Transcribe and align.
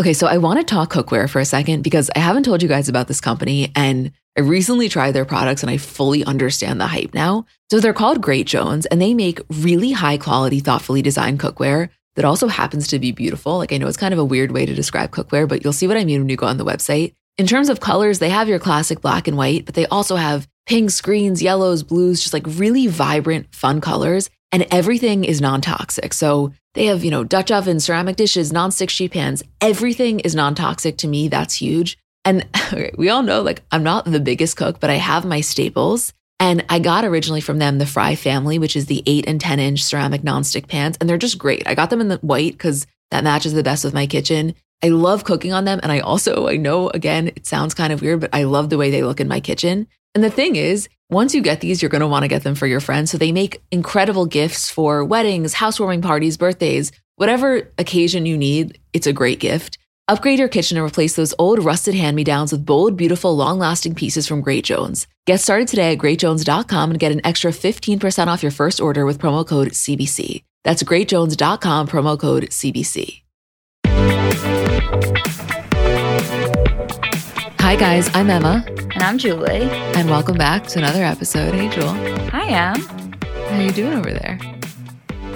Okay, 0.00 0.14
so 0.14 0.26
I 0.26 0.38
want 0.38 0.58
to 0.58 0.64
talk 0.64 0.90
cookware 0.90 1.28
for 1.28 1.40
a 1.40 1.44
second 1.44 1.82
because 1.82 2.10
I 2.16 2.20
haven't 2.20 2.44
told 2.44 2.62
you 2.62 2.70
guys 2.70 2.88
about 2.88 3.06
this 3.06 3.20
company 3.20 3.70
and 3.76 4.12
I 4.34 4.40
recently 4.40 4.88
tried 4.88 5.12
their 5.12 5.26
products 5.26 5.62
and 5.62 5.68
I 5.68 5.76
fully 5.76 6.24
understand 6.24 6.80
the 6.80 6.86
hype 6.86 7.12
now. 7.12 7.44
So 7.70 7.80
they're 7.80 7.92
called 7.92 8.22
Great 8.22 8.46
Jones 8.46 8.86
and 8.86 8.98
they 8.98 9.12
make 9.12 9.42
really 9.50 9.92
high 9.92 10.16
quality, 10.16 10.60
thoughtfully 10.60 11.02
designed 11.02 11.38
cookware 11.38 11.90
that 12.16 12.24
also 12.24 12.48
happens 12.48 12.88
to 12.88 12.98
be 12.98 13.12
beautiful. 13.12 13.58
Like 13.58 13.74
I 13.74 13.76
know 13.76 13.88
it's 13.88 13.98
kind 13.98 14.14
of 14.14 14.18
a 14.18 14.24
weird 14.24 14.52
way 14.52 14.64
to 14.64 14.74
describe 14.74 15.10
cookware, 15.10 15.46
but 15.46 15.62
you'll 15.64 15.74
see 15.74 15.86
what 15.86 15.98
I 15.98 16.06
mean 16.06 16.22
when 16.22 16.30
you 16.30 16.36
go 16.36 16.46
on 16.46 16.56
the 16.56 16.64
website. 16.64 17.12
In 17.36 17.46
terms 17.46 17.68
of 17.68 17.80
colors, 17.80 18.20
they 18.20 18.30
have 18.30 18.48
your 18.48 18.58
classic 18.58 19.02
black 19.02 19.28
and 19.28 19.36
white, 19.36 19.66
but 19.66 19.74
they 19.74 19.84
also 19.88 20.16
have 20.16 20.48
pinks, 20.64 20.98
greens, 21.02 21.42
yellows, 21.42 21.82
blues, 21.82 22.20
just 22.20 22.32
like 22.32 22.44
really 22.46 22.86
vibrant, 22.86 23.54
fun 23.54 23.82
colors. 23.82 24.30
And 24.50 24.66
everything 24.70 25.24
is 25.24 25.42
non 25.42 25.60
toxic. 25.60 26.14
So 26.14 26.54
they 26.74 26.86
have, 26.86 27.04
you 27.04 27.10
know, 27.10 27.24
Dutch 27.24 27.50
ovens, 27.50 27.84
ceramic 27.84 28.16
dishes, 28.16 28.52
non-stick 28.52 28.90
sheet 28.90 29.12
pans. 29.12 29.42
Everything 29.60 30.20
is 30.20 30.34
non-toxic 30.34 30.96
to 30.98 31.08
me. 31.08 31.28
That's 31.28 31.54
huge. 31.54 31.98
And 32.24 32.46
okay, 32.72 32.92
we 32.96 33.08
all 33.08 33.22
know, 33.22 33.42
like, 33.42 33.62
I'm 33.72 33.82
not 33.82 34.04
the 34.04 34.20
biggest 34.20 34.56
cook, 34.56 34.80
but 34.80 34.90
I 34.90 34.94
have 34.94 35.24
my 35.24 35.40
staples. 35.40 36.12
And 36.38 36.64
I 36.70 36.78
got 36.78 37.04
originally 37.04 37.42
from 37.42 37.58
them 37.58 37.78
the 37.78 37.86
Fry 37.86 38.14
family, 38.14 38.58
which 38.58 38.74
is 38.74 38.86
the 38.86 39.02
eight 39.06 39.26
and 39.28 39.40
10 39.40 39.58
inch 39.58 39.82
ceramic 39.82 40.24
non-stick 40.24 40.68
pans. 40.68 40.96
And 40.98 41.08
they're 41.08 41.18
just 41.18 41.38
great. 41.38 41.66
I 41.66 41.74
got 41.74 41.90
them 41.90 42.00
in 42.00 42.08
the 42.08 42.16
white 42.18 42.52
because 42.52 42.86
that 43.10 43.24
matches 43.24 43.52
the 43.52 43.62
best 43.62 43.84
with 43.84 43.92
my 43.92 44.06
kitchen. 44.06 44.54
I 44.82 44.88
love 44.88 45.24
cooking 45.24 45.52
on 45.52 45.66
them. 45.66 45.80
And 45.82 45.92
I 45.92 45.98
also, 45.98 46.48
I 46.48 46.56
know 46.56 46.88
again, 46.88 47.28
it 47.28 47.46
sounds 47.46 47.74
kind 47.74 47.92
of 47.92 48.00
weird, 48.00 48.20
but 48.20 48.30
I 48.32 48.44
love 48.44 48.70
the 48.70 48.78
way 48.78 48.90
they 48.90 49.02
look 49.02 49.20
in 49.20 49.28
my 49.28 49.40
kitchen. 49.40 49.86
And 50.14 50.24
the 50.24 50.30
thing 50.30 50.56
is, 50.56 50.88
once 51.10 51.34
you 51.34 51.42
get 51.42 51.60
these, 51.60 51.82
you're 51.82 51.88
going 51.88 52.00
to 52.00 52.06
want 52.06 52.22
to 52.22 52.28
get 52.28 52.44
them 52.44 52.54
for 52.54 52.66
your 52.66 52.80
friends. 52.80 53.10
So 53.10 53.18
they 53.18 53.32
make 53.32 53.62
incredible 53.70 54.26
gifts 54.26 54.70
for 54.70 55.04
weddings, 55.04 55.54
housewarming 55.54 56.02
parties, 56.02 56.36
birthdays, 56.36 56.92
whatever 57.16 57.68
occasion 57.78 58.26
you 58.26 58.38
need. 58.38 58.78
It's 58.92 59.08
a 59.08 59.12
great 59.12 59.40
gift. 59.40 59.76
Upgrade 60.06 60.38
your 60.38 60.48
kitchen 60.48 60.76
and 60.76 60.86
replace 60.86 61.14
those 61.16 61.34
old 61.38 61.64
rusted 61.64 61.94
hand 61.94 62.16
me 62.16 62.24
downs 62.24 62.52
with 62.52 62.64
bold, 62.66 62.96
beautiful, 62.96 63.36
long 63.36 63.58
lasting 63.58 63.94
pieces 63.94 64.26
from 64.26 64.40
Great 64.40 64.64
Jones. 64.64 65.06
Get 65.26 65.40
started 65.40 65.68
today 65.68 65.92
at 65.92 65.98
greatjones.com 65.98 66.90
and 66.90 66.98
get 66.98 67.12
an 67.12 67.20
extra 67.24 67.52
15% 67.52 68.26
off 68.26 68.42
your 68.42 68.50
first 68.52 68.80
order 68.80 69.04
with 69.04 69.18
promo 69.20 69.46
code 69.46 69.68
CBC. 69.68 70.42
That's 70.64 70.82
greatjones.com, 70.82 71.88
promo 71.88 72.18
code 72.18 72.44
CBC. 72.44 73.22
Hi, 77.60 77.76
guys. 77.76 78.10
I'm 78.14 78.28
Emma. 78.30 78.64
And 79.00 79.06
I'm 79.06 79.16
Julie. 79.16 79.62
And 79.96 80.10
welcome 80.10 80.36
back 80.36 80.66
to 80.66 80.78
another 80.78 81.02
episode. 81.02 81.54
Hey, 81.54 81.70
Jewel. 81.70 81.88
Hi, 82.28 82.44
Am. 82.48 82.76
How 83.48 83.58
you 83.58 83.72
doing 83.72 83.94
over 83.94 84.10
there? 84.10 84.38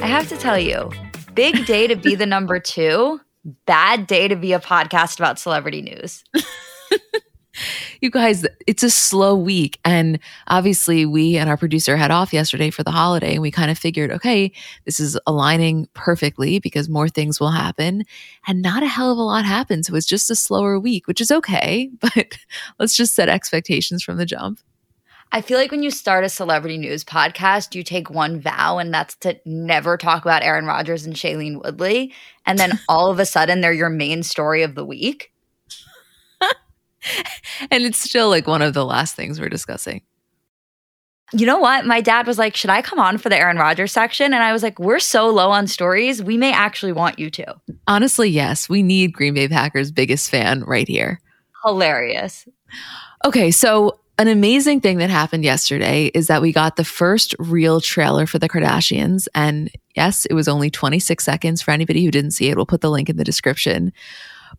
I 0.03 0.07
have 0.07 0.29
to 0.29 0.37
tell 0.37 0.59
you, 0.59 0.91
big 1.33 1.65
day 1.65 1.87
to 1.87 1.97
be 1.97 2.15
the 2.15 2.27
number 2.27 2.61
two, 2.61 3.23
bad 3.65 4.07
day 4.07 4.29
to 4.29 4.37
be 4.37 4.53
a 4.53 4.59
podcast 4.61 5.19
about 5.19 5.39
celebrity 5.39 5.81
news. 5.81 6.23
you 8.01 8.11
guys, 8.11 8.47
it's 8.67 8.83
a 8.83 8.91
slow 8.91 9.37
week. 9.37 9.79
And 9.85 10.19
obviously, 10.49 11.07
we 11.07 11.37
and 11.37 11.49
our 11.49 11.57
producer 11.57 11.97
had 11.97 12.11
off 12.11 12.33
yesterday 12.33 12.71
for 12.71 12.83
the 12.83 12.91
holiday. 12.91 13.35
And 13.35 13.43
we 13.43 13.51
kind 13.51 13.71
of 13.71 13.79
figured, 13.79 14.11
okay, 14.11 14.53
this 14.85 15.01
is 15.01 15.19
aligning 15.27 15.89
perfectly 15.95 16.59
because 16.59 16.89
more 16.89 17.09
things 17.09 17.41
will 17.41 17.51
happen. 17.51 18.05
And 18.47 18.63
not 18.63 18.83
a 18.83 18.89
hell 18.89 19.11
of 19.11 19.19
a 19.19 19.23
lot 19.23 19.45
happened. 19.45 19.87
So 19.87 19.95
it's 19.95 20.07
just 20.07 20.31
a 20.31 20.37
slower 20.37 20.79
week, 20.79 21.07
which 21.07 21.21
is 21.21 21.31
okay. 21.31 21.91
But 22.15 22.37
let's 22.79 22.95
just 22.95 23.15
set 23.15 23.29
expectations 23.29 24.05
from 24.05 24.19
the 24.19 24.27
jump. 24.27 24.61
I 25.33 25.41
feel 25.41 25.59
like 25.59 25.73
when 25.73 25.83
you 25.83 25.91
start 25.91 26.23
a 26.23 26.29
celebrity 26.29 26.79
news 26.79 27.03
podcast, 27.03 27.75
you 27.75 27.83
take 27.83 28.09
one 28.09 28.39
vow, 28.41 28.79
and 28.79 28.95
that's 28.95 29.17
to 29.17 29.41
never 29.45 29.97
talk 29.97 30.25
about 30.25 30.45
Aaron 30.45 30.67
Rodgers 30.67 31.07
and 31.07 31.17
Shailene 31.17 31.61
Woodley. 31.61 32.13
And 32.47 32.57
then 32.59 32.79
all 32.89 33.11
of 33.11 33.19
a 33.19 33.27
sudden, 33.27 33.61
they're 33.61 33.73
your 33.73 33.91
main 33.91 34.23
story 34.23 34.63
of 34.63 34.75
the 34.77 34.85
week. 34.85 35.33
and 37.71 37.85
it's 37.85 37.99
still 37.99 38.29
like 38.29 38.47
one 38.47 38.63
of 38.63 38.75
the 38.75 38.85
last 38.85 39.15
things 39.15 39.41
we're 39.41 39.49
discussing. 39.49 40.03
You 41.33 41.47
know 41.47 41.59
what? 41.59 41.87
My 41.87 42.01
dad 42.01 42.27
was 42.27 42.39
like, 42.39 42.55
Should 42.55 42.71
I 42.71 42.83
come 42.83 42.99
on 42.99 43.19
for 43.19 43.29
the 43.29 43.37
Aaron 43.37 43.57
Rodgers 43.57 43.93
section? 43.93 44.33
And 44.33 44.43
I 44.43 44.53
was 44.53 44.63
like, 44.63 44.79
We're 44.79 45.01
so 45.01 45.29
low 45.29 45.51
on 45.51 45.67
stories. 45.67 46.23
We 46.23 46.37
may 46.37 46.53
actually 46.53 46.93
want 46.93 47.19
you 47.19 47.31
to. 47.31 47.57
Honestly, 47.89 48.29
yes. 48.29 48.69
We 48.69 48.83
need 48.83 49.13
Green 49.13 49.35
Bay 49.35 49.49
Packers' 49.49 49.91
biggest 49.91 50.31
fan 50.31 50.63
right 50.65 50.87
here. 50.87 51.21
Hilarious. 51.65 52.47
Okay. 53.25 53.51
So, 53.51 53.99
an 54.17 54.29
amazing 54.29 54.81
thing 54.81 54.99
that 54.99 55.11
happened 55.11 55.43
yesterday 55.43 56.07
is 56.15 56.29
that 56.29 56.41
we 56.41 56.53
got 56.53 56.77
the 56.77 56.85
first 56.85 57.35
real 57.41 57.81
trailer 57.81 58.27
for 58.27 58.39
the 58.39 58.49
Kardashians. 58.49 59.27
And 59.35 59.73
yes, 59.97 60.25
it 60.27 60.35
was 60.35 60.47
only 60.47 60.71
26 60.71 61.25
seconds. 61.25 61.63
For 61.63 61.73
anybody 61.73 62.05
who 62.05 62.13
didn't 62.13 62.31
see 62.31 62.49
it, 62.49 62.55
we'll 62.55 62.65
put 62.65 62.81
the 62.81 62.91
link 62.91 63.11
in 63.11 63.17
the 63.17 63.25
description. 63.25 63.93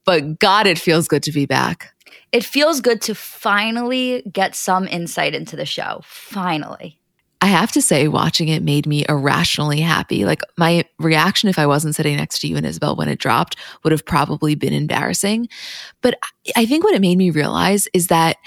But 0.04 0.40
God, 0.40 0.68
it 0.68 0.78
feels 0.78 1.08
good 1.08 1.24
to 1.24 1.32
be 1.32 1.46
back 1.46 1.95
it 2.32 2.44
feels 2.44 2.82
good 2.82 3.02
to 3.04 3.16
finally 3.16 4.24
get 4.32 4.56
some 4.56 4.88
insight 4.88 5.34
into 5.34 5.56
the 5.56 5.66
show. 5.66 6.02
Finally. 6.04 7.00
I 7.42 7.48
have 7.48 7.72
to 7.74 7.82
say, 7.82 8.08
watching 8.08 8.48
it 8.48 8.64
made 8.64 8.88
me 8.88 9.06
irrationally 9.08 9.80
happy. 9.80 10.26
Like 10.26 10.42
my 10.58 10.84
reaction, 10.98 11.48
if 11.48 11.60
I 11.60 11.68
wasn't 11.68 11.94
sitting 11.94 12.16
next 12.18 12.40
to 12.40 12.48
you 12.48 12.58
and 12.58 12.66
Isabel 12.66 12.96
when 12.96 13.08
it 13.08 13.20
dropped, 13.20 13.56
would 13.84 13.92
have 13.92 14.06
probably 14.06 14.56
been 14.56 14.74
embarrassing. 14.74 15.48
But 16.02 16.18
I 16.56 16.66
think 16.66 16.84
what 16.84 16.96
it 16.96 17.02
made 17.02 17.18
me 17.18 17.30
realize 17.30 17.88
is 17.94 18.08
that 18.08 18.38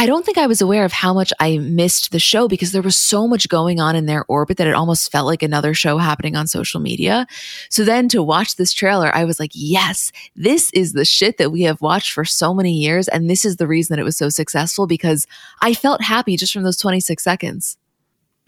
I 0.00 0.06
don't 0.06 0.24
think 0.24 0.38
I 0.38 0.46
was 0.46 0.62
aware 0.62 0.86
of 0.86 0.92
how 0.92 1.12
much 1.12 1.30
I 1.40 1.58
missed 1.58 2.10
the 2.10 2.18
show 2.18 2.48
because 2.48 2.72
there 2.72 2.80
was 2.80 2.96
so 2.96 3.28
much 3.28 3.50
going 3.50 3.80
on 3.80 3.94
in 3.94 4.06
their 4.06 4.24
orbit 4.28 4.56
that 4.56 4.66
it 4.66 4.74
almost 4.74 5.12
felt 5.12 5.26
like 5.26 5.42
another 5.42 5.74
show 5.74 5.98
happening 5.98 6.36
on 6.36 6.46
social 6.46 6.80
media. 6.80 7.26
So 7.68 7.84
then 7.84 8.08
to 8.08 8.22
watch 8.22 8.56
this 8.56 8.72
trailer, 8.72 9.14
I 9.14 9.24
was 9.24 9.38
like, 9.38 9.50
yes, 9.52 10.10
this 10.34 10.70
is 10.72 10.94
the 10.94 11.04
shit 11.04 11.36
that 11.36 11.52
we 11.52 11.64
have 11.64 11.82
watched 11.82 12.12
for 12.12 12.24
so 12.24 12.54
many 12.54 12.72
years. 12.72 13.08
And 13.08 13.28
this 13.28 13.44
is 13.44 13.56
the 13.56 13.66
reason 13.66 13.94
that 13.94 14.00
it 14.00 14.04
was 14.06 14.16
so 14.16 14.30
successful 14.30 14.86
because 14.86 15.26
I 15.60 15.74
felt 15.74 16.00
happy 16.00 16.38
just 16.38 16.54
from 16.54 16.62
those 16.62 16.78
26 16.78 17.22
seconds. 17.22 17.76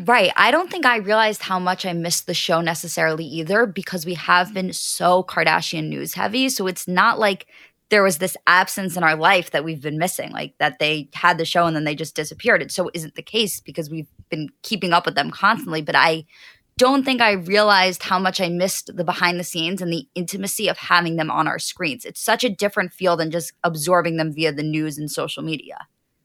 Right. 0.01 0.33
I 0.37 0.53
don't 0.53 0.71
think 0.71 0.87
I 0.87 0.97
realized 0.97 1.43
how 1.43 1.59
much 1.59 1.85
I 1.85 1.93
missed 1.93 2.27
the 2.27 2.33
show 2.33 2.62
necessarily 2.62 3.27
either 3.27 3.67
because 3.67 4.07
we 4.07 4.15
have 4.15 4.55
been 4.55 4.73
so 4.73 5.23
Kardashian 5.23 5.89
news 5.89 6.15
heavy. 6.15 6.49
So 6.49 6.67
it's 6.67 6.89
not 6.89 7.19
like 7.19 7.47
there 7.93 8.03
was 8.03 8.17
this 8.17 8.39
absence 8.47 8.97
in 8.97 9.05
our 9.05 9.15
life 9.15 9.51
that 9.51 9.65
we've 9.65 9.83
been 9.83 9.99
missing, 9.99 10.31
like 10.31 10.57
that 10.57 10.79
they 10.79 11.11
had 11.13 11.37
the 11.37 11.45
show 11.45 11.67
and 11.67 11.77
then 11.77 11.85
they 11.85 11.95
just 11.95 12.17
disappeared. 12.17 12.63
It 12.63 12.73
so 12.73 12.91
isn't 12.95 13.17
the 13.17 13.23
case 13.23 13.61
because 13.61 13.91
we've 13.91 14.09
been 14.31 14.49
keeping 14.63 14.95
up 14.95 15.05
with 15.05 15.15
them 15.15 15.31
constantly. 15.31 15.83
But 15.83 15.95
I 15.95 16.25
don't 16.79 17.05
think 17.05 17.21
I 17.21 17.33
realized 17.33 18.03
how 18.03 18.19
much 18.19 18.41
I 18.41 18.49
missed 18.49 18.97
the 18.97 19.05
behind 19.05 19.39
the 19.39 19.45
scenes 19.45 19.83
and 19.83 19.93
the 19.93 20.09
intimacy 20.15 20.69
of 20.69 20.79
having 20.79 21.17
them 21.17 21.31
on 21.31 21.47
our 21.47 21.59
screens. 21.59 22.07
It's 22.07 22.19
such 22.19 22.45
a 22.45 22.49
different 22.49 22.95
feel 22.95 23.15
than 23.15 23.31
just 23.31 23.53
absorbing 23.63 24.17
them 24.17 24.33
via 24.33 24.53
the 24.53 24.63
news 24.63 24.97
and 24.97 25.11
social 25.11 25.43
media. 25.43 25.77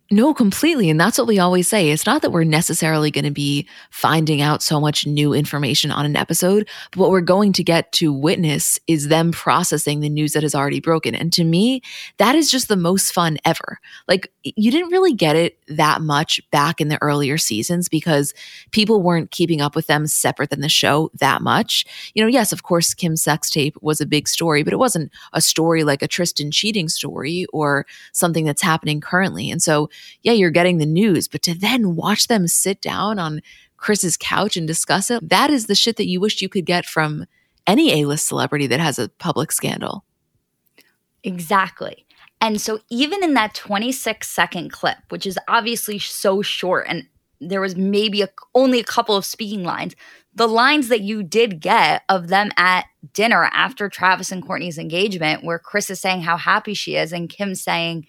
No, 0.09 0.33
completely. 0.33 0.89
And 0.89 0.97
that's 0.97 1.17
what 1.17 1.27
we 1.27 1.37
always 1.37 1.67
say. 1.67 1.89
It's 1.89 2.05
not 2.05 2.21
that 2.21 2.31
we're 2.31 2.45
necessarily 2.45 3.11
going 3.11 3.25
to 3.25 3.31
be 3.31 3.67
finding 3.91 4.41
out 4.41 4.63
so 4.63 4.79
much 4.79 5.05
new 5.05 5.33
information 5.33 5.91
on 5.91 6.05
an 6.05 6.15
episode, 6.15 6.69
but 6.91 7.01
what 7.01 7.09
we're 7.09 7.19
going 7.19 7.51
to 7.53 7.63
get 7.63 7.91
to 7.93 8.13
witness 8.13 8.79
is 8.87 9.09
them 9.09 9.33
processing 9.33 9.99
the 9.99 10.09
news 10.09 10.31
that 10.31 10.43
has 10.43 10.55
already 10.55 10.79
broken. 10.79 11.13
And 11.13 11.33
to 11.33 11.43
me, 11.43 11.81
that 12.19 12.35
is 12.35 12.49
just 12.49 12.69
the 12.69 12.77
most 12.77 13.11
fun 13.11 13.37
ever. 13.43 13.79
Like, 14.07 14.31
you 14.43 14.71
didn't 14.71 14.91
really 14.91 15.13
get 15.13 15.35
it 15.35 15.57
that 15.67 15.99
much 15.99 16.39
back 16.51 16.79
in 16.79 16.87
the 16.87 17.01
earlier 17.01 17.37
seasons 17.37 17.89
because 17.89 18.33
people 18.71 19.01
weren't 19.01 19.31
keeping 19.31 19.59
up 19.59 19.75
with 19.75 19.87
them 19.87 20.07
separate 20.07 20.51
than 20.51 20.61
the 20.61 20.69
show 20.69 21.11
that 21.15 21.41
much. 21.41 21.85
You 22.13 22.23
know, 22.23 22.29
yes, 22.29 22.53
of 22.53 22.63
course, 22.63 22.93
Kim's 22.93 23.23
sex 23.23 23.49
tape 23.49 23.75
was 23.81 23.99
a 23.99 24.05
big 24.05 24.29
story, 24.29 24.63
but 24.63 24.71
it 24.71 24.79
wasn't 24.79 25.11
a 25.33 25.41
story 25.41 25.83
like 25.83 26.01
a 26.01 26.07
Tristan 26.07 26.49
cheating 26.49 26.87
story 26.87 27.45
or 27.51 27.85
something 28.13 28.45
that's 28.45 28.61
happening 28.61 29.01
currently. 29.01 29.51
And 29.51 29.61
so, 29.61 29.89
yeah, 30.23 30.33
you're 30.33 30.49
getting 30.49 30.77
the 30.77 30.85
news, 30.85 31.27
but 31.27 31.41
to 31.43 31.57
then 31.57 31.95
watch 31.95 32.27
them 32.27 32.47
sit 32.47 32.81
down 32.81 33.19
on 33.19 33.41
Kris's 33.77 34.17
couch 34.17 34.57
and 34.57 34.67
discuss 34.67 35.11
it, 35.11 35.29
that 35.29 35.49
is 35.49 35.67
the 35.67 35.75
shit 35.75 35.97
that 35.97 36.07
you 36.07 36.19
wish 36.19 36.41
you 36.41 36.49
could 36.49 36.65
get 36.65 36.85
from 36.85 37.25
any 37.65 38.01
A 38.01 38.07
list 38.07 38.27
celebrity 38.27 38.67
that 38.67 38.79
has 38.79 38.97
a 38.97 39.09
public 39.09 39.51
scandal. 39.51 40.03
Exactly. 41.23 42.05
And 42.39 42.61
so, 42.61 42.79
even 42.89 43.23
in 43.23 43.33
that 43.33 43.55
26 43.55 44.27
second 44.27 44.71
clip, 44.71 44.97
which 45.09 45.25
is 45.25 45.39
obviously 45.47 45.99
so 45.99 46.41
short, 46.41 46.85
and 46.87 47.07
there 47.41 47.61
was 47.61 47.75
maybe 47.75 48.21
a, 48.21 48.29
only 48.55 48.79
a 48.79 48.83
couple 48.83 49.15
of 49.15 49.25
speaking 49.25 49.63
lines, 49.63 49.95
the 50.33 50.47
lines 50.47 50.87
that 50.89 51.01
you 51.01 51.23
did 51.23 51.59
get 51.59 52.03
of 52.09 52.27
them 52.27 52.51
at 52.57 52.85
dinner 53.13 53.45
after 53.45 53.89
Travis 53.89 54.31
and 54.31 54.45
Kourtney's 54.45 54.77
engagement, 54.77 55.43
where 55.43 55.57
Kris 55.57 55.89
is 55.89 55.99
saying 55.99 56.21
how 56.21 56.37
happy 56.37 56.75
she 56.75 56.95
is, 56.95 57.11
and 57.11 57.29
Kim 57.29 57.55
saying, 57.55 58.05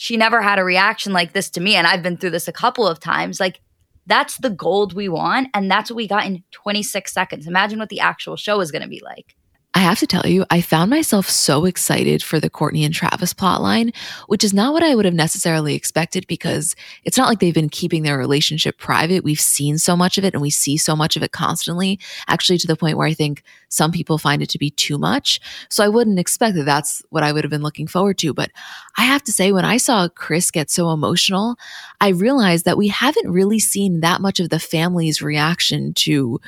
she 0.00 0.16
never 0.16 0.40
had 0.40 0.58
a 0.58 0.64
reaction 0.64 1.12
like 1.12 1.34
this 1.34 1.50
to 1.50 1.60
me. 1.60 1.74
And 1.74 1.86
I've 1.86 2.02
been 2.02 2.16
through 2.16 2.30
this 2.30 2.48
a 2.48 2.52
couple 2.52 2.88
of 2.88 2.98
times. 2.98 3.38
Like, 3.38 3.60
that's 4.06 4.38
the 4.38 4.48
gold 4.48 4.94
we 4.94 5.10
want. 5.10 5.48
And 5.52 5.70
that's 5.70 5.90
what 5.90 5.96
we 5.96 6.08
got 6.08 6.24
in 6.24 6.42
26 6.52 7.12
seconds. 7.12 7.46
Imagine 7.46 7.78
what 7.78 7.90
the 7.90 8.00
actual 8.00 8.36
show 8.36 8.60
is 8.60 8.70
going 8.70 8.80
to 8.80 8.88
be 8.88 9.02
like. 9.04 9.36
I 9.72 9.78
have 9.78 10.00
to 10.00 10.06
tell 10.06 10.26
you, 10.26 10.44
I 10.50 10.62
found 10.62 10.90
myself 10.90 11.30
so 11.30 11.64
excited 11.64 12.24
for 12.24 12.40
the 12.40 12.50
Kourtney 12.50 12.84
and 12.84 12.92
Travis 12.92 13.32
plotline, 13.32 13.94
which 14.26 14.42
is 14.42 14.52
not 14.52 14.72
what 14.72 14.82
I 14.82 14.96
would 14.96 15.04
have 15.04 15.14
necessarily 15.14 15.76
expected 15.76 16.26
because 16.26 16.74
it's 17.04 17.16
not 17.16 17.28
like 17.28 17.38
they've 17.38 17.54
been 17.54 17.68
keeping 17.68 18.02
their 18.02 18.18
relationship 18.18 18.78
private. 18.78 19.22
We've 19.22 19.40
seen 19.40 19.78
so 19.78 19.96
much 19.96 20.18
of 20.18 20.24
it 20.24 20.34
and 20.34 20.42
we 20.42 20.50
see 20.50 20.76
so 20.76 20.96
much 20.96 21.16
of 21.16 21.22
it 21.22 21.30
constantly, 21.30 22.00
actually, 22.26 22.58
to 22.58 22.66
the 22.66 22.74
point 22.74 22.96
where 22.96 23.06
I 23.06 23.14
think 23.14 23.44
some 23.68 23.92
people 23.92 24.18
find 24.18 24.42
it 24.42 24.48
to 24.50 24.58
be 24.58 24.70
too 24.70 24.98
much. 24.98 25.40
So 25.68 25.84
I 25.84 25.88
wouldn't 25.88 26.18
expect 26.18 26.56
that 26.56 26.64
that's 26.64 27.04
what 27.10 27.22
I 27.22 27.30
would 27.30 27.44
have 27.44 27.50
been 27.50 27.62
looking 27.62 27.86
forward 27.86 28.18
to. 28.18 28.34
But 28.34 28.50
I 28.98 29.02
have 29.02 29.22
to 29.24 29.32
say, 29.32 29.52
when 29.52 29.64
I 29.64 29.76
saw 29.76 30.08
Kris 30.08 30.50
get 30.50 30.68
so 30.68 30.90
emotional, 30.90 31.56
I 32.00 32.08
realized 32.08 32.64
that 32.64 32.76
we 32.76 32.88
haven't 32.88 33.30
really 33.30 33.60
seen 33.60 34.00
that 34.00 34.20
much 34.20 34.40
of 34.40 34.48
the 34.48 34.58
family's 34.58 35.22
reaction 35.22 35.94
to 35.94 36.40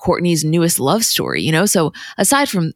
Kourtney's 0.00 0.44
newest 0.44 0.80
love 0.80 1.04
story, 1.04 1.42
you 1.42 1.52
know? 1.52 1.66
So 1.66 1.92
aside 2.18 2.48
from, 2.48 2.72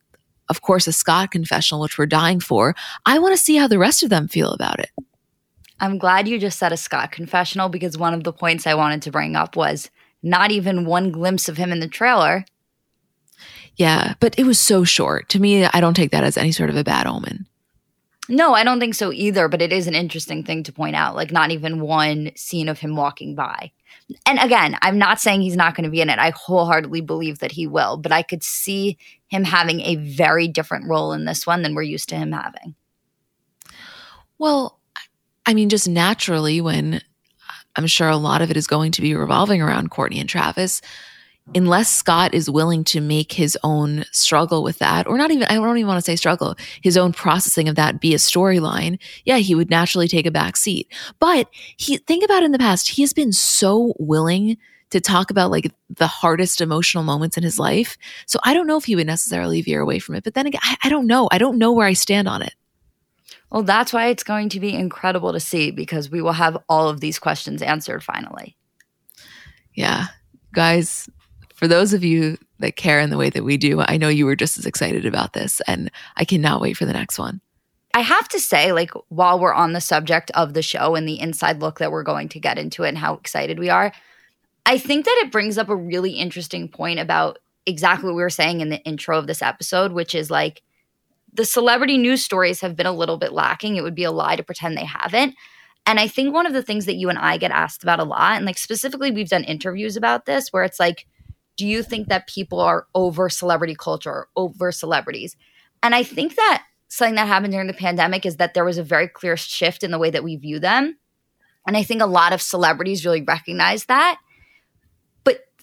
of 0.49 0.62
course, 0.62 0.87
a 0.87 0.93
Scott 0.93 1.31
confessional, 1.31 1.81
which 1.81 1.99
we're 1.99 2.06
dying 2.06 2.41
for, 2.41 2.75
I 3.06 3.19
want 3.19 3.35
to 3.35 3.43
see 3.43 3.56
how 3.56 3.67
the 3.67 3.79
rest 3.79 4.03
of 4.03 4.11
them 4.11 4.29
feel 4.29 4.53
about 4.53 4.79
it. 4.79 4.91
I'm 5.81 5.99
glad 5.99 6.29
you 6.29 6.38
just 6.38 6.59
said 6.59 6.73
a 6.73 6.76
Scott 6.76 7.12
confessional 7.12 7.69
because 7.69 7.99
one 7.99 8.15
of 8.15 8.25
the 8.25 8.32
points 8.32 8.67
I 8.67 8.75
wanted 8.75 9.03
to 9.03 9.11
bring 9.11 9.37
up 9.37 9.56
was 9.56 9.91
not 10.23 10.50
even 10.50 10.87
one 10.87 11.11
glimpse 11.11 11.49
of 11.49 11.56
him 11.56 11.73
in 11.73 11.81
the 11.81 11.88
trailer. 11.88 12.44
Yeah, 13.76 14.15
but 14.21 14.38
it 14.38 14.44
was 14.44 14.61
so 14.61 14.85
short. 14.85 15.29
To 15.31 15.41
me, 15.41 15.65
I 15.65 15.81
don't 15.81 15.94
take 15.94 16.12
that 16.12 16.25
as 16.25 16.37
any 16.37 16.53
sort 16.53 16.71
of 16.71 16.76
a 16.76 16.85
bad 16.85 17.06
omen. 17.06 17.47
No, 18.29 18.55
I 18.55 18.65
don't 18.65 18.81
think 18.81 18.94
so 18.94 19.12
either, 19.12 19.49
but 19.49 19.61
it 19.61 19.73
is 19.73 19.87
an 19.87 19.94
interesting 19.94 20.44
thing 20.44 20.62
to 20.62 20.73
point 20.73 20.97
out. 20.97 21.17
Like, 21.17 21.31
not 21.31 21.50
even 21.50 21.81
one 21.81 22.31
scene 22.37 22.69
of 22.69 22.79
him 22.79 22.97
walking 22.97 23.35
by 23.35 23.73
and 24.26 24.38
again, 24.41 24.76
I'm 24.82 24.99
not 24.99 25.20
saying 25.20 25.43
he's 25.43 25.56
not 25.56 25.75
going 25.75 25.85
to 25.85 25.91
be 25.91 26.00
in 26.00 26.11
it. 26.11 26.19
I 26.19 26.31
wholeheartedly 26.31 27.00
believe 27.00 27.38
that 27.38 27.52
he 27.52 27.67
will, 27.67 27.96
but 27.96 28.12
I 28.12 28.23
could 28.23 28.43
see 28.43 28.99
him 29.29 29.44
having 29.44 29.81
a 29.81 29.96
very 29.96 30.49
different 30.49 30.87
role 30.87 31.12
in 31.12 31.25
this 31.25 31.46
one 31.46 31.62
than 31.62 31.75
we're 31.75 31.82
used 31.82 32.08
to 32.11 32.17
him 32.17 32.32
having. 32.32 32.75
Well, 34.38 34.79
I 35.46 35.55
mean, 35.55 35.69
just 35.69 35.88
naturally, 35.88 36.61
when 36.61 37.00
I'm 37.76 37.87
sure 37.87 38.08
a 38.08 38.17
lot 38.17 38.43
of 38.43 38.50
it 38.50 38.56
is 38.56 38.67
going 38.67 38.93
to 38.93 39.02
be 39.02 39.14
revolving 39.14 39.62
around 39.62 39.91
Kourtney 39.91 40.20
and 40.20 40.29
Travis, 40.29 40.81
unless 41.55 41.94
Scott 41.94 42.32
is 42.32 42.49
willing 42.49 42.85
to 42.85 43.00
make 43.00 43.32
his 43.32 43.58
own 43.62 44.05
struggle 44.12 44.62
with 44.62 44.79
that, 44.79 45.06
or 45.06 45.19
not 45.19 45.31
even, 45.31 45.44
I 45.44 45.55
don't 45.55 45.76
even 45.76 45.88
want 45.88 45.99
to 45.99 46.11
say 46.11 46.17
struggle, 46.17 46.56
his 46.82 46.96
own 46.96 47.12
processing 47.12 47.69
of 47.69 47.76
that 47.76 48.00
be 48.00 48.14
a 48.14 48.19
storyline, 48.19 48.99
yeah, 49.25 49.37
he 49.38 49.55
would 49.55 49.70
naturally 49.70 50.08
take 50.08 50.26
a 50.26 50.31
back 50.31 50.56
seat. 50.56 50.91
But 51.19 51.49
he, 51.76 51.99
think 51.99 52.25
about 52.25 52.43
in 52.43 52.52
the 52.52 52.58
past, 52.58 52.88
he 52.88 53.02
has 53.02 53.12
been 53.12 53.32
so 53.32 53.94
willing 53.99 54.56
to 54.91 55.00
talk 55.00 55.31
about 55.31 55.50
like 55.50 55.73
the 55.91 56.06
hardest 56.06 56.61
emotional 56.61 57.05
moments 57.05 57.37
in 57.37 57.43
his 57.43 57.58
life. 57.58 57.99
So 58.26 58.38
I 58.44 58.55
don't 58.55 58.67
know 58.67 58.76
if 58.76 58.85
he 58.85 58.97
would 58.97 59.06
necessarily 59.06 59.61
veer 59.61 59.81
away 59.81 59.99
from 59.99 60.14
it. 60.14 60.25
But 60.25 60.35
then 60.35 60.47
again, 60.47 60.61
I, 60.62 60.76
I 60.85 60.88
don't 60.88 61.06
know. 61.06 61.29
I 61.32 61.38
don't 61.38 61.58
know 61.58 61.73
where 61.73 61.87
I 61.87 61.94
stand 61.94 62.29
on 62.29 62.43
it. 62.43 62.55
Well, 63.50 63.62
that's 63.62 63.93
why 63.93 64.06
it's 64.06 64.25
going 64.25 64.49
to 64.50 64.61
be 64.61 64.75
incredible 64.75 65.32
to 65.32 65.40
see 65.40 65.70
because 65.70 66.11
we 66.11 66.23
will 66.23 66.32
have 66.32 66.56
all 66.69 66.88
of 66.88 67.00
these 67.00 67.19
questions 67.19 67.61
answered 67.61 68.02
finally. 68.02 68.56
Yeah. 69.75 70.06
Guys, 70.52 71.08
for 71.54 71.68
those 71.68 71.92
of 71.92 72.04
you 72.04 72.36
that 72.58 72.76
care 72.76 73.00
in 73.00 73.10
the 73.10 73.16
way 73.16 73.30
that 73.30 73.44
we 73.44 73.56
do, 73.56 73.80
I 73.80 73.96
know 73.96 74.08
you 74.08 74.26
were 74.26 74.36
just 74.36 74.58
as 74.58 74.66
excited 74.66 75.06
about 75.06 75.32
this, 75.32 75.60
and 75.66 75.90
I 76.16 76.24
cannot 76.24 76.60
wait 76.60 76.76
for 76.76 76.84
the 76.84 76.92
next 76.92 77.18
one. 77.18 77.40
I 77.94 78.00
have 78.00 78.28
to 78.30 78.40
say, 78.40 78.72
like, 78.72 78.90
while 79.08 79.38
we're 79.38 79.54
on 79.54 79.72
the 79.72 79.80
subject 79.80 80.32
of 80.32 80.52
the 80.52 80.62
show 80.62 80.96
and 80.96 81.08
the 81.08 81.20
inside 81.20 81.60
look 81.60 81.78
that 81.78 81.92
we're 81.92 82.02
going 82.02 82.28
to 82.30 82.40
get 82.40 82.58
into 82.58 82.82
it 82.82 82.88
and 82.88 82.98
how 82.98 83.14
excited 83.14 83.58
we 83.58 83.70
are, 83.70 83.92
I 84.66 84.78
think 84.78 85.04
that 85.04 85.22
it 85.24 85.30
brings 85.30 85.58
up 85.58 85.68
a 85.68 85.76
really 85.76 86.12
interesting 86.12 86.68
point 86.68 86.98
about 86.98 87.38
exactly 87.66 88.08
what 88.08 88.16
we 88.16 88.22
were 88.22 88.30
saying 88.30 88.60
in 88.60 88.68
the 88.68 88.82
intro 88.82 89.16
of 89.16 89.28
this 89.28 89.42
episode, 89.42 89.92
which 89.92 90.14
is 90.14 90.30
like 90.30 90.62
the 91.32 91.44
celebrity 91.44 91.96
news 91.96 92.24
stories 92.24 92.60
have 92.60 92.74
been 92.74 92.86
a 92.86 92.92
little 92.92 93.16
bit 93.16 93.32
lacking. 93.32 93.76
It 93.76 93.82
would 93.82 93.94
be 93.94 94.04
a 94.04 94.10
lie 94.10 94.36
to 94.36 94.42
pretend 94.42 94.76
they 94.76 94.84
haven't. 94.84 95.34
And 95.86 96.00
I 96.00 96.08
think 96.08 96.32
one 96.32 96.46
of 96.46 96.52
the 96.52 96.62
things 96.62 96.86
that 96.86 96.96
you 96.96 97.10
and 97.10 97.18
I 97.18 97.36
get 97.36 97.50
asked 97.50 97.82
about 97.82 98.00
a 98.00 98.04
lot, 98.04 98.36
and 98.36 98.46
like 98.46 98.58
specifically, 98.58 99.10
we've 99.10 99.28
done 99.28 99.44
interviews 99.44 99.96
about 99.96 100.24
this 100.24 100.52
where 100.52 100.64
it's 100.64 100.80
like, 100.80 101.06
do 101.56 101.66
you 101.66 101.82
think 101.82 102.08
that 102.08 102.26
people 102.26 102.60
are 102.60 102.86
over 102.94 103.28
celebrity 103.28 103.76
culture, 103.78 104.10
or 104.10 104.28
over 104.36 104.72
celebrities? 104.72 105.36
And 105.82 105.94
I 105.94 106.02
think 106.02 106.36
that 106.36 106.64
something 106.88 107.14
that 107.16 107.28
happened 107.28 107.52
during 107.52 107.66
the 107.66 107.74
pandemic 107.74 108.24
is 108.24 108.36
that 108.36 108.54
there 108.54 108.64
was 108.64 108.78
a 108.78 108.82
very 108.82 109.08
clear 109.08 109.36
shift 109.36 109.82
in 109.82 109.90
the 109.90 109.98
way 109.98 110.10
that 110.10 110.24
we 110.24 110.36
view 110.36 110.58
them. 110.58 110.96
And 111.66 111.76
I 111.76 111.82
think 111.82 112.02
a 112.02 112.06
lot 112.06 112.32
of 112.32 112.42
celebrities 112.42 113.04
really 113.04 113.22
recognize 113.22 113.86
that 113.86 114.18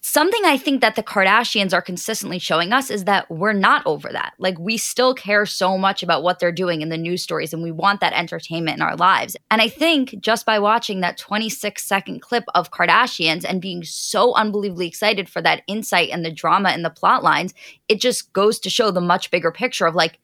something 0.01 0.42
I 0.45 0.57
think 0.57 0.81
that 0.81 0.95
the 0.95 1.03
Kardashians 1.03 1.74
are 1.74 1.81
consistently 1.81 2.39
showing 2.39 2.74
us 2.74 2.89
is 2.89 3.06
that 3.06 3.30
we're 3.30 3.53
not 3.53 3.86
over 3.86 4.09
that. 4.09 4.33
Like, 4.39 4.57
we 4.59 4.77
still 4.77 5.13
care 5.13 5.45
so 5.45 5.77
much 5.77 6.01
about 6.01 6.24
what 6.24 6.39
they're 6.39 6.51
doing 6.51 6.81
in 6.81 6.89
the 6.89 6.98
news 6.98 7.21
stories, 7.21 7.53
and 7.53 7.62
we 7.62 7.71
want 7.71 8.01
that 8.01 8.13
entertainment 8.13 8.77
in 8.77 8.81
our 8.81 8.95
lives. 8.95 9.38
And 9.51 9.62
I 9.62 9.69
think 9.69 10.19
just 10.19 10.45
by 10.45 10.57
watching 10.57 11.01
that 11.01 11.18
26 11.18 11.86
second 11.86 12.21
clip 12.21 12.45
of 12.56 12.71
Kardashians 12.71 13.45
and 13.48 13.62
being 13.62 13.83
so 13.83 14.33
unbelievably 14.33 14.88
excited 14.88 15.30
for 15.30 15.42
that 15.44 15.62
insight 15.68 16.09
and 16.09 16.25
the 16.25 16.31
drama 16.31 16.69
and 16.69 16.83
the 16.83 16.89
plot 16.89 17.24
lines, 17.24 17.53
it 17.88 18.01
just 18.01 18.33
goes 18.33 18.59
to 18.59 18.69
show 18.69 18.89
the 18.89 19.01
much 19.01 19.30
bigger 19.30 19.51
picture 19.51 19.86
of 19.86 19.95
like, 19.95 20.19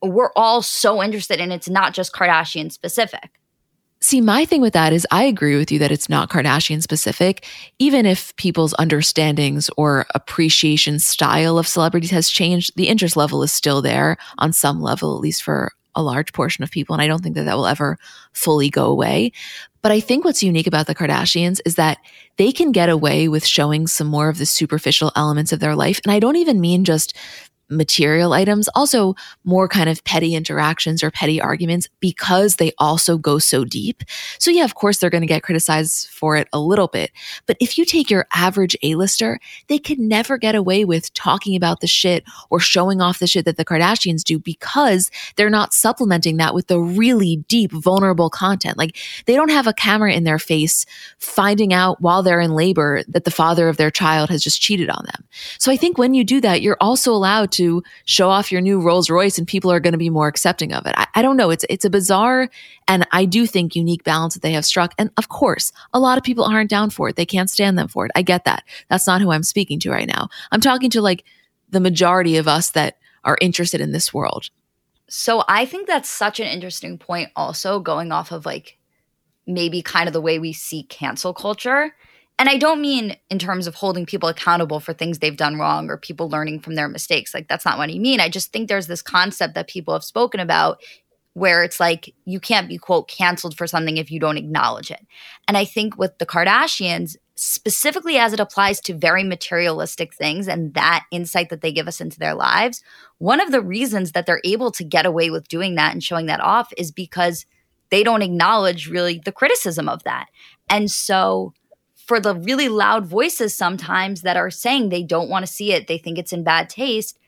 we're 0.00 0.32
all 0.34 0.62
so 0.62 1.02
interested, 1.02 1.38
and 1.38 1.52
it's 1.52 1.68
not 1.68 1.92
just 1.92 2.14
Kardashian 2.14 2.72
specific. 2.72 3.38
See, 4.02 4.20
my 4.20 4.44
thing 4.44 4.60
with 4.60 4.72
that 4.72 4.92
is 4.92 5.06
I 5.12 5.22
agree 5.22 5.56
with 5.56 5.70
you 5.70 5.78
that 5.78 5.92
it's 5.92 6.08
not 6.08 6.28
Kardashian 6.28 6.82
specific. 6.82 7.46
Even 7.78 8.04
if 8.04 8.34
people's 8.34 8.74
understandings 8.74 9.70
or 9.76 10.06
appreciation 10.16 10.98
style 10.98 11.56
of 11.56 11.68
celebrities 11.68 12.10
has 12.10 12.28
changed, 12.28 12.72
the 12.74 12.88
interest 12.88 13.16
level 13.16 13.44
is 13.44 13.52
still 13.52 13.80
there 13.80 14.16
on 14.38 14.52
some 14.52 14.80
level, 14.82 15.14
at 15.14 15.20
least 15.20 15.44
for 15.44 15.70
a 15.94 16.02
large 16.02 16.32
portion 16.32 16.64
of 16.64 16.70
people. 16.70 16.94
And 16.94 17.02
I 17.02 17.06
don't 17.06 17.22
think 17.22 17.36
that 17.36 17.44
that 17.44 17.56
will 17.56 17.66
ever 17.66 17.96
fully 18.32 18.70
go 18.70 18.86
away. 18.86 19.30
But 19.82 19.92
I 19.92 20.00
think 20.00 20.24
what's 20.24 20.42
unique 20.42 20.66
about 20.66 20.88
the 20.88 20.94
Kardashians 20.96 21.60
is 21.64 21.76
that 21.76 21.98
they 22.38 22.50
can 22.50 22.72
get 22.72 22.88
away 22.88 23.28
with 23.28 23.46
showing 23.46 23.86
some 23.86 24.08
more 24.08 24.28
of 24.28 24.38
the 24.38 24.46
superficial 24.46 25.12
elements 25.14 25.52
of 25.52 25.60
their 25.60 25.76
life. 25.76 26.00
And 26.02 26.10
I 26.10 26.18
don't 26.18 26.36
even 26.36 26.60
mean 26.60 26.84
just 26.84 27.16
material 27.70 28.32
items, 28.32 28.68
also 28.74 29.14
more 29.44 29.68
kind 29.68 29.88
of 29.88 30.04
petty 30.04 30.34
interactions 30.34 31.02
or 31.02 31.10
petty 31.10 31.40
arguments 31.40 31.88
because 32.00 32.56
they 32.56 32.72
also 32.78 33.16
go 33.18 33.38
so 33.38 33.64
deep. 33.64 34.02
So, 34.38 34.50
yeah, 34.50 34.64
of 34.64 34.74
course, 34.74 34.98
they're 34.98 35.10
going 35.10 35.22
to 35.22 35.26
get 35.26 35.42
criticized 35.42 36.08
for 36.10 36.36
it 36.36 36.48
a 36.52 36.60
little 36.60 36.88
bit. 36.88 37.10
But 37.46 37.56
if 37.60 37.78
you 37.78 37.84
take 37.84 38.10
your 38.10 38.26
average 38.34 38.76
A-lister, 38.82 39.38
they 39.68 39.78
could 39.78 39.98
never 39.98 40.36
get 40.36 40.54
away 40.54 40.84
with 40.84 41.12
talking 41.14 41.56
about 41.56 41.80
the 41.80 41.86
shit 41.86 42.24
or 42.50 42.60
showing 42.60 43.00
off 43.00 43.18
the 43.18 43.26
shit 43.26 43.44
that 43.44 43.56
the 43.56 43.64
Kardashians 43.64 44.22
do 44.22 44.38
because 44.38 45.10
they're 45.36 45.50
not 45.50 45.72
supplementing 45.72 46.36
that 46.36 46.54
with 46.54 46.66
the 46.66 46.80
really 46.80 47.36
deep, 47.48 47.72
vulnerable 47.72 48.30
content. 48.30 48.76
Like 48.76 48.96
they 49.26 49.34
don't 49.34 49.50
have 49.50 49.66
a 49.66 49.72
camera 49.72 50.12
in 50.12 50.24
their 50.24 50.38
face 50.38 50.84
finding 51.18 51.72
out 51.72 52.00
while 52.00 52.22
they're 52.22 52.40
in 52.40 52.52
labor 52.52 53.02
that 53.08 53.24
the 53.24 53.30
father 53.30 53.68
of 53.68 53.76
their 53.76 53.90
child 53.90 54.30
has 54.30 54.42
just 54.42 54.60
cheated 54.60 54.90
on 54.90 55.04
them. 55.04 55.24
So 55.58 55.72
I 55.72 55.76
think 55.76 55.98
when 55.98 56.14
you 56.14 56.24
do 56.24 56.40
that, 56.40 56.62
you're 56.62 56.76
also 56.80 57.12
allowed 57.12 57.51
to 57.52 57.82
show 58.04 58.28
off 58.28 58.50
your 58.50 58.60
new 58.60 58.80
Rolls 58.80 59.10
Royce 59.10 59.38
and 59.38 59.46
people 59.46 59.70
are 59.70 59.80
going 59.80 59.92
to 59.92 59.98
be 59.98 60.10
more 60.10 60.28
accepting 60.28 60.72
of 60.72 60.86
it. 60.86 60.94
I, 60.96 61.06
I 61.14 61.22
don't 61.22 61.36
know. 61.36 61.50
It's, 61.50 61.64
it's 61.68 61.84
a 61.84 61.90
bizarre 61.90 62.48
and 62.88 63.06
I 63.12 63.24
do 63.24 63.46
think 63.46 63.76
unique 63.76 64.04
balance 64.04 64.34
that 64.34 64.42
they 64.42 64.52
have 64.52 64.64
struck. 64.64 64.94
And 64.98 65.10
of 65.16 65.28
course, 65.28 65.72
a 65.92 66.00
lot 66.00 66.18
of 66.18 66.24
people 66.24 66.44
aren't 66.44 66.70
down 66.70 66.90
for 66.90 67.08
it. 67.08 67.16
They 67.16 67.26
can't 67.26 67.50
stand 67.50 67.78
them 67.78 67.88
for 67.88 68.06
it. 68.06 68.12
I 68.14 68.22
get 68.22 68.44
that. 68.44 68.64
That's 68.88 69.06
not 69.06 69.20
who 69.20 69.30
I'm 69.30 69.42
speaking 69.42 69.78
to 69.80 69.90
right 69.90 70.08
now. 70.08 70.28
I'm 70.50 70.60
talking 70.60 70.90
to 70.90 71.02
like 71.02 71.24
the 71.70 71.80
majority 71.80 72.36
of 72.36 72.48
us 72.48 72.70
that 72.70 72.98
are 73.24 73.38
interested 73.40 73.80
in 73.80 73.92
this 73.92 74.12
world. 74.12 74.50
So 75.08 75.44
I 75.48 75.66
think 75.66 75.86
that's 75.86 76.08
such 76.08 76.40
an 76.40 76.46
interesting 76.46 76.98
point, 76.98 77.30
also 77.36 77.80
going 77.80 78.12
off 78.12 78.32
of 78.32 78.46
like 78.46 78.78
maybe 79.46 79.82
kind 79.82 80.06
of 80.06 80.12
the 80.12 80.20
way 80.20 80.38
we 80.38 80.52
see 80.52 80.84
cancel 80.84 81.34
culture 81.34 81.94
and 82.42 82.48
I 82.48 82.56
don't 82.56 82.80
mean 82.80 83.14
in 83.30 83.38
terms 83.38 83.68
of 83.68 83.76
holding 83.76 84.04
people 84.04 84.28
accountable 84.28 84.80
for 84.80 84.92
things 84.92 85.20
they've 85.20 85.36
done 85.36 85.60
wrong 85.60 85.88
or 85.88 85.96
people 85.96 86.28
learning 86.28 86.58
from 86.58 86.74
their 86.74 86.88
mistakes. 86.88 87.32
Like, 87.32 87.46
that's 87.46 87.64
not 87.64 87.78
what 87.78 87.88
I 87.88 87.98
mean. 87.98 88.18
I 88.18 88.28
just 88.28 88.52
think 88.52 88.68
there's 88.68 88.88
this 88.88 89.00
concept 89.00 89.54
that 89.54 89.68
people 89.68 89.94
have 89.94 90.02
spoken 90.02 90.40
about 90.40 90.82
where 91.34 91.62
it's 91.62 91.78
like 91.78 92.12
you 92.24 92.40
can't 92.40 92.68
be, 92.68 92.78
quote, 92.78 93.06
canceled 93.06 93.56
for 93.56 93.68
something 93.68 93.96
if 93.96 94.10
you 94.10 94.18
don't 94.18 94.38
acknowledge 94.38 94.90
it. 94.90 95.06
And 95.46 95.56
I 95.56 95.64
think 95.64 95.96
with 95.96 96.18
the 96.18 96.26
Kardashians, 96.26 97.14
specifically 97.36 98.18
as 98.18 98.32
it 98.32 98.40
applies 98.40 98.80
to 98.80 98.94
very 98.94 99.22
materialistic 99.22 100.12
things 100.12 100.48
and 100.48 100.74
that 100.74 101.04
insight 101.12 101.48
that 101.50 101.60
they 101.60 101.70
give 101.70 101.86
us 101.86 102.00
into 102.00 102.18
their 102.18 102.34
lives, 102.34 102.82
one 103.18 103.40
of 103.40 103.52
the 103.52 103.62
reasons 103.62 104.10
that 104.12 104.26
they're 104.26 104.42
able 104.42 104.72
to 104.72 104.82
get 104.82 105.06
away 105.06 105.30
with 105.30 105.46
doing 105.46 105.76
that 105.76 105.92
and 105.92 106.02
showing 106.02 106.26
that 106.26 106.40
off 106.40 106.72
is 106.76 106.90
because 106.90 107.46
they 107.90 108.02
don't 108.02 108.22
acknowledge 108.22 108.88
really 108.88 109.20
the 109.24 109.30
criticism 109.30 109.88
of 109.88 110.02
that. 110.02 110.26
And 110.68 110.90
so 110.90 111.54
for 112.12 112.20
the 112.20 112.34
really 112.34 112.68
loud 112.68 113.06
voices 113.06 113.54
sometimes 113.54 114.20
that 114.20 114.36
are 114.36 114.50
saying 114.50 114.90
they 114.90 115.02
don't 115.02 115.30
want 115.30 115.46
to 115.46 115.50
see 115.50 115.72
it, 115.72 115.86
they 115.86 115.96
think 115.96 116.18
it's 116.18 116.34
in 116.34 116.44
bad 116.44 116.68
taste. 116.68 117.18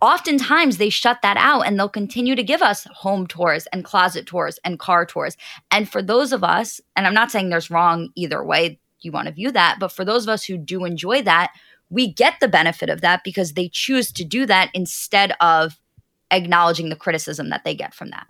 Oftentimes 0.00 0.78
they 0.78 0.90
shut 0.90 1.18
that 1.22 1.36
out 1.36 1.60
and 1.60 1.78
they'll 1.78 1.88
continue 1.88 2.34
to 2.34 2.42
give 2.42 2.60
us 2.60 2.88
home 2.90 3.24
tours 3.24 3.68
and 3.68 3.84
closet 3.84 4.26
tours 4.26 4.58
and 4.64 4.80
car 4.80 5.06
tours. 5.06 5.36
And 5.70 5.88
for 5.88 6.02
those 6.02 6.32
of 6.32 6.42
us, 6.42 6.80
and 6.96 7.06
I'm 7.06 7.14
not 7.14 7.30
saying 7.30 7.50
there's 7.50 7.70
wrong 7.70 8.08
either 8.16 8.42
way 8.42 8.80
you 8.98 9.12
want 9.12 9.28
to 9.28 9.32
view 9.32 9.52
that, 9.52 9.76
but 9.78 9.92
for 9.92 10.04
those 10.04 10.24
of 10.24 10.28
us 10.28 10.42
who 10.42 10.58
do 10.58 10.84
enjoy 10.84 11.22
that, 11.22 11.52
we 11.88 12.12
get 12.12 12.40
the 12.40 12.48
benefit 12.48 12.90
of 12.90 13.00
that 13.02 13.22
because 13.22 13.52
they 13.52 13.68
choose 13.68 14.10
to 14.14 14.24
do 14.24 14.44
that 14.46 14.72
instead 14.74 15.36
of 15.40 15.78
acknowledging 16.32 16.88
the 16.88 16.96
criticism 16.96 17.50
that 17.50 17.62
they 17.62 17.76
get 17.76 17.94
from 17.94 18.10
that. 18.10 18.26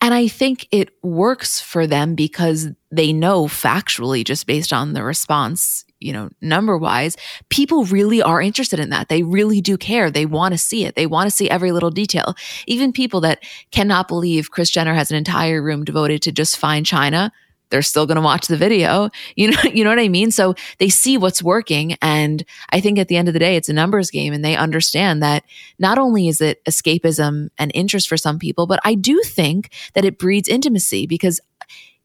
And 0.00 0.14
I 0.14 0.28
think 0.28 0.66
it 0.70 0.90
works 1.02 1.60
for 1.60 1.86
them 1.86 2.14
because 2.14 2.68
they 2.90 3.12
know 3.12 3.44
factually, 3.44 4.24
just 4.24 4.46
based 4.46 4.72
on 4.72 4.92
the 4.92 5.02
response, 5.02 5.84
you 6.00 6.12
know, 6.12 6.30
number 6.40 6.76
wise, 6.78 7.16
people 7.50 7.84
really 7.84 8.22
are 8.22 8.40
interested 8.40 8.80
in 8.80 8.90
that. 8.90 9.08
They 9.08 9.22
really 9.22 9.60
do 9.60 9.76
care. 9.76 10.10
They 10.10 10.26
want 10.26 10.52
to 10.52 10.58
see 10.58 10.84
it. 10.84 10.96
They 10.96 11.06
want 11.06 11.28
to 11.28 11.36
see 11.36 11.50
every 11.50 11.72
little 11.72 11.90
detail. 11.90 12.34
Even 12.66 12.92
people 12.92 13.20
that 13.20 13.44
cannot 13.70 14.08
believe 14.08 14.50
Kris 14.50 14.70
Jenner 14.70 14.94
has 14.94 15.10
an 15.10 15.18
entire 15.18 15.62
room 15.62 15.84
devoted 15.84 16.22
to 16.22 16.32
just 16.32 16.56
fine 16.56 16.84
china 16.84 17.32
they're 17.70 17.82
still 17.82 18.06
going 18.06 18.16
to 18.16 18.22
watch 18.22 18.46
the 18.46 18.56
video. 18.56 19.10
You 19.36 19.50
know, 19.50 19.62
you 19.72 19.84
know 19.84 19.90
what 19.90 19.98
I 19.98 20.08
mean? 20.08 20.30
So 20.30 20.54
they 20.78 20.88
see 20.88 21.16
what's 21.16 21.42
working. 21.42 21.96
And 22.02 22.44
I 22.70 22.80
think 22.80 22.98
at 22.98 23.08
the 23.08 23.16
end 23.16 23.28
of 23.28 23.34
the 23.34 23.40
day, 23.40 23.56
it's 23.56 23.68
a 23.68 23.72
numbers 23.72 24.10
game 24.10 24.32
and 24.32 24.44
they 24.44 24.56
understand 24.56 25.22
that 25.22 25.44
not 25.78 25.98
only 25.98 26.28
is 26.28 26.40
it 26.40 26.64
escapism 26.64 27.48
and 27.58 27.70
interest 27.74 28.08
for 28.08 28.16
some 28.16 28.38
people, 28.38 28.66
but 28.66 28.80
I 28.84 28.94
do 28.94 29.20
think 29.24 29.70
that 29.94 30.04
it 30.04 30.18
breeds 30.18 30.48
intimacy 30.48 31.06
because 31.06 31.40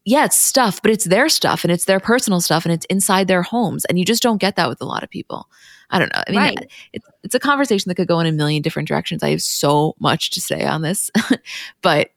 yeah, 0.06 0.24
it's 0.24 0.36
stuff, 0.36 0.80
but 0.80 0.92
it's 0.92 1.04
their 1.04 1.28
stuff 1.28 1.64
and 1.64 1.72
it's 1.72 1.86
their 1.86 1.98
personal 1.98 2.40
stuff 2.40 2.64
and 2.64 2.72
it's 2.72 2.86
inside 2.86 3.26
their 3.26 3.42
homes. 3.42 3.84
And 3.86 3.98
you 3.98 4.04
just 4.04 4.22
don't 4.22 4.40
get 4.40 4.54
that 4.54 4.68
with 4.68 4.80
a 4.80 4.84
lot 4.84 5.02
of 5.02 5.10
people. 5.10 5.48
I 5.90 5.98
don't 5.98 6.12
know. 6.14 6.22
I 6.26 6.30
mean, 6.30 6.38
right. 6.38 6.70
it's, 6.92 7.06
it's 7.24 7.34
a 7.34 7.40
conversation 7.40 7.88
that 7.88 7.96
could 7.96 8.06
go 8.06 8.20
in 8.20 8.26
a 8.26 8.32
million 8.32 8.62
different 8.62 8.86
directions. 8.86 9.24
I 9.24 9.30
have 9.30 9.42
so 9.42 9.96
much 9.98 10.30
to 10.30 10.40
say 10.40 10.64
on 10.64 10.82
this, 10.82 11.10
but 11.82 12.10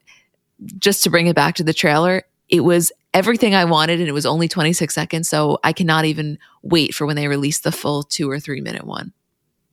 just 0.77 1.03
to 1.03 1.09
bring 1.09 1.25
it 1.27 1.35
back 1.35 1.55
to 1.55 1.63
the 1.63 1.73
trailer, 1.73 2.23
it 2.47 2.61
was 2.61 2.91
everything 3.13 3.55
I 3.55 3.65
wanted 3.65 3.99
and 3.99 4.07
it 4.07 4.13
was 4.13 4.25
only 4.25 4.47
26 4.47 4.93
seconds. 4.93 5.29
So 5.29 5.59
I 5.63 5.73
cannot 5.73 6.05
even 6.05 6.37
wait 6.61 6.93
for 6.93 7.05
when 7.05 7.15
they 7.15 7.27
release 7.27 7.59
the 7.59 7.71
full 7.71 8.03
two 8.03 8.29
or 8.29 8.39
three 8.39 8.61
minute 8.61 8.85
one. 8.85 9.13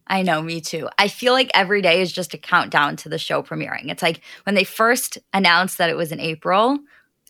I 0.09 0.23
know, 0.23 0.41
me 0.41 0.61
too. 0.61 0.89
I 0.99 1.09
feel 1.09 1.33
like 1.33 1.51
every 1.53 1.83
day 1.83 2.01
is 2.01 2.13
just 2.13 2.33
a 2.33 2.39
countdown 2.39 2.97
to 2.97 3.09
the 3.09 3.19
show 3.19 3.43
premiering. 3.43 3.91
It's 3.91 4.03
like 4.03 4.21
when 4.45 4.55
they 4.55 4.65
first 4.65 5.19
announced 5.35 5.79
that 5.79 5.91
it 5.91 5.97
was 5.97 6.13
in 6.13 6.21
April 6.21 6.79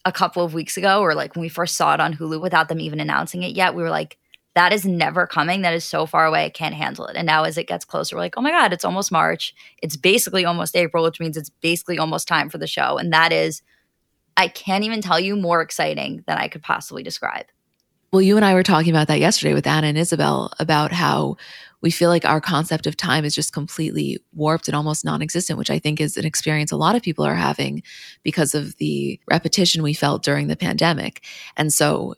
a 0.05 0.13
couple 0.13 0.45
of 0.45 0.55
weeks 0.55 0.77
ago, 0.77 1.01
or 1.01 1.15
like 1.15 1.35
when 1.35 1.41
we 1.41 1.49
first 1.49 1.77
saw 1.77 1.95
it 1.95 2.01
on 2.01 2.15
Hulu 2.15 2.41
without 2.41 2.69
them 2.69 2.81
even 2.81 3.01
announcing 3.01 3.43
it 3.43 3.57
yet, 3.57 3.75
we 3.75 3.83
were 3.83 3.91
like, 3.91 4.19
that 4.55 4.73
is 4.73 4.85
never 4.85 5.27
coming. 5.27 5.63
That 5.63 5.75
is 5.75 5.85
so 5.85 6.07
far 6.07 6.27
away. 6.27 6.45
I 6.45 6.51
can't 6.51 6.75
handle 6.75 7.07
it. 7.07 7.17
And 7.17 7.27
now 7.27 7.45
as 7.45 7.59
it 7.59 7.67
gets 7.67 7.85
closer, 7.85 8.17
we're 8.17 8.23
like, 8.23 8.39
oh 8.39 8.43
my 8.43 8.51
God, 8.51 8.73
it's 8.73 8.85
almost 8.85 9.13
March. 9.13 9.55
It's 9.83 9.97
basically 9.97 10.45
almost 10.45 10.77
April, 10.77 11.03
which 11.05 11.21
means 11.21 11.37
it's 11.37 11.51
basically 11.51 11.99
almost 11.99 12.29
time 12.29 12.49
for 12.49 12.59
the 12.59 12.67
show. 12.67 12.99
And 12.99 13.13
that 13.13 13.33
is 13.33 13.63
I 14.37 14.49
can't 14.49 14.85
even 14.85 15.01
tell 15.01 15.19
you 15.19 15.37
more 15.37 15.63
exciting 15.63 16.25
than 16.27 16.39
I 16.39 16.49
could 16.49 16.63
possibly 16.63 17.03
describe. 17.03 17.47
Well, 18.13 18.23
you 18.23 18.37
and 18.37 18.45
I 18.45 18.55
were 18.55 18.63
talking 18.63 18.91
about 18.91 19.09
that 19.09 19.21
yesterday 19.21 19.53
with 19.53 19.67
Anna 19.67 19.89
and 19.89 19.99
Isabel 19.99 20.53
about 20.59 20.93
how 20.93 21.37
we 21.83 21.91
feel 21.91 22.09
like 22.09 22.25
our 22.25 22.41
concept 22.41 22.87
of 22.87 22.97
time 22.97 23.25
is 23.25 23.35
just 23.35 23.53
completely 23.53 24.19
warped 24.33 24.69
and 24.69 24.77
almost 24.77 25.05
non 25.05 25.23
existent, 25.23 25.59
which 25.59 25.71
I 25.71 25.79
think 25.79 26.01
is 26.01 26.17
an 26.17 26.25
experience 26.25 26.73
a 26.73 26.77
lot 26.77 26.97
of 26.97 27.03
people 27.03 27.25
are 27.25 27.35
having 27.35 27.83
because 28.23 28.55
of 28.55 28.77
the 28.77 29.21
repetition 29.29 29.83
we 29.83 29.93
felt 29.93 30.23
during 30.23 30.47
the 30.47 30.57
pandemic. 30.57 31.25
And 31.57 31.73
so 31.73 32.15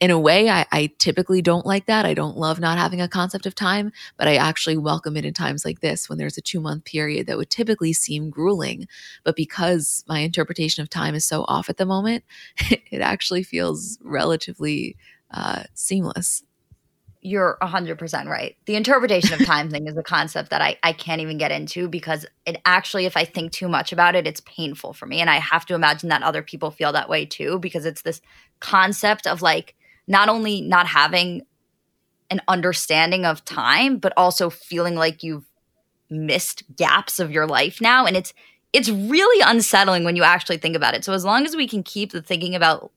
in 0.00 0.10
a 0.10 0.18
way, 0.18 0.48
I, 0.48 0.66
I, 0.72 0.90
typically 0.98 1.42
don't 1.42 1.66
like 1.66 1.84
that. 1.84 2.06
I 2.06 2.14
don't 2.14 2.38
love 2.38 2.58
not 2.58 2.78
having 2.78 3.02
a 3.02 3.08
concept 3.08 3.44
of 3.44 3.54
time, 3.54 3.92
but 4.16 4.26
I 4.26 4.36
actually 4.36 4.78
welcome 4.78 5.14
it 5.14 5.26
in 5.26 5.34
times 5.34 5.62
like 5.62 5.80
this 5.80 6.08
when 6.08 6.16
there's 6.16 6.38
a 6.38 6.42
two 6.42 6.58
month 6.58 6.86
period 6.86 7.26
that 7.26 7.36
would 7.36 7.50
typically 7.50 7.92
seem 7.92 8.30
grueling. 8.30 8.88
But 9.24 9.36
because 9.36 10.02
my 10.08 10.20
interpretation 10.20 10.82
of 10.82 10.88
time 10.88 11.14
is 11.14 11.26
so 11.26 11.44
off 11.48 11.68
at 11.68 11.76
the 11.76 11.84
moment, 11.84 12.24
it 12.90 13.02
actually 13.02 13.42
feels 13.42 13.98
relatively 14.02 14.96
uh, 15.30 15.64
seamless. 15.74 16.44
You're 17.22 17.58
100% 17.60 18.26
right. 18.26 18.56
The 18.64 18.76
interpretation 18.76 19.34
of 19.34 19.44
time 19.46 19.68
thing 19.68 19.86
is 19.86 19.98
a 19.98 20.02
concept 20.02 20.48
that 20.48 20.62
I, 20.62 20.78
I 20.82 20.94
can't 20.94 21.20
even 21.20 21.36
get 21.36 21.52
into 21.52 21.86
because 21.88 22.24
it 22.46 22.62
actually, 22.64 23.04
if 23.04 23.18
I 23.18 23.26
think 23.26 23.52
too 23.52 23.68
much 23.68 23.92
about 23.92 24.16
it, 24.16 24.26
it's 24.26 24.40
painful 24.46 24.94
for 24.94 25.04
me. 25.04 25.20
And 25.20 25.28
I 25.28 25.36
have 25.36 25.66
to 25.66 25.74
imagine 25.74 26.08
that 26.08 26.22
other 26.22 26.42
people 26.42 26.70
feel 26.70 26.92
that 26.92 27.10
way 27.10 27.26
too 27.26 27.58
because 27.58 27.84
it's 27.84 28.00
this 28.00 28.22
concept 28.60 29.26
of 29.26 29.42
like, 29.42 29.74
not 30.10 30.28
only 30.28 30.60
not 30.60 30.88
having 30.88 31.46
an 32.30 32.42
understanding 32.48 33.24
of 33.24 33.44
time, 33.44 33.96
but 33.96 34.12
also 34.16 34.50
feeling 34.50 34.96
like 34.96 35.22
you've 35.22 35.46
missed 36.10 36.64
gaps 36.76 37.20
of 37.20 37.30
your 37.30 37.46
life 37.46 37.80
now. 37.80 38.04
And 38.04 38.16
it's 38.16 38.34
it's 38.72 38.88
really 38.88 39.42
unsettling 39.46 40.04
when 40.04 40.16
you 40.16 40.24
actually 40.24 40.58
think 40.58 40.76
about 40.76 40.94
it. 40.94 41.04
So 41.04 41.12
as 41.12 41.24
long 41.24 41.44
as 41.46 41.56
we 41.56 41.66
can 41.66 41.82
keep 41.82 42.12
the 42.12 42.22
thinking 42.22 42.54
about 42.54 42.92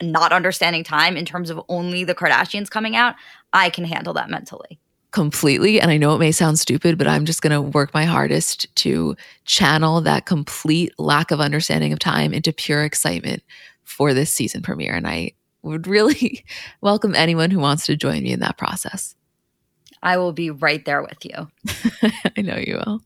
not 0.00 0.32
understanding 0.32 0.84
time 0.84 1.16
in 1.16 1.24
terms 1.24 1.50
of 1.50 1.60
only 1.68 2.04
the 2.04 2.14
Kardashians 2.14 2.70
coming 2.70 2.96
out, 2.96 3.14
I 3.52 3.70
can 3.70 3.84
handle 3.84 4.14
that 4.14 4.30
mentally. 4.30 4.78
Completely. 5.12 5.80
And 5.80 5.90
I 5.90 5.96
know 5.96 6.14
it 6.14 6.18
may 6.18 6.32
sound 6.32 6.58
stupid, 6.58 6.98
but 6.98 7.06
I'm 7.06 7.24
just 7.24 7.40
going 7.40 7.52
to 7.52 7.62
work 7.62 7.94
my 7.94 8.04
hardest 8.04 8.74
to 8.76 9.16
channel 9.44 10.00
that 10.02 10.26
complete 10.26 10.92
lack 10.98 11.30
of 11.30 11.40
understanding 11.40 11.92
of 11.92 11.98
time 11.98 12.32
into 12.34 12.52
pure 12.52 12.84
excitement 12.84 13.42
for 13.84 14.12
this 14.12 14.32
season 14.32 14.60
premiere. 14.62 14.94
And 14.94 15.06
I, 15.06 15.32
would 15.66 15.86
really 15.86 16.44
welcome 16.80 17.14
anyone 17.14 17.50
who 17.50 17.58
wants 17.58 17.86
to 17.86 17.96
join 17.96 18.22
me 18.22 18.32
in 18.32 18.40
that 18.40 18.58
process. 18.58 19.14
I 20.02 20.18
will 20.18 20.32
be 20.32 20.50
right 20.50 20.84
there 20.84 21.02
with 21.02 21.24
you. 21.24 21.48
I 22.36 22.42
know 22.42 22.56
you 22.56 22.80
will. 22.84 23.02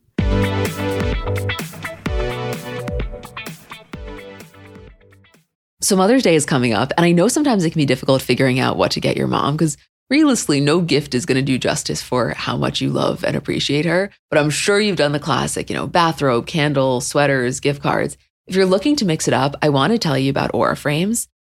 So, 5.83 5.97
Mother's 5.97 6.23
Day 6.23 6.35
is 6.35 6.45
coming 6.45 6.75
up, 6.75 6.93
and 6.97 7.07
I 7.07 7.13
know 7.13 7.27
sometimes 7.27 7.65
it 7.65 7.71
can 7.71 7.81
be 7.81 7.87
difficult 7.87 8.21
figuring 8.21 8.61
out 8.61 8.77
what 8.77 8.91
to 8.93 9.01
get 9.01 9.17
your 9.17 9.27
mom 9.27 9.57
because 9.57 9.79
realistically, 10.11 10.61
no 10.61 10.83
gift 10.83 11.15
is 11.15 11.25
going 11.25 11.37
to 11.37 11.43
do 11.43 11.57
justice 11.57 12.03
for 12.03 12.35
how 12.35 12.57
much 12.57 12.83
you 12.83 12.91
love 12.91 13.25
and 13.25 13.35
appreciate 13.35 13.87
her. 13.87 14.11
But 14.29 14.39
I'm 14.39 14.51
sure 14.51 14.79
you've 14.79 14.97
done 14.97 15.13
the 15.13 15.19
classic, 15.19 15.71
you 15.71 15.77
know, 15.77 15.87
bathrobe, 15.87 16.47
candle, 16.47 17.01
sweaters, 17.01 17.61
gift 17.61 17.83
cards. 17.83 18.19
If 18.47 18.57
you're 18.57 18.67
looking 18.67 18.97
to 18.97 19.07
mix 19.07 19.27
it 19.27 19.33
up, 19.33 19.57
I 19.63 19.71
want 19.71 19.93
to 19.93 19.99
tell 19.99 20.19
you 20.19 20.29
about 20.29 20.51
Aura 20.53 20.77
Frames. 20.77 21.29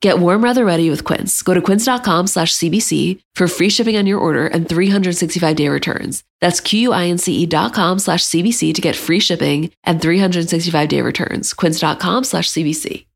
Get 0.00 0.20
warm 0.20 0.42
weather 0.42 0.64
ready 0.64 0.90
with 0.90 1.02
Quince. 1.02 1.42
Go 1.42 1.54
to 1.54 1.60
quince.com 1.60 2.28
slash 2.28 2.54
CBC 2.54 3.20
for 3.34 3.48
free 3.48 3.68
shipping 3.68 3.96
on 3.96 4.06
your 4.06 4.20
order 4.20 4.46
and 4.46 4.68
365 4.68 5.56
day 5.56 5.68
returns. 5.68 6.22
That's 6.40 6.60
Q-U-I-N-C-E 6.60 7.46
dot 7.46 7.74
com 7.74 7.98
slash 7.98 8.22
CBC 8.22 8.74
to 8.74 8.80
get 8.80 8.94
free 8.94 9.18
shipping 9.18 9.72
and 9.82 10.00
365 10.00 10.88
day 10.88 11.02
returns. 11.02 11.52
Quince.com 11.52 12.22
slash 12.24 12.48
CBC. 12.48 13.06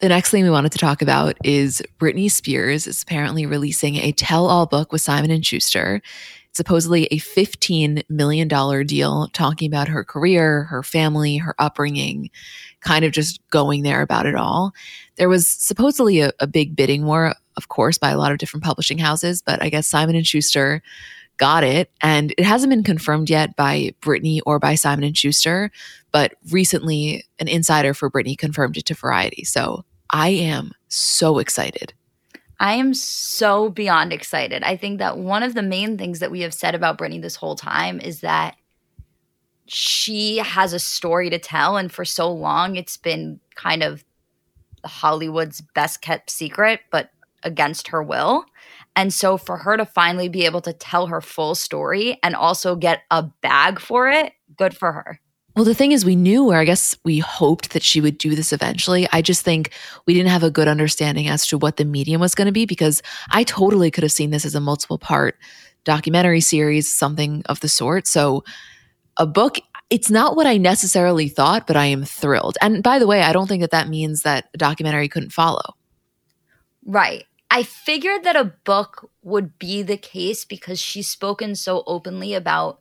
The 0.00 0.08
next 0.08 0.30
thing 0.30 0.44
we 0.44 0.50
wanted 0.50 0.70
to 0.70 0.78
talk 0.78 1.02
about 1.02 1.36
is 1.42 1.82
Britney 1.98 2.30
Spears 2.30 2.86
is 2.86 3.02
apparently 3.02 3.46
releasing 3.46 3.96
a 3.96 4.12
tell-all 4.12 4.66
book 4.66 4.92
with 4.92 5.00
Simon 5.00 5.32
and 5.32 5.44
Schuster 5.44 6.00
supposedly 6.58 7.06
a 7.06 7.18
$15 7.18 8.02
million 8.10 8.48
deal 8.84 9.28
talking 9.28 9.70
about 9.70 9.88
her 9.88 10.04
career, 10.04 10.64
her 10.64 10.82
family, 10.82 11.36
her 11.36 11.54
upbringing, 11.58 12.30
kind 12.80 13.04
of 13.04 13.12
just 13.12 13.40
going 13.50 13.84
there 13.84 14.02
about 14.02 14.26
it 14.26 14.34
all. 14.34 14.72
There 15.16 15.28
was 15.28 15.46
supposedly 15.46 16.20
a, 16.20 16.32
a 16.40 16.48
big 16.48 16.74
bidding 16.74 17.06
war, 17.06 17.34
of 17.56 17.68
course, 17.68 17.96
by 17.96 18.10
a 18.10 18.18
lot 18.18 18.32
of 18.32 18.38
different 18.38 18.64
publishing 18.64 18.98
houses, 18.98 19.40
but 19.40 19.62
I 19.62 19.70
guess 19.70 19.86
Simon 19.86 20.16
and 20.16 20.26
Schuster 20.26 20.82
got 21.36 21.62
it 21.62 21.92
and 22.00 22.34
it 22.36 22.44
hasn't 22.44 22.70
been 22.70 22.82
confirmed 22.82 23.30
yet 23.30 23.54
by 23.54 23.92
Britney 24.02 24.40
or 24.44 24.58
by 24.58 24.74
Simon 24.74 25.04
and 25.04 25.16
Schuster, 25.16 25.70
but 26.10 26.34
recently 26.50 27.24
an 27.38 27.46
insider 27.46 27.94
for 27.94 28.10
Britney 28.10 28.36
confirmed 28.36 28.76
it 28.76 28.84
to 28.86 28.94
Variety. 28.94 29.44
So 29.44 29.84
I 30.10 30.30
am 30.30 30.72
so 30.88 31.38
excited. 31.38 31.94
I 32.60 32.74
am 32.74 32.92
so 32.94 33.70
beyond 33.70 34.12
excited. 34.12 34.62
I 34.64 34.76
think 34.76 34.98
that 34.98 35.18
one 35.18 35.42
of 35.42 35.54
the 35.54 35.62
main 35.62 35.96
things 35.96 36.18
that 36.18 36.30
we 36.30 36.40
have 36.40 36.54
said 36.54 36.74
about 36.74 36.98
Britney 36.98 37.22
this 37.22 37.36
whole 37.36 37.54
time 37.54 38.00
is 38.00 38.20
that 38.20 38.56
she 39.66 40.38
has 40.38 40.72
a 40.72 40.78
story 40.78 41.30
to 41.30 41.38
tell. 41.38 41.76
And 41.76 41.92
for 41.92 42.04
so 42.04 42.32
long, 42.32 42.76
it's 42.76 42.96
been 42.96 43.38
kind 43.54 43.82
of 43.82 44.04
Hollywood's 44.84 45.60
best 45.60 46.00
kept 46.00 46.30
secret, 46.30 46.80
but 46.90 47.10
against 47.44 47.88
her 47.88 48.02
will. 48.02 48.44
And 48.96 49.14
so 49.14 49.36
for 49.36 49.58
her 49.58 49.76
to 49.76 49.84
finally 49.84 50.28
be 50.28 50.44
able 50.44 50.60
to 50.62 50.72
tell 50.72 51.06
her 51.06 51.20
full 51.20 51.54
story 51.54 52.18
and 52.22 52.34
also 52.34 52.74
get 52.74 53.02
a 53.10 53.22
bag 53.22 53.78
for 53.78 54.08
it, 54.08 54.32
good 54.56 54.76
for 54.76 54.92
her. 54.92 55.20
Well, 55.58 55.64
the 55.64 55.74
thing 55.74 55.90
is, 55.90 56.04
we 56.04 56.14
knew, 56.14 56.52
or 56.52 56.54
I 56.54 56.64
guess 56.64 56.96
we 57.02 57.18
hoped 57.18 57.70
that 57.72 57.82
she 57.82 58.00
would 58.00 58.16
do 58.16 58.36
this 58.36 58.52
eventually. 58.52 59.08
I 59.10 59.20
just 59.22 59.42
think 59.42 59.72
we 60.06 60.14
didn't 60.14 60.30
have 60.30 60.44
a 60.44 60.52
good 60.52 60.68
understanding 60.68 61.26
as 61.26 61.48
to 61.48 61.58
what 61.58 61.78
the 61.78 61.84
medium 61.84 62.20
was 62.20 62.36
going 62.36 62.46
to 62.46 62.52
be 62.52 62.64
because 62.64 63.02
I 63.32 63.42
totally 63.42 63.90
could 63.90 64.04
have 64.04 64.12
seen 64.12 64.30
this 64.30 64.44
as 64.44 64.54
a 64.54 64.60
multiple 64.60 64.98
part 64.98 65.36
documentary 65.82 66.40
series, 66.42 66.88
something 66.88 67.42
of 67.46 67.58
the 67.58 67.68
sort. 67.68 68.06
So, 68.06 68.44
a 69.16 69.26
book, 69.26 69.58
it's 69.90 70.12
not 70.12 70.36
what 70.36 70.46
I 70.46 70.58
necessarily 70.58 71.28
thought, 71.28 71.66
but 71.66 71.76
I 71.76 71.86
am 71.86 72.04
thrilled. 72.04 72.56
And 72.60 72.80
by 72.80 73.00
the 73.00 73.08
way, 73.08 73.22
I 73.22 73.32
don't 73.32 73.48
think 73.48 73.62
that 73.62 73.72
that 73.72 73.88
means 73.88 74.22
that 74.22 74.48
a 74.54 74.58
documentary 74.58 75.08
couldn't 75.08 75.32
follow. 75.32 75.74
Right. 76.86 77.24
I 77.50 77.64
figured 77.64 78.22
that 78.22 78.36
a 78.36 78.54
book 78.62 79.10
would 79.24 79.58
be 79.58 79.82
the 79.82 79.96
case 79.96 80.44
because 80.44 80.78
she's 80.78 81.08
spoken 81.08 81.56
so 81.56 81.82
openly 81.84 82.32
about 82.34 82.78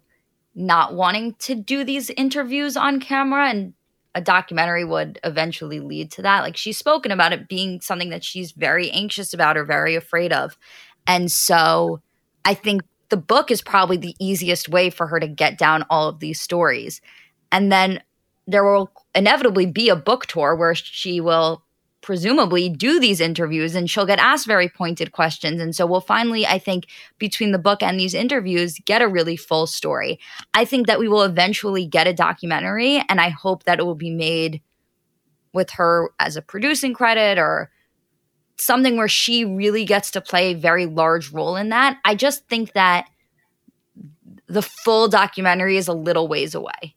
not 0.57 0.95
wanting 0.95 1.35
to 1.35 1.55
do 1.55 1.83
these 1.83 2.09
interviews 2.09 2.75
on 2.75 2.99
camera 2.99 3.47
and 3.47 3.73
a 4.15 4.21
documentary 4.21 4.83
would 4.83 5.19
eventually 5.23 5.79
lead 5.79 6.09
to 6.11 6.23
that. 6.23 6.41
Like 6.41 6.57
she's 6.57 6.77
spoken 6.77 7.11
about 7.11 7.31
it 7.31 7.47
being 7.47 7.79
something 7.81 8.09
that 8.09 8.23
she's 8.23 8.51
very 8.51 8.89
anxious 8.89 9.33
about 9.33 9.55
or 9.55 9.63
very 9.63 9.95
afraid 9.95 10.33
of. 10.33 10.57
And 11.05 11.31
so 11.31 12.01
I 12.43 12.55
think 12.55 12.81
the 13.09 13.17
book 13.17 13.51
is 13.51 13.61
probably 13.61 13.97
the 13.97 14.15
easiest 14.19 14.67
way 14.67 14.89
for 14.89 15.05
her 15.05 15.19
to 15.19 15.27
get 15.27 15.59
down 15.59 15.85
all 15.91 16.09
of 16.09 16.19
these 16.19 16.41
stories. 16.41 16.99
And 17.51 17.71
then 17.71 18.01
there 18.47 18.63
will 18.63 18.91
inevitably 19.13 19.67
be 19.67 19.89
a 19.89 19.95
book 19.95 20.25
tour 20.25 20.55
where 20.55 20.73
she 20.73 21.21
will 21.21 21.63
presumably 22.07 22.69
do 22.69 23.01
these 23.01 23.19
interviews 23.19 23.75
and 23.75 23.89
she'll 23.89 24.05
get 24.05 24.17
asked 24.17 24.47
very 24.47 24.69
pointed 24.69 25.11
questions. 25.11 25.59
And 25.59 25.75
so 25.75 25.85
we'll 25.85 25.99
finally, 25.99 26.47
I 26.47 26.57
think, 26.57 26.87
between 27.19 27.51
the 27.51 27.59
book 27.59 27.83
and 27.83 27.99
these 27.99 28.13
interviews, 28.13 28.79
get 28.85 29.01
a 29.01 29.09
really 29.09 29.35
full 29.35 29.67
story. 29.67 30.17
I 30.53 30.63
think 30.63 30.87
that 30.87 30.99
we 30.99 31.09
will 31.09 31.23
eventually 31.23 31.85
get 31.85 32.07
a 32.07 32.13
documentary, 32.13 33.03
and 33.09 33.19
I 33.19 33.27
hope 33.27 33.65
that 33.65 33.79
it 33.79 33.85
will 33.85 33.93
be 33.93 34.09
made 34.09 34.61
with 35.51 35.69
her 35.71 36.11
as 36.17 36.37
a 36.37 36.41
producing 36.41 36.93
credit 36.93 37.37
or 37.37 37.69
something 38.57 38.95
where 38.95 39.09
she 39.09 39.43
really 39.43 39.83
gets 39.83 40.09
to 40.11 40.21
play 40.21 40.53
a 40.53 40.57
very 40.57 40.85
large 40.85 41.33
role 41.33 41.57
in 41.57 41.67
that. 41.69 41.97
I 42.05 42.15
just 42.15 42.47
think 42.47 42.71
that 42.71 43.09
the 44.47 44.61
full 44.61 45.09
documentary 45.09 45.75
is 45.75 45.89
a 45.89 45.93
little 45.93 46.29
ways 46.29 46.55
away. 46.55 46.95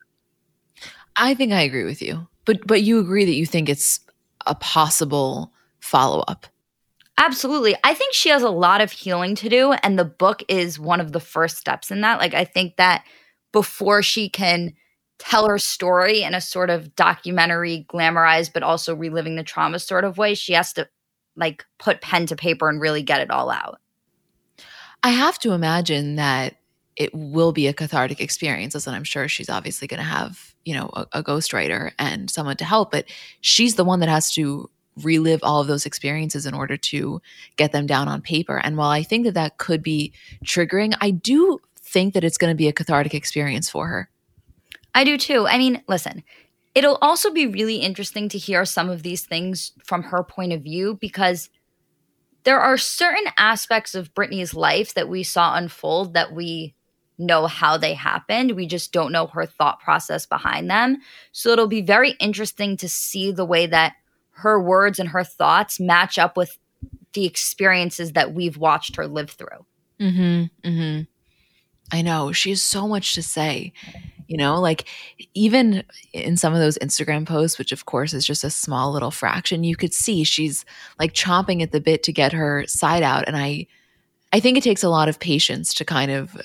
I 1.16 1.34
think 1.34 1.52
I 1.52 1.62
agree 1.62 1.84
with 1.84 2.00
you. 2.00 2.28
But 2.44 2.64
but 2.64 2.82
you 2.82 3.00
agree 3.00 3.24
that 3.24 3.34
you 3.34 3.44
think 3.44 3.68
it's 3.68 3.98
a 4.46 4.54
possible 4.54 5.52
follow 5.80 6.20
up. 6.28 6.46
Absolutely. 7.18 7.76
I 7.84 7.92
think 7.92 8.14
she 8.14 8.30
has 8.30 8.42
a 8.42 8.50
lot 8.50 8.80
of 8.80 8.92
healing 8.92 9.34
to 9.36 9.48
do, 9.48 9.72
and 9.72 9.98
the 9.98 10.04
book 10.04 10.42
is 10.48 10.78
one 10.78 11.00
of 11.00 11.12
the 11.12 11.20
first 11.20 11.58
steps 11.58 11.90
in 11.90 12.00
that. 12.00 12.18
Like, 12.18 12.32
I 12.32 12.44
think 12.44 12.76
that 12.76 13.04
before 13.52 14.02
she 14.02 14.28
can 14.28 14.72
tell 15.18 15.46
her 15.46 15.58
story 15.58 16.22
in 16.22 16.34
a 16.34 16.40
sort 16.40 16.70
of 16.70 16.96
documentary, 16.96 17.84
glamorized, 17.90 18.54
but 18.54 18.62
also 18.62 18.94
reliving 18.94 19.36
the 19.36 19.42
trauma 19.42 19.78
sort 19.78 20.04
of 20.04 20.16
way, 20.16 20.34
she 20.34 20.54
has 20.54 20.72
to 20.72 20.88
like 21.36 21.66
put 21.78 22.00
pen 22.00 22.26
to 22.26 22.36
paper 22.36 22.68
and 22.68 22.80
really 22.80 23.02
get 23.02 23.20
it 23.20 23.30
all 23.30 23.50
out. 23.50 23.80
I 25.02 25.10
have 25.10 25.38
to 25.40 25.52
imagine 25.52 26.16
that 26.16 26.56
it 27.00 27.14
will 27.14 27.50
be 27.50 27.66
a 27.66 27.72
cathartic 27.72 28.20
experience, 28.20 28.74
as 28.74 28.86
I'm 28.86 29.04
sure 29.04 29.26
she's 29.26 29.48
obviously 29.48 29.88
going 29.88 30.00
to 30.00 30.04
have, 30.04 30.54
you 30.66 30.74
know, 30.74 30.90
a, 30.92 31.06
a 31.14 31.22
ghostwriter 31.22 31.92
and 31.98 32.30
someone 32.30 32.58
to 32.58 32.64
help. 32.66 32.90
But 32.90 33.06
she's 33.40 33.76
the 33.76 33.86
one 33.86 34.00
that 34.00 34.10
has 34.10 34.30
to 34.34 34.68
relive 35.02 35.40
all 35.42 35.62
of 35.62 35.66
those 35.66 35.86
experiences 35.86 36.44
in 36.44 36.52
order 36.52 36.76
to 36.76 37.22
get 37.56 37.72
them 37.72 37.86
down 37.86 38.06
on 38.06 38.20
paper. 38.20 38.58
And 38.58 38.76
while 38.76 38.90
I 38.90 39.02
think 39.02 39.24
that 39.24 39.32
that 39.32 39.56
could 39.56 39.82
be 39.82 40.12
triggering, 40.44 40.94
I 41.00 41.10
do 41.10 41.58
think 41.78 42.12
that 42.12 42.22
it's 42.22 42.36
going 42.36 42.50
to 42.50 42.56
be 42.56 42.68
a 42.68 42.72
cathartic 42.72 43.14
experience 43.14 43.70
for 43.70 43.86
her. 43.86 44.10
I 44.94 45.04
do 45.04 45.16
too. 45.16 45.46
I 45.46 45.56
mean, 45.56 45.82
listen, 45.88 46.22
it'll 46.74 46.98
also 47.00 47.30
be 47.30 47.46
really 47.46 47.76
interesting 47.76 48.28
to 48.28 48.36
hear 48.36 48.66
some 48.66 48.90
of 48.90 49.02
these 49.02 49.24
things 49.24 49.72
from 49.86 50.02
her 50.02 50.22
point 50.22 50.52
of 50.52 50.60
view 50.60 50.98
because 51.00 51.48
there 52.44 52.60
are 52.60 52.76
certain 52.76 53.32
aspects 53.38 53.94
of 53.94 54.12
Britney's 54.12 54.52
life 54.52 54.92
that 54.92 55.08
we 55.08 55.22
saw 55.22 55.56
unfold 55.56 56.12
that 56.12 56.34
we 56.34 56.74
know 57.20 57.46
how 57.46 57.76
they 57.76 57.94
happened. 57.94 58.52
We 58.52 58.66
just 58.66 58.92
don't 58.92 59.12
know 59.12 59.26
her 59.28 59.46
thought 59.46 59.80
process 59.80 60.26
behind 60.26 60.70
them. 60.70 60.98
So 61.32 61.50
it'll 61.50 61.66
be 61.66 61.82
very 61.82 62.12
interesting 62.12 62.76
to 62.78 62.88
see 62.88 63.30
the 63.30 63.44
way 63.44 63.66
that 63.66 63.94
her 64.30 64.60
words 64.60 64.98
and 64.98 65.10
her 65.10 65.24
thoughts 65.24 65.78
match 65.78 66.18
up 66.18 66.36
with 66.36 66.58
the 67.12 67.26
experiences 67.26 68.12
that 68.12 68.32
we've 68.32 68.56
watched 68.56 68.96
her 68.96 69.06
live 69.06 69.30
through. 69.30 69.66
Mm-hmm. 70.00 70.68
Mm-hmm. 70.68 71.02
I 71.92 72.02
know. 72.02 72.32
She 72.32 72.50
has 72.50 72.62
so 72.62 72.88
much 72.88 73.14
to 73.14 73.22
say. 73.22 73.72
You 74.26 74.36
know, 74.36 74.60
like 74.60 74.86
even 75.34 75.82
in 76.12 76.36
some 76.36 76.54
of 76.54 76.60
those 76.60 76.78
Instagram 76.78 77.26
posts, 77.26 77.58
which 77.58 77.72
of 77.72 77.86
course 77.86 78.14
is 78.14 78.24
just 78.24 78.44
a 78.44 78.50
small 78.50 78.92
little 78.92 79.10
fraction, 79.10 79.64
you 79.64 79.74
could 79.74 79.92
see 79.92 80.22
she's 80.22 80.64
like 81.00 81.14
chomping 81.14 81.62
at 81.64 81.72
the 81.72 81.80
bit 81.80 82.04
to 82.04 82.12
get 82.12 82.32
her 82.32 82.64
side 82.68 83.02
out. 83.02 83.24
And 83.26 83.36
I 83.36 83.66
I 84.32 84.38
think 84.38 84.56
it 84.56 84.62
takes 84.62 84.84
a 84.84 84.88
lot 84.88 85.08
of 85.08 85.18
patience 85.18 85.74
to 85.74 85.84
kind 85.84 86.12
of 86.12 86.40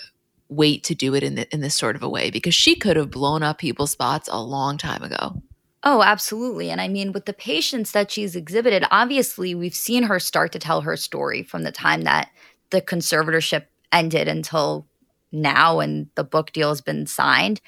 wait 0.49 0.84
to 0.84 0.95
do 0.95 1.15
it 1.15 1.23
in 1.23 1.36
the, 1.36 1.53
in 1.53 1.62
this 1.62 1.75
sort 1.75 1.95
of 1.95 2.03
a 2.03 2.10
way 2.10 2.29
because 2.29 2.53
she 2.53 2.75
could 2.75 2.95
have 2.97 3.12
blown 3.12 3.43
up 3.43 3.58
people's 3.58 3.91
spots 3.91 4.29
a 4.31 4.41
long 4.41 4.77
time 4.77 5.03
ago. 5.03 5.41
Oh, 5.84 6.01
absolutely. 6.01 6.71
And 6.71 6.81
I 6.81 6.88
mean, 6.88 7.12
with 7.12 7.25
the 7.25 7.34
patience 7.34 7.91
that 7.91 8.10
she's 8.10 8.36
exhibited, 8.36 8.86
obviously, 8.89 9.53
we've 9.53 9.75
seen 9.75 10.03
her 10.03 10.19
start 10.19 10.51
to 10.53 10.60
tell 10.60 10.81
her 10.81 10.97
story 10.97 11.43
from 11.43 11.63
the 11.63 11.71
time 11.71 12.01
that 12.01 12.29
the 12.71 12.81
conservatorship 12.81 13.65
ended 13.91 14.27
until 14.27 14.88
now 15.31 15.79
and 15.79 16.08
the 16.15 16.23
book 16.23 16.51
deal 16.51 16.69
has 16.69 16.81
been 16.81 17.05
signed. 17.05 17.62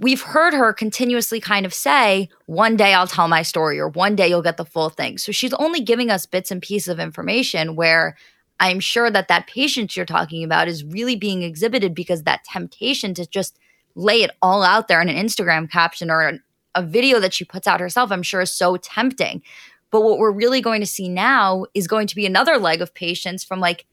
We've 0.00 0.20
heard 0.20 0.54
her 0.54 0.72
continuously 0.72 1.40
kind 1.40 1.64
of 1.64 1.72
say, 1.72 2.28
one 2.46 2.76
day 2.76 2.94
I'll 2.94 3.06
tell 3.06 3.28
my 3.28 3.42
story, 3.42 3.78
or 3.78 3.88
one 3.88 4.16
day 4.16 4.28
you'll 4.28 4.42
get 4.42 4.56
the 4.56 4.64
full 4.64 4.90
thing. 4.90 5.18
So 5.18 5.32
she's 5.32 5.54
only 5.54 5.80
giving 5.80 6.10
us 6.10 6.26
bits 6.26 6.50
and 6.50 6.60
pieces 6.60 6.88
of 6.88 7.00
information 7.00 7.76
where 7.76 8.16
I'm 8.62 8.78
sure 8.78 9.10
that 9.10 9.26
that 9.26 9.48
patience 9.48 9.96
you're 9.96 10.06
talking 10.06 10.44
about 10.44 10.68
is 10.68 10.84
really 10.84 11.16
being 11.16 11.42
exhibited 11.42 11.96
because 11.96 12.22
that 12.22 12.44
temptation 12.44 13.12
to 13.14 13.26
just 13.26 13.58
lay 13.96 14.22
it 14.22 14.30
all 14.40 14.62
out 14.62 14.86
there 14.86 15.02
in 15.02 15.08
an 15.08 15.16
Instagram 15.16 15.68
caption 15.68 16.10
or 16.10 16.38
a 16.76 16.82
video 16.82 17.18
that 17.18 17.34
she 17.34 17.44
puts 17.44 17.66
out 17.66 17.80
herself, 17.80 18.12
I'm 18.12 18.22
sure 18.22 18.40
is 18.40 18.52
so 18.52 18.76
tempting. 18.76 19.42
But 19.90 20.02
what 20.02 20.20
we're 20.20 20.30
really 20.30 20.60
going 20.60 20.80
to 20.80 20.86
see 20.86 21.08
now 21.08 21.66
is 21.74 21.88
going 21.88 22.06
to 22.06 22.14
be 22.14 22.24
another 22.24 22.56
leg 22.56 22.80
of 22.80 22.94
patience 22.94 23.42
from 23.42 23.58
like 23.58 23.84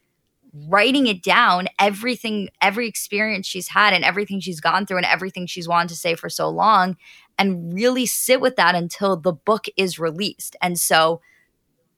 writing 0.67 1.07
it 1.07 1.21
down 1.21 1.67
everything 1.77 2.49
every 2.61 2.87
experience 2.87 3.45
she's 3.45 3.67
had 3.67 3.93
and 3.93 4.03
everything 4.03 4.39
she's 4.39 4.59
gone 4.59 4.83
through 4.85 4.97
and 4.97 5.05
everything 5.05 5.45
she's 5.45 5.67
wanted 5.67 5.89
to 5.89 5.95
say 5.95 6.15
for 6.15 6.27
so 6.27 6.49
long 6.49 6.97
and 7.37 7.71
really 7.71 8.07
sit 8.07 8.41
with 8.41 8.55
that 8.55 8.73
until 8.73 9.15
the 9.15 9.31
book 9.31 9.65
is 9.77 9.99
released 9.99 10.55
and 10.59 10.79
so 10.79 11.21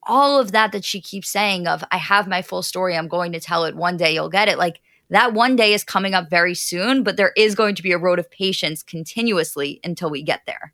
all 0.08 0.40
of 0.40 0.52
that 0.52 0.72
that 0.72 0.84
she 0.84 1.02
keeps 1.02 1.30
saying 1.30 1.68
of 1.68 1.84
i 1.92 1.98
have 1.98 2.28
my 2.28 2.42
full 2.42 2.62
story 2.62 2.96
i'm 2.96 3.08
going 3.08 3.32
to 3.32 3.40
tell 3.40 3.66
it 3.66 3.76
one 3.76 3.98
day 3.98 4.14
you'll 4.14 4.30
get 4.30 4.48
it 4.48 4.58
like 4.58 4.82
that 5.10 5.34
one 5.34 5.56
day 5.56 5.74
is 5.74 5.84
coming 5.84 6.14
up 6.14 6.30
very 6.30 6.56
soon 6.56 7.04
but 7.04 7.18
there 7.18 7.34
is 7.36 7.56
going 7.56 7.76
to 7.76 7.84
be 7.84 7.92
a 7.92 7.98
road 7.98 8.20
of 8.20 8.30
patience 8.32 8.84
continuously 8.84 9.80
until 9.84 10.10
we 10.10 10.22
get 10.22 10.42
there 10.46 10.74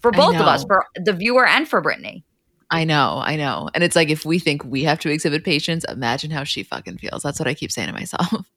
for 0.00 0.10
both 0.10 0.34
of 0.34 0.42
us 0.42 0.64
for 0.64 0.84
the 0.96 1.12
viewer 1.12 1.46
and 1.46 1.68
for 1.68 1.82
Britney 1.82 2.22
I 2.70 2.84
know, 2.84 3.22
I 3.24 3.36
know. 3.36 3.70
And 3.74 3.84
it's 3.84 3.94
like 3.94 4.10
if 4.10 4.24
we 4.24 4.38
think 4.38 4.64
we 4.64 4.82
have 4.84 4.98
to 5.00 5.10
exhibit 5.10 5.44
patience, 5.44 5.84
imagine 5.84 6.30
how 6.30 6.44
she 6.44 6.64
fucking 6.64 6.98
feels. 6.98 7.22
That's 7.22 7.38
what 7.38 7.46
I 7.46 7.54
keep 7.54 7.70
saying 7.70 7.88
to 7.88 7.94
myself. 7.94 8.50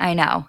I 0.00 0.14
know. 0.14 0.48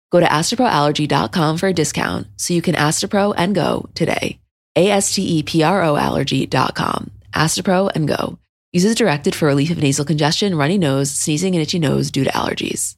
Go 0.11 0.19
to 0.19 0.25
asteproallergy.com 0.25 1.57
for 1.57 1.67
a 1.67 1.73
discount 1.73 2.27
so 2.35 2.53
you 2.53 2.61
can 2.61 2.75
Astepro 2.75 3.33
and 3.35 3.55
go 3.55 3.89
today. 3.95 4.39
A 4.75 4.89
S 4.89 5.15
T 5.15 5.39
E 5.39 5.43
P 5.43 5.63
R 5.63 5.83
O 5.83 5.95
allergy.com. 5.95 7.11
Astepro 7.33 7.91
and 7.95 8.07
go. 8.07 8.37
Uses 8.73 8.95
directed 8.95 9.35
for 9.35 9.47
relief 9.47 9.71
of 9.71 9.77
nasal 9.77 10.05
congestion, 10.05 10.55
runny 10.55 10.77
nose, 10.77 11.11
sneezing, 11.11 11.55
and 11.55 11.61
itchy 11.61 11.79
nose 11.79 12.11
due 12.11 12.23
to 12.23 12.29
allergies. 12.31 12.95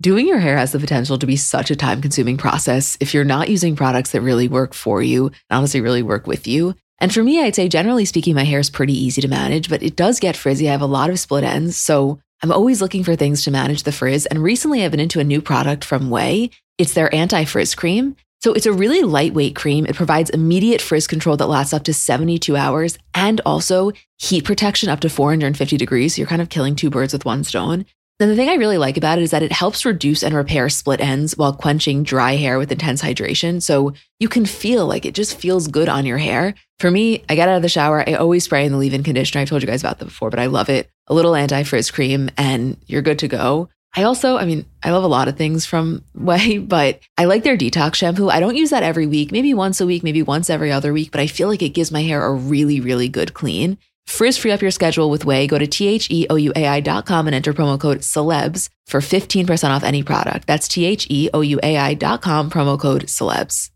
Doing 0.00 0.28
your 0.28 0.38
hair 0.38 0.56
has 0.56 0.70
the 0.70 0.78
potential 0.78 1.18
to 1.18 1.26
be 1.26 1.36
such 1.36 1.72
a 1.72 1.76
time 1.76 2.00
consuming 2.00 2.36
process 2.36 2.96
if 3.00 3.14
you're 3.14 3.24
not 3.24 3.48
using 3.48 3.74
products 3.74 4.12
that 4.12 4.20
really 4.20 4.46
work 4.46 4.74
for 4.74 5.02
you 5.02 5.26
and 5.26 5.34
honestly 5.50 5.80
really 5.80 6.02
work 6.02 6.28
with 6.28 6.46
you. 6.46 6.74
And 7.00 7.12
for 7.12 7.22
me, 7.22 7.40
I'd 7.40 7.56
say 7.56 7.68
generally 7.68 8.04
speaking, 8.04 8.34
my 8.34 8.44
hair 8.44 8.60
is 8.60 8.70
pretty 8.70 8.92
easy 8.92 9.20
to 9.22 9.28
manage, 9.28 9.68
but 9.68 9.82
it 9.82 9.96
does 9.96 10.20
get 10.20 10.36
frizzy. 10.36 10.68
I 10.68 10.72
have 10.72 10.82
a 10.82 10.86
lot 10.86 11.10
of 11.10 11.18
split 11.18 11.42
ends. 11.42 11.76
So 11.76 12.20
I'm 12.42 12.52
always 12.52 12.80
looking 12.80 13.02
for 13.02 13.16
things 13.16 13.42
to 13.44 13.50
manage 13.50 13.82
the 13.82 13.92
frizz. 13.92 14.26
And 14.26 14.42
recently 14.42 14.84
I've 14.84 14.90
been 14.90 15.00
into 15.00 15.20
a 15.20 15.24
new 15.24 15.42
product 15.42 15.84
from 15.84 16.08
Ouai. 16.08 16.50
It's 16.78 16.94
their 16.94 17.12
anti 17.14 17.44
frizz 17.44 17.74
cream. 17.74 18.16
So 18.40 18.52
it's 18.52 18.66
a 18.66 18.72
really 18.72 19.02
lightweight 19.02 19.56
cream. 19.56 19.84
It 19.84 19.96
provides 19.96 20.30
immediate 20.30 20.80
frizz 20.80 21.08
control 21.08 21.36
that 21.36 21.48
lasts 21.48 21.72
up 21.72 21.82
to 21.84 21.94
72 21.94 22.56
hours 22.56 22.96
and 23.12 23.40
also 23.44 23.90
heat 24.18 24.44
protection 24.44 24.88
up 24.88 25.00
to 25.00 25.08
450 25.08 25.76
degrees. 25.76 26.14
So 26.14 26.20
you're 26.20 26.28
kind 26.28 26.40
of 26.40 26.48
killing 26.48 26.76
two 26.76 26.90
birds 26.90 27.12
with 27.12 27.24
one 27.24 27.42
stone. 27.42 27.84
Then 28.20 28.28
the 28.28 28.36
thing 28.36 28.48
I 28.48 28.54
really 28.54 28.78
like 28.78 28.96
about 28.96 29.18
it 29.18 29.22
is 29.22 29.30
that 29.32 29.44
it 29.44 29.52
helps 29.52 29.84
reduce 29.84 30.24
and 30.24 30.34
repair 30.34 30.68
split 30.68 31.00
ends 31.00 31.36
while 31.36 31.52
quenching 31.52 32.02
dry 32.02 32.34
hair 32.34 32.58
with 32.58 32.72
intense 32.72 33.00
hydration. 33.00 33.62
So 33.62 33.92
you 34.18 34.28
can 34.28 34.44
feel 34.44 34.86
like 34.86 35.06
it 35.06 35.14
just 35.14 35.38
feels 35.38 35.68
good 35.68 35.88
on 35.88 36.04
your 36.04 36.18
hair. 36.18 36.54
For 36.80 36.90
me, 36.90 37.24
I 37.28 37.36
get 37.36 37.48
out 37.48 37.56
of 37.56 37.62
the 37.62 37.68
shower, 37.68 38.08
I 38.08 38.14
always 38.14 38.44
spray 38.44 38.64
in 38.64 38.72
the 38.72 38.78
leave 38.78 38.94
in 38.94 39.04
conditioner. 39.04 39.42
I've 39.42 39.48
told 39.48 39.62
you 39.62 39.68
guys 39.68 39.82
about 39.82 39.98
that 39.98 40.06
before, 40.06 40.30
but 40.30 40.40
I 40.40 40.46
love 40.46 40.68
it. 40.68 40.90
A 41.08 41.14
little 41.14 41.34
anti 41.34 41.62
frizz 41.64 41.90
cream, 41.90 42.30
and 42.36 42.76
you're 42.86 43.02
good 43.02 43.18
to 43.20 43.28
go. 43.28 43.68
I 43.96 44.02
also, 44.02 44.36
I 44.36 44.44
mean, 44.44 44.66
I 44.82 44.90
love 44.90 45.04
a 45.04 45.08
lot 45.08 45.28
of 45.28 45.36
things 45.36 45.64
from 45.64 46.04
Ouai, 46.16 46.68
but 46.68 47.00
I 47.16 47.24
like 47.24 47.42
their 47.42 47.56
detox 47.56 47.96
shampoo. 47.96 48.28
I 48.28 48.40
don't 48.40 48.56
use 48.56 48.70
that 48.70 48.82
every 48.82 49.06
week, 49.06 49.32
maybe 49.32 49.54
once 49.54 49.80
a 49.80 49.86
week, 49.86 50.02
maybe 50.02 50.22
once 50.22 50.50
every 50.50 50.70
other 50.70 50.92
week, 50.92 51.10
but 51.10 51.20
I 51.20 51.26
feel 51.26 51.48
like 51.48 51.62
it 51.62 51.70
gives 51.70 51.90
my 51.90 52.02
hair 52.02 52.24
a 52.24 52.32
really, 52.32 52.80
really 52.80 53.08
good 53.08 53.34
clean. 53.34 53.78
Frizz 54.06 54.38
free 54.38 54.52
up 54.52 54.62
your 54.62 54.70
schedule 54.70 55.10
with 55.10 55.24
Ouai. 55.24 55.46
Go 55.48 55.58
to 55.58 55.66
T-H-E-O-U-A-I.com 55.66 57.26
and 57.26 57.34
enter 57.34 57.52
promo 57.52 57.78
code 57.78 57.98
celebs 57.98 58.68
for 58.86 59.00
15% 59.00 59.68
off 59.68 59.84
any 59.84 60.02
product. 60.02 60.46
That's 60.46 60.66
T-H-E-O-U-A-I.com, 60.68 62.50
promo 62.50 62.80
code 62.80 63.02
celebs. 63.04 63.70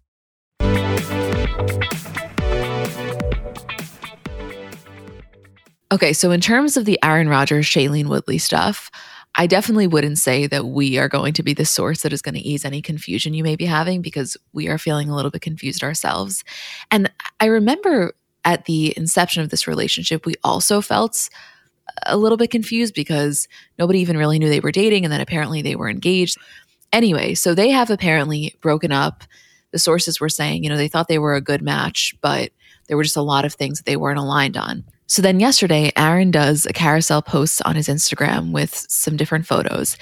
Okay, 5.93 6.15
so 6.15 6.31
in 6.31 6.41
terms 6.41 6.79
of 6.79 6.87
the 6.87 6.99
Aaron 7.05 7.29
Rodgers, 7.29 7.67
Shailene 7.67 8.07
Woodley 8.07 8.39
stuff, 8.39 8.91
I 9.35 9.47
definitely 9.47 9.87
wouldn't 9.87 10.17
say 10.17 10.47
that 10.47 10.65
we 10.65 10.97
are 10.97 11.09
going 11.09 11.35
to 11.35 11.43
be 11.43 11.53
the 11.53 11.67
source 11.67 12.01
that 12.01 12.15
is 12.15 12.23
going 12.23 12.35
to 12.35 12.41
ease 12.41 12.65
any 12.65 12.81
confusion 12.81 13.35
you 13.35 13.43
may 13.43 13.57
be 13.57 13.67
having 13.67 14.01
because 14.01 14.39
we 14.55 14.69
are 14.69 14.79
feeling 14.79 15.11
a 15.11 15.15
little 15.15 15.31
bit 15.31 15.43
confused 15.43 15.85
ourselves. 15.85 16.45
And 16.91 17.13
I 17.41 17.45
remember 17.45 18.15
at 18.43 18.65
the 18.65 18.95
inception 18.97 19.43
of 19.43 19.51
this 19.51 19.67
relationship, 19.67 20.25
we 20.25 20.35
also 20.43 20.81
felt 20.81 21.29
a 22.07 22.17
little 22.17 22.39
bit 22.39 22.51
confused 22.51 22.95
because 22.95 23.47
nobody 23.79 23.99
even 23.99 24.17
really 24.17 24.39
knew 24.39 24.49
they 24.49 24.61
were 24.61 24.73
dating 24.73 25.05
and 25.05 25.13
then 25.13 25.21
apparently 25.21 25.61
they 25.61 25.77
were 25.77 25.91
engaged. 25.91 26.39
Anyway, 26.91 27.35
so 27.35 27.55
they 27.55 27.69
have 27.69 27.91
apparently 27.91 28.57
broken 28.63 28.93
up. 28.93 29.25
The 29.73 29.79
sources 29.79 30.21
were 30.21 30.31
saying, 30.31 30.65
you 30.65 30.71
know, 30.71 30.79
they 30.79 30.89
thought 30.89 31.09
they 31.09 31.19
were 31.19 31.35
a 31.35 31.43
good 31.43 31.61
match, 31.61 32.15
but 32.23 32.51
there 32.89 32.97
were 32.97 33.05
just 33.05 33.19
a 33.19 33.23
lot 33.23 33.45
of 33.45 33.53
things 33.53 33.79
that 33.79 33.85
they 33.85 33.97
weren't 33.97 34.19
aligned 34.19 34.57
on. 34.57 34.85
So 35.07 35.21
then 35.21 35.41
yesterday, 35.41 35.93
Aaron 35.97 36.31
does 36.31 36.65
a 36.65 36.73
carousel 36.73 37.21
post 37.21 37.61
on 37.65 37.77
his 37.77 37.89
Instagram 37.89 38.53
with 38.53 38.75
some 38.89 39.17
different 39.17 39.47
photos. 39.47 39.97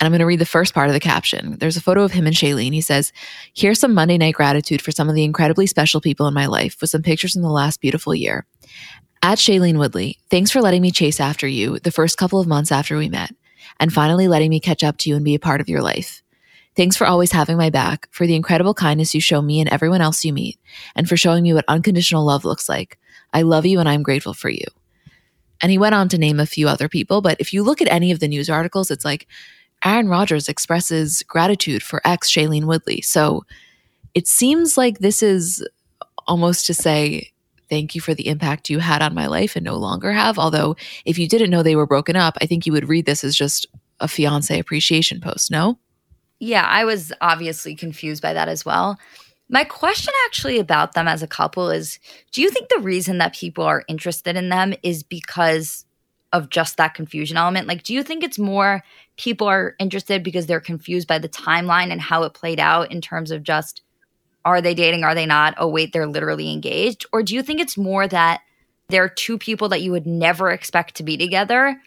And 0.00 0.06
I'm 0.06 0.12
going 0.12 0.20
to 0.20 0.26
read 0.26 0.40
the 0.40 0.46
first 0.46 0.74
part 0.74 0.88
of 0.88 0.94
the 0.94 1.00
caption. 1.00 1.56
There's 1.58 1.76
a 1.76 1.82
photo 1.82 2.02
of 2.02 2.12
him 2.12 2.26
and 2.26 2.34
Shailene. 2.34 2.72
He 2.72 2.80
says, 2.80 3.12
Here's 3.54 3.78
some 3.78 3.94
Monday 3.94 4.18
night 4.18 4.34
gratitude 4.34 4.82
for 4.82 4.90
some 4.90 5.08
of 5.08 5.14
the 5.14 5.24
incredibly 5.24 5.66
special 5.66 6.00
people 6.00 6.26
in 6.26 6.34
my 6.34 6.46
life 6.46 6.78
with 6.80 6.90
some 6.90 7.02
pictures 7.02 7.36
in 7.36 7.42
the 7.42 7.48
last 7.48 7.80
beautiful 7.80 8.14
year. 8.14 8.44
At 9.22 9.38
Shailene 9.38 9.78
Woodley, 9.78 10.18
thanks 10.30 10.50
for 10.50 10.60
letting 10.60 10.82
me 10.82 10.90
chase 10.90 11.20
after 11.20 11.46
you 11.46 11.78
the 11.78 11.92
first 11.92 12.18
couple 12.18 12.40
of 12.40 12.46
months 12.46 12.72
after 12.72 12.96
we 12.96 13.08
met, 13.08 13.30
and 13.80 13.92
finally 13.92 14.28
letting 14.28 14.50
me 14.50 14.60
catch 14.60 14.84
up 14.84 14.98
to 14.98 15.10
you 15.10 15.16
and 15.16 15.24
be 15.24 15.34
a 15.34 15.40
part 15.40 15.60
of 15.60 15.68
your 15.68 15.82
life. 15.82 16.22
Thanks 16.76 16.96
for 16.96 17.06
always 17.06 17.32
having 17.32 17.56
my 17.56 17.70
back, 17.70 18.06
for 18.10 18.26
the 18.26 18.34
incredible 18.34 18.74
kindness 18.74 19.14
you 19.14 19.20
show 19.20 19.40
me 19.40 19.60
and 19.60 19.68
everyone 19.70 20.02
else 20.02 20.24
you 20.24 20.32
meet, 20.32 20.58
and 20.94 21.08
for 21.08 21.16
showing 21.16 21.42
me 21.42 21.54
what 21.54 21.64
unconditional 21.68 22.24
love 22.24 22.44
looks 22.44 22.68
like 22.68 22.98
I 23.32 23.42
love 23.42 23.66
you 23.66 23.80
and 23.80 23.88
I'm 23.88 24.02
grateful 24.02 24.34
for 24.34 24.48
you. 24.48 24.64
And 25.60 25.70
he 25.70 25.78
went 25.78 25.94
on 25.94 26.08
to 26.10 26.18
name 26.18 26.40
a 26.40 26.46
few 26.46 26.68
other 26.68 26.88
people. 26.88 27.20
But 27.20 27.38
if 27.40 27.52
you 27.52 27.62
look 27.62 27.80
at 27.80 27.90
any 27.90 28.10
of 28.10 28.20
the 28.20 28.28
news 28.28 28.48
articles, 28.48 28.90
it's 28.90 29.04
like 29.04 29.26
Aaron 29.84 30.08
Rodgers 30.08 30.48
expresses 30.48 31.22
gratitude 31.24 31.82
for 31.82 32.00
ex 32.04 32.30
Shailene 32.30 32.64
Woodley. 32.64 33.00
So 33.02 33.44
it 34.14 34.26
seems 34.26 34.76
like 34.76 34.98
this 34.98 35.22
is 35.22 35.66
almost 36.26 36.66
to 36.66 36.74
say, 36.74 37.30
thank 37.68 37.94
you 37.94 38.00
for 38.00 38.14
the 38.14 38.28
impact 38.28 38.70
you 38.70 38.78
had 38.78 39.02
on 39.02 39.14
my 39.14 39.26
life 39.26 39.56
and 39.56 39.64
no 39.64 39.76
longer 39.76 40.12
have. 40.12 40.38
Although, 40.38 40.76
if 41.04 41.18
you 41.18 41.28
didn't 41.28 41.50
know 41.50 41.62
they 41.62 41.76
were 41.76 41.86
broken 41.86 42.16
up, 42.16 42.36
I 42.40 42.46
think 42.46 42.64
you 42.64 42.72
would 42.72 42.88
read 42.88 43.06
this 43.06 43.24
as 43.24 43.36
just 43.36 43.66
a 44.00 44.08
fiance 44.08 44.58
appreciation 44.58 45.20
post, 45.20 45.50
no? 45.50 45.78
Yeah, 46.38 46.64
I 46.64 46.84
was 46.84 47.12
obviously 47.20 47.74
confused 47.74 48.22
by 48.22 48.34
that 48.34 48.48
as 48.48 48.64
well. 48.64 48.98
My 49.48 49.64
question 49.64 50.12
actually 50.26 50.58
about 50.58 50.92
them 50.92 51.06
as 51.06 51.22
a 51.22 51.28
couple 51.28 51.70
is 51.70 51.98
do 52.32 52.42
you 52.42 52.50
think 52.50 52.68
the 52.68 52.80
reason 52.80 53.18
that 53.18 53.34
people 53.34 53.64
are 53.64 53.84
interested 53.88 54.36
in 54.36 54.48
them 54.48 54.74
is 54.82 55.02
because 55.02 55.84
of 56.32 56.50
just 56.50 56.76
that 56.76 56.94
confusion 56.94 57.36
element? 57.36 57.68
Like, 57.68 57.84
do 57.84 57.94
you 57.94 58.02
think 58.02 58.24
it's 58.24 58.38
more 58.38 58.82
people 59.16 59.46
are 59.46 59.74
interested 59.78 60.22
because 60.22 60.46
they're 60.46 60.60
confused 60.60 61.08
by 61.08 61.18
the 61.18 61.28
timeline 61.28 61.90
and 61.90 62.00
how 62.00 62.24
it 62.24 62.34
played 62.34 62.60
out 62.60 62.90
in 62.92 63.00
terms 63.00 63.30
of 63.30 63.42
just 63.42 63.82
are 64.44 64.60
they 64.60 64.74
dating, 64.74 65.02
are 65.02 65.14
they 65.14 65.26
not? 65.26 65.54
Oh, 65.58 65.66
wait, 65.66 65.92
they're 65.92 66.06
literally 66.06 66.52
engaged? 66.52 67.04
Or 67.12 67.22
do 67.22 67.34
you 67.34 67.42
think 67.42 67.60
it's 67.60 67.76
more 67.76 68.06
that 68.06 68.42
there 68.88 69.02
are 69.02 69.08
two 69.08 69.38
people 69.38 69.68
that 69.70 69.82
you 69.82 69.90
would 69.90 70.06
never 70.06 70.50
expect 70.50 70.94
to 70.96 71.02
be 71.02 71.16
together 71.16 71.80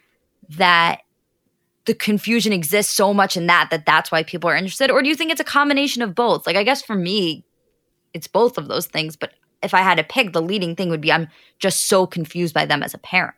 that 0.49 1.01
the 1.85 1.93
confusion 1.93 2.53
exists 2.53 2.93
so 2.93 3.13
much 3.13 3.35
in 3.35 3.47
that 3.47 3.69
that 3.71 3.85
that's 3.85 4.11
why 4.11 4.23
people 4.23 4.49
are 4.49 4.55
interested 4.55 4.91
or 4.91 5.01
do 5.01 5.09
you 5.09 5.15
think 5.15 5.31
it's 5.31 5.41
a 5.41 5.45
combination 5.45 6.01
of 6.01 6.13
both 6.13 6.45
like 6.45 6.55
i 6.55 6.63
guess 6.63 6.81
for 6.81 6.95
me 6.95 7.45
it's 8.13 8.27
both 8.27 8.57
of 8.57 8.67
those 8.67 8.87
things. 8.87 9.15
But 9.15 9.33
if 9.61 9.73
I 9.73 9.81
had 9.81 9.95
to 9.95 10.03
pick, 10.03 10.33
the 10.33 10.41
leading 10.41 10.75
thing 10.75 10.89
would 10.89 11.01
be 11.01 11.11
I'm 11.11 11.27
just 11.59 11.87
so 11.87 12.07
confused 12.07 12.53
by 12.53 12.65
them 12.65 12.83
as 12.83 12.93
a 12.93 12.97
pairing. 12.97 13.33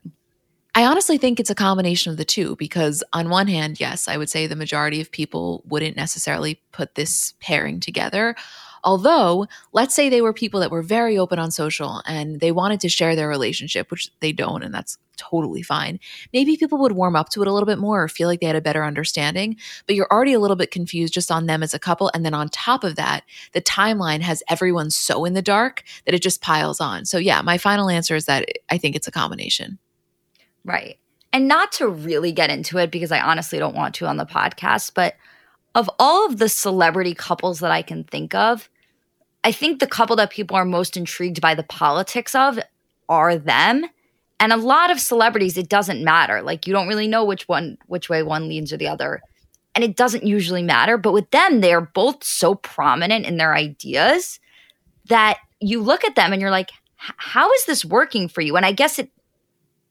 I 0.74 0.86
honestly 0.86 1.18
think 1.18 1.40
it's 1.40 1.50
a 1.50 1.56
combination 1.56 2.12
of 2.12 2.18
the 2.18 2.24
two 2.24 2.56
because, 2.56 3.04
on 3.12 3.30
one 3.30 3.48
hand, 3.48 3.80
yes, 3.82 4.08
I 4.08 4.16
would 4.16 4.30
say 4.30 4.48
the 4.48 4.56
majority 4.56 5.02
of 5.02 5.12
people 5.12 5.64
wouldn't 5.66 5.98
necessarily 5.98 6.62
put 6.72 6.96
this 6.96 7.34
pairing 7.42 7.82
together. 7.82 8.36
Although, 8.84 9.48
let's 9.74 9.94
say 9.94 10.10
they 10.10 10.22
were 10.22 10.34
people 10.34 10.60
that 10.62 10.72
were 10.72 10.82
very 10.82 11.18
open 11.18 11.40
on 11.40 11.52
social 11.52 12.02
and 12.06 12.40
they 12.40 12.52
wanted 12.52 12.80
to 12.82 12.90
share 12.90 13.16
their 13.16 13.28
relationship, 13.28 13.92
which 13.92 14.10
they 14.20 14.32
don't, 14.32 14.64
and 14.64 14.74
that's 14.74 14.98
totally 15.18 15.62
fine. 15.62 16.00
Maybe 16.34 16.58
people 16.58 16.80
would 16.80 16.94
warm 16.94 17.16
up 17.16 17.30
to 17.30 17.42
it 17.42 17.48
a 17.48 17.54
little 17.54 17.68
bit 17.68 17.78
more 17.78 18.04
or 18.04 18.08
feel 18.08 18.28
like 18.28 18.40
they 18.40 18.48
had 18.48 18.56
a 18.56 18.62
better 18.62 18.84
understanding, 18.84 19.56
but 19.86 19.96
you're 19.96 20.12
already 20.12 20.34
a 20.34 20.40
little 20.40 20.56
bit 20.56 20.72
confused 20.72 21.14
just 21.14 21.32
on 21.32 21.46
them 21.46 21.62
as 21.62 21.74
a 21.76 21.80
couple. 21.80 22.10
And 22.14 22.26
then 22.26 22.34
on 22.34 22.50
top 22.50 22.84
of 22.84 22.96
that, 22.96 23.24
the 23.54 23.62
timeline 23.62 24.22
has 24.22 24.42
everyone 24.50 24.90
so 24.90 25.26
in 25.26 25.34
the 25.34 25.42
dark 25.42 25.84
that 26.06 26.16
it 26.16 26.24
just 26.24 26.42
piles 26.42 26.82
on. 26.82 27.06
So, 27.06 27.20
yeah, 27.20 27.42
my 27.42 27.60
final 27.60 27.90
answer 27.90 28.16
is 28.16 28.26
that 28.26 28.46
I 28.70 28.78
think 28.80 28.96
it's 28.96 29.08
a 29.08 29.12
combination. 29.12 29.78
Right. 30.66 30.98
And 31.34 31.48
not 31.48 31.72
to 31.74 31.88
really 31.88 32.32
get 32.32 32.50
into 32.50 32.78
it 32.78 32.92
because 32.92 33.12
I 33.12 33.20
honestly 33.20 33.60
don't 33.60 33.76
want 33.76 33.96
to 33.96 34.08
on 34.08 34.18
the 34.18 34.26
podcast, 34.26 34.94
but 34.96 35.16
of 35.76 35.90
all 36.00 36.26
of 36.26 36.38
the 36.38 36.50
celebrity 36.50 37.14
couples 37.14 37.60
that 37.60 37.72
I 37.72 37.82
can 37.82 38.04
think 38.04 38.36
of, 38.36 38.70
I 39.44 39.52
think 39.52 39.80
the 39.80 39.88
couple 39.88 40.16
that 40.18 40.30
people 40.30 40.56
are 40.56 40.66
most 40.66 40.96
intrigued 40.96 41.42
by 41.42 41.56
the 41.56 41.64
politics 41.64 42.36
of 42.36 42.60
are 43.10 43.38
them. 43.38 43.86
And 44.40 44.54
a 44.54 44.58
lot 44.58 44.92
of 44.92 45.00
celebrities, 45.00 45.58
it 45.58 45.70
doesn't 45.70 46.04
matter. 46.04 46.42
Like 46.42 46.66
you 46.66 46.74
don't 46.74 46.88
really 46.88 47.08
know 47.08 47.24
which 47.24 47.48
one, 47.48 47.78
which 47.88 48.10
way 48.10 48.24
one 48.24 48.48
leans 48.48 48.74
or 48.74 48.78
the 48.78 48.88
other. 48.88 49.22
And 49.76 49.84
it 49.84 49.96
doesn't 49.96 50.26
usually 50.26 50.64
matter. 50.64 50.98
But 50.98 51.14
with 51.14 51.30
them, 51.32 51.62
they're 51.62 51.82
both 51.82 52.24
so 52.24 52.56
prominent 52.56 53.26
in 53.26 53.38
their 53.38 53.56
ideas 53.56 54.40
that 55.08 55.38
you 55.60 55.82
look 55.82 56.04
at 56.04 56.16
them 56.16 56.34
and 56.34 56.42
you're 56.42 56.52
like, 56.52 56.72
how 56.96 57.52
is 57.54 57.66
this 57.66 57.86
working 57.86 58.28
for 58.28 58.42
you? 58.42 58.56
And 58.58 58.66
I 58.66 58.72
guess 58.72 59.00
it 59.00 59.12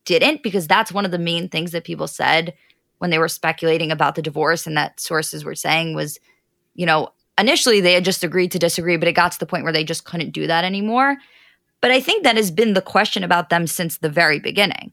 didn't 0.05 0.43
because 0.43 0.67
that's 0.67 0.93
one 0.93 1.05
of 1.05 1.11
the 1.11 1.19
main 1.19 1.49
things 1.49 1.73
that 1.73 1.85
people 1.85 2.07
said 2.07 2.55
when 2.99 3.11
they 3.11 3.19
were 3.19 3.29
speculating 3.29 3.91
about 3.91 4.15
the 4.15 4.23
divorce 4.23 4.67
and 4.67 4.77
that 4.77 5.01
sources 5.01 5.45
were 5.45 5.55
saying 5.55 5.95
was, 5.95 6.19
you 6.75 6.87
know, 6.87 7.11
initially 7.41 7.81
they 7.81 7.95
had 7.95 8.05
just 8.05 8.25
agreed 8.25 8.53
to 8.53 8.59
disagree, 8.59 8.97
but 8.97 9.09
it 9.09 9.13
got 9.13 9.33
to 9.33 9.39
the 9.39 9.47
point 9.47 9.65
where 9.65 9.73
they 9.73 9.85
just 9.85 10.05
couldn't 10.05 10.31
do 10.31 10.47
that 10.47 10.65
anymore. 10.65 11.17
But 11.81 11.91
I 11.91 12.01
think 12.01 12.25
that 12.25 12.37
has 12.37 12.51
been 12.51 12.75
the 12.75 12.83
question 12.83 13.25
about 13.25 13.49
them 13.49 13.67
since 13.67 13.99
the 13.99 14.11
very 14.11 14.39
beginning. 14.39 14.93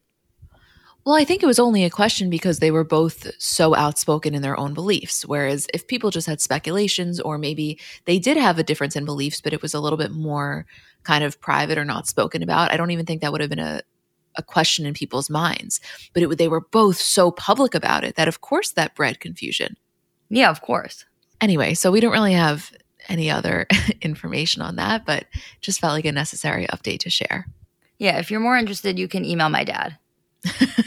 Well, 1.06 1.16
I 1.16 1.24
think 1.24 1.42
it 1.42 1.48
was 1.48 1.60
only 1.60 1.86
a 1.86 1.90
question 1.90 2.30
because 2.30 2.60
they 2.60 2.70
were 2.70 2.84
both 2.84 3.32
so 3.40 3.74
outspoken 3.74 4.36
in 4.36 4.42
their 4.42 4.60
own 4.60 4.74
beliefs. 4.74 5.26
Whereas 5.26 5.66
if 5.74 5.88
people 5.88 6.10
just 6.10 6.28
had 6.28 6.42
speculations, 6.42 7.22
or 7.22 7.38
maybe 7.38 7.80
they 8.04 8.20
did 8.20 8.36
have 8.36 8.60
a 8.60 8.64
difference 8.64 8.96
in 8.98 9.06
beliefs, 9.06 9.40
but 9.40 9.54
it 9.54 9.62
was 9.62 9.74
a 9.74 9.80
little 9.80 9.98
bit 9.98 10.12
more 10.12 10.66
kind 11.04 11.24
of 11.24 11.40
private 11.40 11.78
or 11.78 11.86
not 11.86 12.08
spoken 12.08 12.44
about, 12.44 12.74
I 12.74 12.78
don't 12.78 12.92
even 12.92 13.06
think 13.06 13.22
that 13.22 13.32
would 13.32 13.40
have 13.40 13.50
been 13.50 13.58
a, 13.58 13.82
a 14.36 14.44
question 14.44 14.86
in 14.86 14.94
people's 14.94 15.30
minds. 15.30 15.80
But 16.14 16.24
it, 16.24 16.38
they 16.38 16.50
were 16.50 16.60
both 16.60 16.98
so 16.98 17.32
public 17.32 17.74
about 17.74 18.04
it 18.04 18.16
that, 18.16 18.28
of 18.28 18.42
course, 18.42 18.72
that 18.72 18.94
bred 18.94 19.22
confusion. 19.22 19.78
Yeah, 20.30 20.50
of 20.50 20.62
course. 20.62 21.06
Anyway, 21.40 21.74
so 21.74 21.92
we 21.92 22.00
don't 22.00 22.12
really 22.12 22.34
have 22.34 22.72
any 23.10 23.30
other 23.30 23.68
information 24.02 24.62
on 24.62 24.78
that, 24.78 25.06
but 25.06 25.26
just 25.62 25.80
felt 25.80 25.94
like 25.94 26.06
a 26.06 26.12
necessary 26.12 26.66
update 26.68 27.00
to 27.00 27.10
share. 27.10 27.48
Yeah, 28.00 28.20
if 28.20 28.30
you're 28.30 28.40
more 28.40 28.58
interested, 28.58 29.00
you 29.00 29.08
can 29.08 29.26
email 29.26 29.50
my 29.50 29.64
dad. 29.64 29.98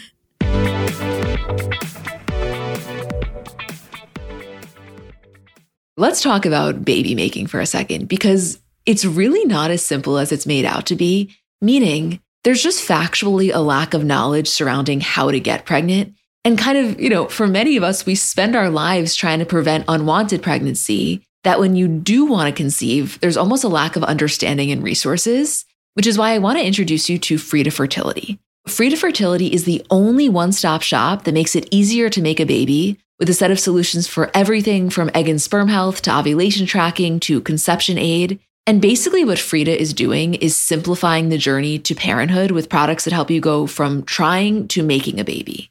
Let's 5.96 6.22
talk 6.22 6.46
about 6.46 6.84
baby 6.84 7.14
making 7.14 7.48
for 7.48 7.60
a 7.60 7.66
second 7.66 8.08
because 8.08 8.58
it's 8.86 9.04
really 9.04 9.44
not 9.44 9.70
as 9.70 9.84
simple 9.84 10.18
as 10.18 10.32
it's 10.32 10.46
made 10.46 10.64
out 10.64 10.86
to 10.86 10.96
be, 10.96 11.36
meaning 11.60 12.20
there's 12.42 12.62
just 12.62 12.88
factually 12.88 13.54
a 13.54 13.58
lack 13.58 13.92
of 13.92 14.04
knowledge 14.04 14.48
surrounding 14.48 15.00
how 15.00 15.30
to 15.30 15.38
get 15.38 15.66
pregnant 15.66 16.14
and 16.44 16.58
kind 16.58 16.78
of, 16.78 17.00
you 17.00 17.10
know, 17.10 17.28
for 17.28 17.46
many 17.46 17.76
of 17.76 17.82
us, 17.82 18.06
we 18.06 18.14
spend 18.14 18.56
our 18.56 18.70
lives 18.70 19.14
trying 19.14 19.40
to 19.40 19.46
prevent 19.46 19.84
unwanted 19.88 20.42
pregnancy. 20.42 21.22
That 21.42 21.58
when 21.58 21.74
you 21.74 21.88
do 21.88 22.26
want 22.26 22.48
to 22.48 22.62
conceive, 22.62 23.18
there's 23.20 23.36
almost 23.36 23.64
a 23.64 23.68
lack 23.68 23.96
of 23.96 24.04
understanding 24.04 24.70
and 24.70 24.82
resources, 24.82 25.64
which 25.94 26.06
is 26.06 26.18
why 26.18 26.32
I 26.32 26.38
want 26.38 26.58
to 26.58 26.66
introduce 26.66 27.08
you 27.08 27.18
to 27.18 27.38
Frida 27.38 27.70
Fertility. 27.70 28.38
Frida 28.68 28.98
Fertility 28.98 29.46
is 29.46 29.64
the 29.64 29.84
only 29.90 30.28
one 30.28 30.52
stop 30.52 30.82
shop 30.82 31.24
that 31.24 31.32
makes 31.32 31.56
it 31.56 31.66
easier 31.70 32.10
to 32.10 32.20
make 32.20 32.40
a 32.40 32.44
baby 32.44 32.98
with 33.18 33.30
a 33.30 33.34
set 33.34 33.50
of 33.50 33.58
solutions 33.58 34.06
for 34.06 34.30
everything 34.34 34.90
from 34.90 35.10
egg 35.14 35.28
and 35.28 35.40
sperm 35.40 35.68
health 35.68 36.02
to 36.02 36.14
ovulation 36.14 36.66
tracking 36.66 37.20
to 37.20 37.40
conception 37.40 37.96
aid. 37.96 38.38
And 38.66 38.82
basically, 38.82 39.24
what 39.24 39.38
Frida 39.38 39.80
is 39.80 39.94
doing 39.94 40.34
is 40.34 40.56
simplifying 40.56 41.30
the 41.30 41.38
journey 41.38 41.78
to 41.78 41.94
parenthood 41.94 42.50
with 42.50 42.68
products 42.68 43.04
that 43.04 43.14
help 43.14 43.30
you 43.30 43.40
go 43.40 43.66
from 43.66 44.02
trying 44.02 44.68
to 44.68 44.82
making 44.82 45.18
a 45.18 45.24
baby. 45.24 45.70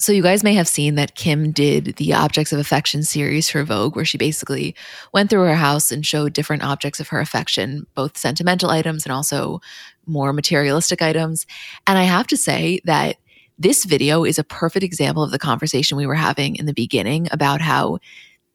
So, 0.00 0.12
you 0.12 0.22
guys 0.22 0.44
may 0.44 0.54
have 0.54 0.68
seen 0.68 0.94
that 0.94 1.16
Kim 1.16 1.50
did 1.50 1.96
the 1.96 2.12
Objects 2.12 2.52
of 2.52 2.60
Affection 2.60 3.02
series 3.02 3.50
for 3.50 3.64
Vogue, 3.64 3.96
where 3.96 4.04
she 4.04 4.16
basically 4.16 4.76
went 5.12 5.28
through 5.28 5.42
her 5.42 5.56
house 5.56 5.90
and 5.90 6.06
showed 6.06 6.34
different 6.34 6.62
objects 6.62 7.00
of 7.00 7.08
her 7.08 7.18
affection, 7.18 7.84
both 7.96 8.16
sentimental 8.16 8.70
items 8.70 9.04
and 9.04 9.12
also 9.12 9.60
more 10.06 10.32
materialistic 10.32 11.02
items. 11.02 11.46
And 11.88 11.98
I 11.98 12.04
have 12.04 12.28
to 12.28 12.36
say 12.36 12.80
that 12.84 13.16
this 13.58 13.84
video 13.84 14.24
is 14.24 14.38
a 14.38 14.44
perfect 14.44 14.84
example 14.84 15.24
of 15.24 15.32
the 15.32 15.38
conversation 15.38 15.96
we 15.96 16.06
were 16.06 16.14
having 16.14 16.54
in 16.54 16.66
the 16.66 16.72
beginning 16.72 17.26
about 17.32 17.60
how 17.60 17.98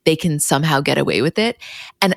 they 0.05 0.15
can 0.15 0.39
somehow 0.39 0.79
get 0.79 0.97
away 0.97 1.21
with 1.21 1.37
it. 1.37 1.57
And 2.01 2.15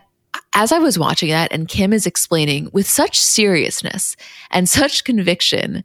as 0.55 0.71
I 0.71 0.79
was 0.79 1.01
watching 1.01 1.31
that, 1.31 1.53
and 1.53 1.67
Kim 1.67 1.93
is 1.93 2.07
explaining 2.07 2.71
with 2.73 2.87
such 2.87 3.21
seriousness 3.21 4.17
and 4.53 4.69
such 4.69 5.03
conviction 5.03 5.83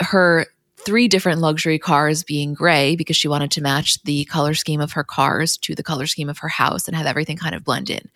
her 0.00 0.46
three 0.84 1.08
different 1.08 1.40
luxury 1.40 1.78
cars 1.78 2.22
being 2.22 2.54
gray 2.54 2.96
because 2.96 3.16
she 3.16 3.28
wanted 3.28 3.50
to 3.52 3.62
match 3.62 4.02
the 4.02 4.24
color 4.26 4.54
scheme 4.54 4.80
of 4.80 4.92
her 4.92 5.04
cars 5.04 5.56
to 5.58 5.74
the 5.74 5.82
color 5.82 6.06
scheme 6.06 6.28
of 6.28 6.38
her 6.38 6.48
house 6.48 6.86
and 6.86 6.96
have 6.96 7.06
everything 7.06 7.36
kind 7.36 7.54
of 7.54 7.64
blend 7.64 7.90
in. 7.90 8.08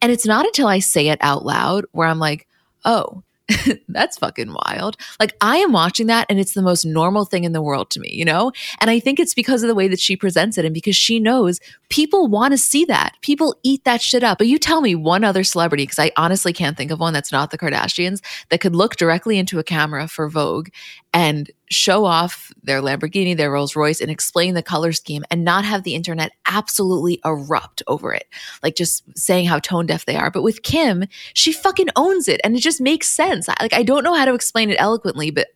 And 0.00 0.10
it's 0.10 0.26
not 0.26 0.46
until 0.46 0.66
I 0.66 0.78
say 0.78 1.08
it 1.08 1.18
out 1.20 1.44
loud 1.44 1.86
where 1.92 2.08
I'm 2.08 2.18
like, 2.18 2.46
oh, 2.84 3.22
That's 3.88 4.16
fucking 4.18 4.52
wild. 4.52 4.96
Like, 5.20 5.36
I 5.40 5.58
am 5.58 5.72
watching 5.72 6.06
that 6.06 6.26
and 6.30 6.40
it's 6.40 6.54
the 6.54 6.62
most 6.62 6.84
normal 6.84 7.24
thing 7.24 7.44
in 7.44 7.52
the 7.52 7.60
world 7.60 7.90
to 7.90 8.00
me, 8.00 8.10
you 8.10 8.24
know? 8.24 8.52
And 8.80 8.90
I 8.90 8.98
think 8.98 9.20
it's 9.20 9.34
because 9.34 9.62
of 9.62 9.68
the 9.68 9.74
way 9.74 9.86
that 9.88 10.00
she 10.00 10.16
presents 10.16 10.56
it 10.56 10.64
and 10.64 10.72
because 10.72 10.96
she 10.96 11.20
knows 11.20 11.60
people 11.90 12.26
want 12.26 12.52
to 12.52 12.58
see 12.58 12.84
that. 12.86 13.16
People 13.20 13.54
eat 13.62 13.84
that 13.84 14.00
shit 14.00 14.24
up. 14.24 14.38
But 14.38 14.46
you 14.46 14.58
tell 14.58 14.80
me 14.80 14.94
one 14.94 15.24
other 15.24 15.44
celebrity, 15.44 15.84
because 15.84 15.98
I 15.98 16.10
honestly 16.16 16.52
can't 16.52 16.76
think 16.76 16.90
of 16.90 17.00
one 17.00 17.12
that's 17.12 17.32
not 17.32 17.50
the 17.50 17.58
Kardashians, 17.58 18.20
that 18.48 18.60
could 18.60 18.74
look 18.74 18.96
directly 18.96 19.38
into 19.38 19.58
a 19.58 19.64
camera 19.64 20.08
for 20.08 20.28
Vogue 20.28 20.68
and 21.14 21.48
show 21.70 22.04
off 22.04 22.52
their 22.64 22.82
Lamborghini, 22.82 23.36
their 23.36 23.52
Rolls 23.52 23.76
Royce, 23.76 24.00
and 24.00 24.10
explain 24.10 24.54
the 24.54 24.62
color 24.62 24.92
scheme 24.92 25.24
and 25.30 25.44
not 25.44 25.64
have 25.64 25.84
the 25.84 25.94
internet 25.94 26.32
absolutely 26.50 27.20
erupt 27.24 27.84
over 27.86 28.12
it. 28.12 28.26
Like 28.64 28.74
just 28.74 29.04
saying 29.16 29.46
how 29.46 29.60
tone 29.60 29.86
deaf 29.86 30.04
they 30.04 30.16
are. 30.16 30.30
But 30.30 30.42
with 30.42 30.64
Kim, 30.64 31.04
she 31.32 31.52
fucking 31.52 31.88
owns 31.94 32.26
it 32.26 32.40
and 32.42 32.56
it 32.56 32.60
just 32.60 32.80
makes 32.80 33.08
sense. 33.08 33.46
Like, 33.46 33.72
I 33.72 33.84
don't 33.84 34.02
know 34.02 34.14
how 34.14 34.24
to 34.24 34.34
explain 34.34 34.70
it 34.70 34.76
eloquently, 34.80 35.30
but 35.30 35.46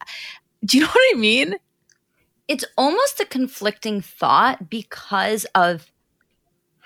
do 0.65 0.79
you 0.79 0.85
know 0.85 0.91
what 0.91 1.17
I 1.17 1.19
mean? 1.19 1.57
It's 2.47 2.65
almost 2.79 3.21
a 3.21 3.27
conflicting 3.27 4.01
thought 4.01 4.71
because 4.71 5.45
of 5.57 5.91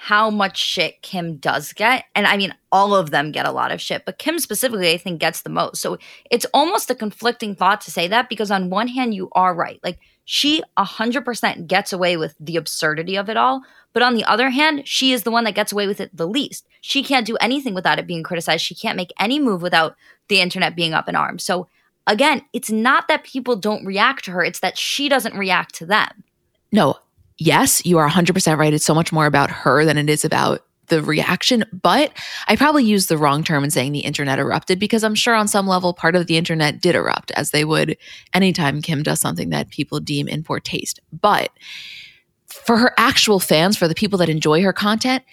how 0.03 0.29
much 0.29 0.59
shit 0.59 1.01
Kim 1.03 1.37
does 1.37 1.73
get. 1.73 2.07
And 2.17 2.27
I 2.27 2.37
mean, 2.37 2.53
all 2.73 2.93
of 2.93 3.13
them 3.13 3.31
get 3.31 3.47
a 3.47 3.53
lot 3.53 3.71
of 3.71 3.81
shit, 3.81 4.05
but 4.05 4.19
Kim 4.19 4.41
specifically, 4.41 4.91
I 4.91 4.97
think, 4.97 5.21
gets 5.21 5.43
the 5.43 5.49
most. 5.49 5.81
So 5.81 5.97
it's 6.29 6.45
almost 6.53 6.91
a 6.91 6.97
conflicting 6.97 7.55
thought 7.55 7.81
to 7.83 7.93
say 7.93 8.09
that 8.09 8.29
because, 8.29 8.51
on 8.51 8.69
one 8.69 8.89
hand, 8.89 9.15
you 9.15 9.29
are 9.31 9.55
right. 9.55 9.79
Like, 9.85 10.01
she 10.25 10.61
100% 10.77 11.69
gets 11.69 11.93
away 11.93 12.17
with 12.17 12.35
the 12.41 12.57
absurdity 12.57 13.15
of 13.15 13.31
it 13.31 13.37
all. 13.37 13.63
But 13.93 14.03
on 14.03 14.17
the 14.17 14.25
other 14.25 14.51
hand, 14.51 14.89
she 14.89 15.13
is 15.13 15.23
the 15.23 15.31
one 15.31 15.45
that 15.45 15.55
gets 15.55 15.71
away 15.71 15.87
with 15.87 16.01
it 16.01 16.11
the 16.13 16.27
least. 16.27 16.67
She 16.81 17.05
can't 17.05 17.25
do 17.25 17.37
anything 17.37 17.73
without 17.73 18.01
it 18.01 18.07
being 18.09 18.25
criticized. 18.25 18.65
She 18.65 18.75
can't 18.75 18.97
make 18.97 19.13
any 19.21 19.39
move 19.39 19.63
without 19.63 19.95
the 20.27 20.41
internet 20.41 20.75
being 20.75 20.95
up 20.95 21.09
in 21.09 21.15
arms. 21.15 21.45
So 21.45 21.69
again, 22.09 22.43
it's 22.53 22.73
not 22.73 23.07
that 23.07 23.23
people 23.23 23.55
don't 23.55 23.87
react 23.87 24.25
to 24.25 24.33
her, 24.33 24.43
it's 24.43 24.61
that 24.61 24.77
she 24.77 25.09
doesn't 25.09 25.39
react 25.39 25.77
to 25.77 25.87
them. 25.87 26.25
No, 26.73 26.97
yes, 27.43 27.85
you 27.85 27.99
are 27.99 28.09
100% 28.09 28.57
right. 28.57 28.73
It's 28.73 28.85
so 28.85 28.95
much 28.95 29.13
more 29.13 29.27
about 29.27 29.51
her 29.51 29.85
than 29.85 29.99
it 29.99 30.09
is 30.09 30.25
about 30.25 30.65
the 30.89 31.03
reaction. 31.03 31.65
But 31.73 32.13
I 32.49 32.57
probably 32.57 32.85
used 32.85 33.09
the 33.09 33.19
wrong 33.19 33.45
term 33.45 33.65
in 33.65 33.71
saying 33.71 33.93
the 33.93 34.01
internet 34.01 34.39
erupted 34.39 34.79
because 34.79 35.05
I'm 35.05 35.15
sure 35.15 35.35
on 35.35 35.49
some 35.49 35.67
level 35.67 35.95
part 35.95 36.17
of 36.17 36.27
the 36.27 36.37
internet 36.37 36.81
did 36.81 36.95
erupt 36.95 37.31
as 37.33 37.51
they 37.51 37.65
would 37.65 37.97
anytime 38.35 38.83
Kim 38.83 39.03
does 39.03 39.21
something 39.21 39.51
that 39.51 39.71
people 39.71 40.01
deem 40.01 40.29
in 40.29 40.43
poor 40.43 40.61
taste. 40.61 41.01
But 41.13 41.51
for 42.47 42.77
her 42.77 42.93
actual 42.99 43.41
fans, 43.41 43.77
for 43.77 43.89
the 43.89 43.95
people 43.95 44.19
that 44.19 44.29
enjoy 44.29 44.63
her 44.63 44.73
content, 44.73 45.25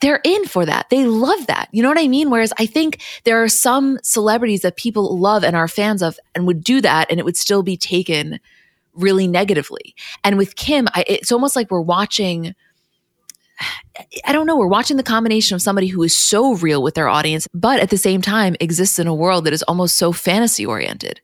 they're 0.00 0.20
in 0.24 0.44
for 0.46 0.64
that. 0.64 0.88
They 0.90 1.06
love 1.06 1.46
that. 1.48 1.68
You 1.72 1.82
know 1.82 1.88
what 1.88 1.98
I 1.98 2.06
mean? 2.06 2.30
Whereas 2.30 2.52
I 2.58 2.66
think 2.66 3.00
there 3.24 3.42
are 3.42 3.48
some 3.48 3.98
celebrities 4.02 4.60
that 4.62 4.76
people 4.76 5.18
love 5.18 5.42
and 5.42 5.56
are 5.56 5.68
fans 5.68 6.02
of 6.02 6.18
and 6.34 6.46
would 6.46 6.62
do 6.62 6.80
that 6.80 7.10
and 7.10 7.18
it 7.18 7.24
would 7.24 7.36
still 7.36 7.62
be 7.62 7.76
taken 7.76 8.38
really 8.94 9.26
negatively. 9.26 9.94
And 10.24 10.38
with 10.38 10.56
Kim, 10.56 10.88
I, 10.94 11.04
it's 11.06 11.32
almost 11.32 11.56
like 11.56 11.70
we're 11.70 11.80
watching. 11.80 12.54
I 14.24 14.32
don't 14.32 14.46
know, 14.46 14.56
we're 14.56 14.66
watching 14.66 14.96
the 14.96 15.04
combination 15.04 15.54
of 15.54 15.62
somebody 15.62 15.86
who 15.86 16.02
is 16.02 16.16
so 16.16 16.54
real 16.56 16.82
with 16.82 16.94
their 16.94 17.08
audience, 17.08 17.46
but 17.54 17.78
at 17.78 17.90
the 17.90 17.98
same 17.98 18.20
time 18.20 18.56
exists 18.58 18.98
in 18.98 19.06
a 19.06 19.14
world 19.14 19.44
that 19.44 19.52
is 19.52 19.62
almost 19.64 19.96
so 19.96 20.10
fantasy 20.10 20.66
oriented. 20.66 21.20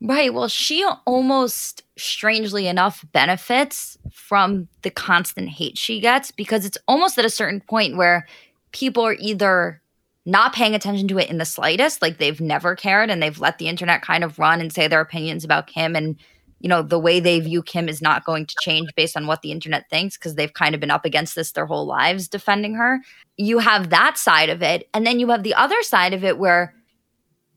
Right. 0.00 0.34
Well, 0.34 0.48
she 0.48 0.84
almost 1.06 1.84
strangely 1.96 2.66
enough 2.66 3.04
benefits 3.12 3.96
from 4.10 4.66
the 4.82 4.90
constant 4.90 5.48
hate 5.48 5.78
she 5.78 6.00
gets 6.00 6.32
because 6.32 6.64
it's 6.64 6.78
almost 6.88 7.18
at 7.18 7.24
a 7.24 7.30
certain 7.30 7.60
point 7.60 7.96
where 7.96 8.26
people 8.72 9.06
are 9.06 9.16
either 9.20 9.80
not 10.24 10.54
paying 10.54 10.74
attention 10.74 11.06
to 11.08 11.18
it 11.18 11.30
in 11.30 11.38
the 11.38 11.44
slightest, 11.44 12.02
like 12.02 12.18
they've 12.18 12.40
never 12.40 12.74
cared 12.74 13.10
and 13.10 13.22
they've 13.22 13.38
let 13.38 13.58
the 13.58 13.68
internet 13.68 14.02
kind 14.02 14.24
of 14.24 14.38
run 14.40 14.60
and 14.60 14.72
say 14.72 14.88
their 14.88 15.00
opinions 15.00 15.44
about 15.44 15.68
Kim 15.68 15.94
and 15.94 16.16
you 16.62 16.68
know, 16.68 16.80
the 16.80 16.98
way 16.98 17.18
they 17.18 17.40
view 17.40 17.60
Kim 17.60 17.88
is 17.88 18.00
not 18.00 18.24
going 18.24 18.46
to 18.46 18.54
change 18.60 18.88
based 18.94 19.16
on 19.16 19.26
what 19.26 19.42
the 19.42 19.50
internet 19.50 19.90
thinks 19.90 20.16
because 20.16 20.36
they've 20.36 20.52
kind 20.54 20.74
of 20.74 20.80
been 20.80 20.92
up 20.92 21.04
against 21.04 21.34
this 21.34 21.52
their 21.52 21.66
whole 21.66 21.86
lives 21.86 22.28
defending 22.28 22.74
her. 22.74 23.00
You 23.36 23.58
have 23.58 23.90
that 23.90 24.16
side 24.16 24.48
of 24.48 24.62
it. 24.62 24.88
And 24.94 25.04
then 25.04 25.18
you 25.18 25.28
have 25.30 25.42
the 25.42 25.54
other 25.54 25.82
side 25.82 26.14
of 26.14 26.22
it 26.22 26.38
where 26.38 26.72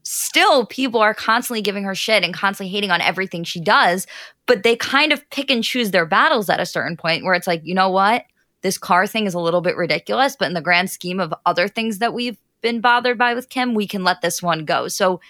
still 0.01 0.65
people 0.65 1.01
are 1.01 1.13
constantly 1.13 1.61
giving 1.61 1.83
her 1.83 1.93
shit 1.93 2.23
and 2.23 2.33
constantly 2.33 2.71
hating 2.71 2.89
on 2.89 2.99
everything 2.99 3.43
she 3.43 3.59
does, 3.59 4.07
but 4.47 4.63
they 4.63 4.75
kind 4.75 5.13
of 5.13 5.27
pick 5.29 5.51
and 5.51 5.63
choose 5.63 5.91
their 5.91 6.05
battles 6.05 6.49
at 6.49 6.59
a 6.59 6.65
certain 6.65 6.97
point 6.97 7.23
where 7.23 7.35
it's 7.35 7.47
like, 7.47 7.61
you 7.63 7.75
know 7.75 7.89
what? 7.89 8.23
This 8.61 8.77
car 8.77 9.05
thing 9.05 9.27
is 9.27 9.35
a 9.35 9.39
little 9.39 9.61
bit 9.61 9.77
ridiculous, 9.77 10.35
but 10.35 10.47
in 10.47 10.55
the 10.55 10.61
grand 10.61 10.89
scheme 10.89 11.19
of 11.19 11.33
other 11.45 11.67
things 11.67 11.99
that 11.99 12.13
we've 12.13 12.37
been 12.61 12.81
bothered 12.81 13.19
by 13.19 13.35
with 13.35 13.49
Kim, 13.49 13.75
we 13.75 13.87
can 13.87 14.03
let 14.03 14.21
this 14.21 14.41
one 14.41 14.65
go. 14.65 14.87
So 14.87 15.21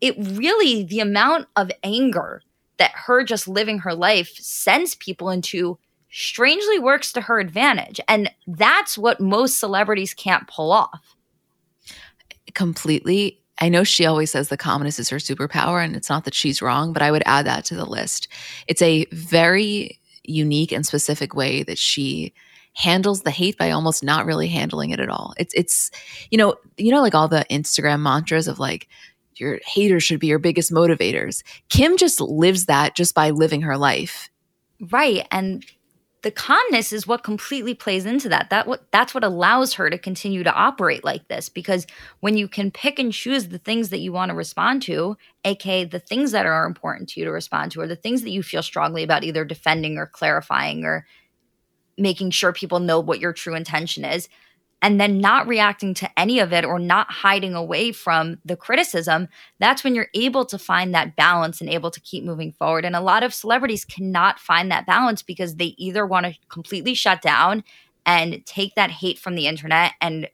it 0.00 0.16
really, 0.18 0.82
the 0.82 0.98
amount 0.98 1.46
of 1.54 1.70
anger 1.84 2.42
that 2.82 2.90
her 2.96 3.22
just 3.22 3.46
living 3.46 3.78
her 3.78 3.94
life 3.94 4.34
sends 4.34 4.96
people 4.96 5.30
into 5.30 5.78
strangely 6.10 6.80
works 6.80 7.12
to 7.12 7.20
her 7.20 7.38
advantage. 7.38 8.00
And 8.08 8.28
that's 8.48 8.98
what 8.98 9.20
most 9.20 9.60
celebrities 9.60 10.14
can't 10.14 10.48
pull 10.48 10.72
off. 10.72 11.14
Completely. 12.54 13.38
I 13.60 13.68
know 13.68 13.84
she 13.84 14.04
always 14.04 14.32
says 14.32 14.48
the 14.48 14.56
calmness 14.56 14.98
is 14.98 15.08
her 15.10 15.18
superpower, 15.18 15.84
and 15.84 15.94
it's 15.94 16.10
not 16.10 16.24
that 16.24 16.34
she's 16.34 16.60
wrong, 16.60 16.92
but 16.92 17.02
I 17.02 17.12
would 17.12 17.22
add 17.24 17.46
that 17.46 17.64
to 17.66 17.76
the 17.76 17.84
list. 17.84 18.26
It's 18.66 18.82
a 18.82 19.06
very 19.12 20.00
unique 20.24 20.72
and 20.72 20.84
specific 20.84 21.36
way 21.36 21.62
that 21.62 21.78
she 21.78 22.34
handles 22.74 23.22
the 23.22 23.30
hate 23.30 23.56
by 23.58 23.70
almost 23.70 24.02
not 24.02 24.26
really 24.26 24.48
handling 24.48 24.90
it 24.90 24.98
at 24.98 25.08
all. 25.08 25.34
It's 25.36 25.54
it's 25.54 25.92
you 26.32 26.38
know, 26.38 26.56
you 26.76 26.90
know 26.90 27.00
like 27.00 27.14
all 27.14 27.28
the 27.28 27.46
Instagram 27.48 28.00
mantras 28.00 28.48
of 28.48 28.58
like 28.58 28.88
your 29.42 29.60
haters 29.66 30.04
should 30.04 30.20
be 30.20 30.28
your 30.28 30.38
biggest 30.38 30.72
motivators. 30.72 31.42
Kim 31.68 31.96
just 31.96 32.20
lives 32.20 32.66
that 32.66 32.96
just 32.96 33.14
by 33.14 33.30
living 33.30 33.62
her 33.62 33.76
life. 33.76 34.30
Right. 34.80 35.26
And 35.30 35.64
the 36.22 36.30
calmness 36.30 36.92
is 36.92 37.06
what 37.06 37.24
completely 37.24 37.74
plays 37.74 38.06
into 38.06 38.28
that. 38.28 38.50
That 38.50 38.66
what 38.66 38.90
that's 38.92 39.12
what 39.12 39.24
allows 39.24 39.74
her 39.74 39.90
to 39.90 39.98
continue 39.98 40.44
to 40.44 40.54
operate 40.54 41.04
like 41.04 41.26
this 41.28 41.48
because 41.48 41.86
when 42.20 42.36
you 42.36 42.46
can 42.46 42.70
pick 42.70 42.98
and 42.98 43.12
choose 43.12 43.48
the 43.48 43.58
things 43.58 43.88
that 43.90 43.98
you 43.98 44.12
want 44.12 44.30
to 44.30 44.34
respond 44.36 44.82
to, 44.82 45.16
aka 45.44 45.84
the 45.84 45.98
things 45.98 46.30
that 46.30 46.46
are 46.46 46.64
important 46.64 47.08
to 47.10 47.20
you 47.20 47.26
to 47.26 47.32
respond 47.32 47.72
to 47.72 47.80
or 47.80 47.88
the 47.88 47.96
things 47.96 48.22
that 48.22 48.30
you 48.30 48.42
feel 48.42 48.62
strongly 48.62 49.02
about 49.02 49.24
either 49.24 49.44
defending 49.44 49.98
or 49.98 50.06
clarifying 50.06 50.84
or 50.84 51.06
making 51.98 52.30
sure 52.30 52.52
people 52.52 52.80
know 52.80 53.00
what 53.00 53.20
your 53.20 53.32
true 53.32 53.54
intention 53.54 54.04
is, 54.04 54.28
and 54.82 55.00
then 55.00 55.18
not 55.18 55.46
reacting 55.46 55.94
to 55.94 56.18
any 56.18 56.40
of 56.40 56.52
it 56.52 56.64
or 56.64 56.78
not 56.78 57.10
hiding 57.10 57.54
away 57.54 57.92
from 57.92 58.38
the 58.44 58.56
criticism, 58.56 59.28
that's 59.60 59.84
when 59.84 59.94
you're 59.94 60.08
able 60.12 60.44
to 60.44 60.58
find 60.58 60.92
that 60.92 61.14
balance 61.14 61.60
and 61.60 61.70
able 61.70 61.90
to 61.92 62.00
keep 62.00 62.24
moving 62.24 62.52
forward. 62.52 62.84
And 62.84 62.96
a 62.96 63.00
lot 63.00 63.22
of 63.22 63.32
celebrities 63.32 63.84
cannot 63.84 64.40
find 64.40 64.70
that 64.70 64.84
balance 64.84 65.22
because 65.22 65.54
they 65.54 65.76
either 65.78 66.04
want 66.04 66.26
to 66.26 66.34
completely 66.48 66.94
shut 66.94 67.22
down 67.22 67.62
and 68.04 68.44
take 68.44 68.74
that 68.74 68.90
hate 68.90 69.20
from 69.20 69.36
the 69.36 69.46
internet 69.46 69.92
and 70.00 70.28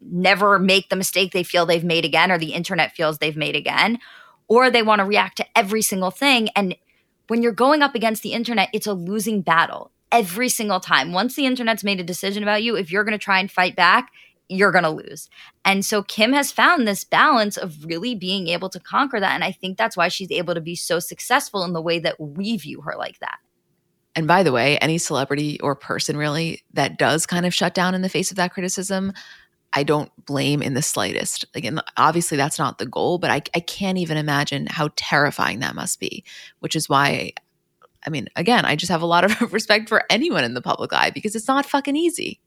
never 0.00 0.58
make 0.58 0.88
the 0.88 0.96
mistake 0.96 1.32
they 1.32 1.42
feel 1.42 1.66
they've 1.66 1.84
made 1.84 2.04
again 2.04 2.30
or 2.30 2.38
the 2.38 2.54
internet 2.54 2.92
feels 2.92 3.18
they've 3.18 3.36
made 3.36 3.56
again, 3.56 3.98
or 4.48 4.70
they 4.70 4.82
want 4.82 5.00
to 5.00 5.04
react 5.04 5.36
to 5.36 5.58
every 5.58 5.82
single 5.82 6.10
thing. 6.10 6.48
And 6.54 6.76
when 7.28 7.42
you're 7.42 7.52
going 7.52 7.82
up 7.82 7.94
against 7.94 8.22
the 8.22 8.32
internet, 8.32 8.68
it's 8.72 8.86
a 8.86 8.94
losing 8.94 9.42
battle 9.42 9.91
every 10.12 10.48
single 10.48 10.78
time. 10.78 11.12
Once 11.12 11.34
the 11.34 11.46
internet's 11.46 11.82
made 11.82 11.98
a 11.98 12.04
decision 12.04 12.42
about 12.42 12.62
you, 12.62 12.76
if 12.76 12.92
you're 12.92 13.04
going 13.04 13.18
to 13.18 13.18
try 13.18 13.40
and 13.40 13.50
fight 13.50 13.74
back, 13.74 14.12
you're 14.48 14.72
going 14.72 14.84
to 14.84 14.90
lose. 14.90 15.30
And 15.64 15.84
so 15.84 16.02
Kim 16.02 16.32
has 16.34 16.52
found 16.52 16.86
this 16.86 17.04
balance 17.04 17.56
of 17.56 17.84
really 17.84 18.14
being 18.14 18.48
able 18.48 18.68
to 18.68 18.78
conquer 18.78 19.18
that. 19.18 19.34
And 19.34 19.42
I 19.42 19.50
think 19.50 19.78
that's 19.78 19.96
why 19.96 20.08
she's 20.08 20.30
able 20.30 20.54
to 20.54 20.60
be 20.60 20.76
so 20.76 20.98
successful 20.98 21.64
in 21.64 21.72
the 21.72 21.80
way 21.80 21.98
that 22.00 22.20
we 22.20 22.56
view 22.58 22.82
her 22.82 22.94
like 22.96 23.18
that. 23.20 23.38
And 24.14 24.28
by 24.28 24.42
the 24.42 24.52
way, 24.52 24.76
any 24.78 24.98
celebrity 24.98 25.58
or 25.60 25.74
person 25.74 26.18
really 26.18 26.62
that 26.74 26.98
does 26.98 27.24
kind 27.24 27.46
of 27.46 27.54
shut 27.54 27.74
down 27.74 27.94
in 27.94 28.02
the 28.02 28.10
face 28.10 28.30
of 28.30 28.36
that 28.36 28.52
criticism, 28.52 29.14
I 29.72 29.84
don't 29.84 30.12
blame 30.26 30.60
in 30.60 30.74
the 30.74 30.82
slightest. 30.82 31.46
Again, 31.54 31.80
obviously 31.96 32.36
that's 32.36 32.58
not 32.58 32.76
the 32.76 32.84
goal, 32.84 33.16
but 33.16 33.30
I, 33.30 33.36
I 33.54 33.60
can't 33.60 33.96
even 33.96 34.18
imagine 34.18 34.66
how 34.66 34.90
terrifying 34.96 35.60
that 35.60 35.74
must 35.74 35.98
be, 35.98 36.24
which 36.58 36.76
is 36.76 36.90
why 36.90 37.32
I 38.06 38.10
mean, 38.10 38.28
again, 38.36 38.64
I 38.64 38.76
just 38.76 38.90
have 38.90 39.02
a 39.02 39.06
lot 39.06 39.24
of 39.24 39.52
respect 39.52 39.88
for 39.88 40.04
anyone 40.10 40.44
in 40.44 40.54
the 40.54 40.62
public 40.62 40.92
eye 40.92 41.10
because 41.10 41.34
it's 41.34 41.48
not 41.48 41.66
fucking 41.66 41.96
easy. 41.96 42.40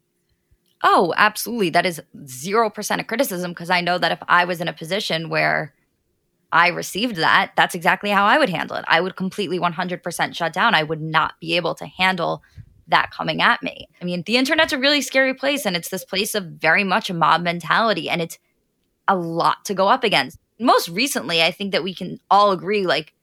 Oh, 0.83 1.13
absolutely. 1.17 1.69
That 1.71 1.85
is 1.85 2.01
0% 2.15 2.99
of 2.99 3.07
criticism 3.07 3.51
because 3.51 3.69
I 3.69 3.81
know 3.81 3.97
that 3.97 4.11
if 4.11 4.19
I 4.27 4.45
was 4.45 4.61
in 4.61 4.67
a 4.67 4.73
position 4.73 5.29
where 5.29 5.73
I 6.51 6.67
received 6.67 7.15
that, 7.17 7.53
that's 7.55 7.75
exactly 7.75 8.11
how 8.11 8.25
I 8.25 8.37
would 8.37 8.49
handle 8.49 8.77
it. 8.77 8.85
I 8.87 9.01
would 9.01 9.15
completely 9.15 9.59
100% 9.59 10.35
shut 10.35 10.53
down. 10.53 10.75
I 10.75 10.83
would 10.83 11.01
not 11.01 11.33
be 11.39 11.55
able 11.55 11.75
to 11.75 11.85
handle 11.85 12.43
that 12.87 13.11
coming 13.11 13.41
at 13.41 13.63
me. 13.63 13.89
I 13.99 14.05
mean, 14.05 14.23
the 14.27 14.37
internet's 14.37 14.73
a 14.73 14.77
really 14.77 15.01
scary 15.01 15.33
place 15.33 15.65
and 15.65 15.75
it's 15.75 15.89
this 15.89 16.05
place 16.05 16.35
of 16.35 16.45
very 16.45 16.83
much 16.83 17.09
a 17.09 17.15
mob 17.15 17.41
mentality 17.41 18.09
and 18.09 18.21
it's 18.21 18.37
a 19.07 19.15
lot 19.15 19.65
to 19.65 19.73
go 19.73 19.87
up 19.87 20.03
against. 20.03 20.37
Most 20.59 20.89
recently, 20.89 21.41
I 21.41 21.51
think 21.51 21.71
that 21.71 21.83
we 21.83 21.95
can 21.95 22.19
all 22.29 22.51
agree 22.51 22.85
like 22.85 23.14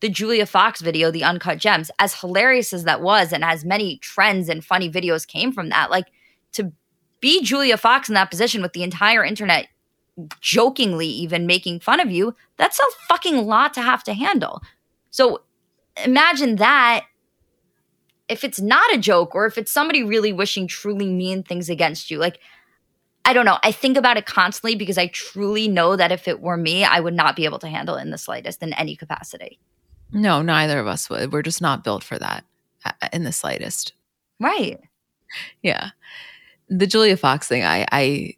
the 0.00 0.08
Julia 0.08 0.46
Fox 0.46 0.80
video, 0.80 1.10
The 1.10 1.24
Uncut 1.24 1.58
Gems, 1.58 1.90
as 1.98 2.20
hilarious 2.20 2.72
as 2.72 2.84
that 2.84 3.00
was, 3.00 3.32
and 3.32 3.44
as 3.44 3.64
many 3.64 3.98
trends 3.98 4.48
and 4.48 4.64
funny 4.64 4.90
videos 4.90 5.26
came 5.26 5.52
from 5.52 5.68
that, 5.70 5.90
like 5.90 6.06
to 6.52 6.72
be 7.20 7.42
Julia 7.42 7.76
Fox 7.76 8.08
in 8.08 8.14
that 8.14 8.30
position 8.30 8.60
with 8.60 8.72
the 8.72 8.82
entire 8.82 9.24
internet 9.24 9.68
jokingly 10.40 11.06
even 11.06 11.46
making 11.46 11.80
fun 11.80 12.00
of 12.00 12.10
you, 12.10 12.34
that's 12.56 12.78
a 12.78 12.84
fucking 13.08 13.46
lot 13.46 13.74
to 13.74 13.82
have 13.82 14.04
to 14.04 14.14
handle. 14.14 14.62
So 15.10 15.42
imagine 16.04 16.56
that 16.56 17.06
if 18.28 18.44
it's 18.44 18.60
not 18.60 18.94
a 18.94 18.98
joke 18.98 19.34
or 19.34 19.46
if 19.46 19.58
it's 19.58 19.72
somebody 19.72 20.02
really 20.02 20.32
wishing 20.32 20.66
truly 20.66 21.10
mean 21.10 21.42
things 21.42 21.68
against 21.68 22.10
you. 22.10 22.18
Like, 22.18 22.38
I 23.24 23.32
don't 23.32 23.44
know. 23.44 23.58
I 23.62 23.72
think 23.72 23.96
about 23.96 24.16
it 24.16 24.26
constantly 24.26 24.76
because 24.76 24.98
I 24.98 25.06
truly 25.08 25.66
know 25.68 25.96
that 25.96 26.12
if 26.12 26.28
it 26.28 26.40
were 26.40 26.56
me, 26.56 26.84
I 26.84 27.00
would 27.00 27.14
not 27.14 27.36
be 27.36 27.44
able 27.44 27.58
to 27.60 27.68
handle 27.68 27.96
it 27.96 28.02
in 28.02 28.10
the 28.10 28.18
slightest 28.18 28.62
in 28.62 28.72
any 28.74 28.96
capacity. 28.96 29.58
No, 30.14 30.40
neither 30.42 30.78
of 30.78 30.86
us 30.86 31.10
would. 31.10 31.32
We're 31.32 31.42
just 31.42 31.60
not 31.60 31.84
built 31.84 32.04
for 32.04 32.18
that 32.18 32.44
uh, 32.84 32.92
in 33.12 33.24
the 33.24 33.32
slightest. 33.32 33.92
Right. 34.40 34.80
Yeah. 35.62 35.90
The 36.68 36.86
Julia 36.86 37.16
Fox 37.16 37.48
thing, 37.48 37.64
I, 37.64 37.86
I 37.92 38.36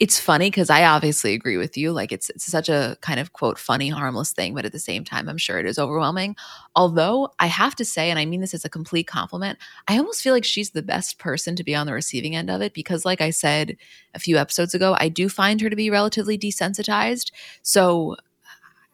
it's 0.00 0.18
funny 0.18 0.48
because 0.50 0.70
I 0.70 0.84
obviously 0.84 1.34
agree 1.34 1.56
with 1.56 1.76
you. 1.76 1.92
Like 1.92 2.12
it's 2.12 2.30
it's 2.30 2.46
such 2.46 2.68
a 2.68 2.96
kind 3.02 3.20
of 3.20 3.32
quote 3.34 3.58
funny, 3.58 3.88
harmless 3.88 4.32
thing, 4.32 4.54
but 4.54 4.64
at 4.64 4.72
the 4.72 4.78
same 4.80 5.04
time, 5.04 5.28
I'm 5.28 5.38
sure 5.38 5.58
it 5.58 5.66
is 5.66 5.78
overwhelming. 5.78 6.36
Although 6.74 7.30
I 7.38 7.46
have 7.46 7.76
to 7.76 7.84
say, 7.84 8.10
and 8.10 8.18
I 8.18 8.26
mean 8.26 8.40
this 8.40 8.54
as 8.54 8.64
a 8.64 8.70
complete 8.70 9.06
compliment, 9.06 9.58
I 9.88 9.98
almost 9.98 10.22
feel 10.22 10.34
like 10.34 10.44
she's 10.44 10.70
the 10.70 10.82
best 10.82 11.18
person 11.18 11.56
to 11.56 11.64
be 11.64 11.74
on 11.74 11.86
the 11.86 11.92
receiving 11.92 12.34
end 12.36 12.50
of 12.50 12.62
it 12.62 12.74
because, 12.74 13.04
like 13.04 13.20
I 13.20 13.30
said 13.30 13.76
a 14.14 14.18
few 14.18 14.38
episodes 14.38 14.74
ago, 14.74 14.96
I 14.98 15.08
do 15.08 15.28
find 15.28 15.60
her 15.60 15.70
to 15.70 15.76
be 15.76 15.90
relatively 15.90 16.38
desensitized. 16.38 17.30
So 17.62 18.16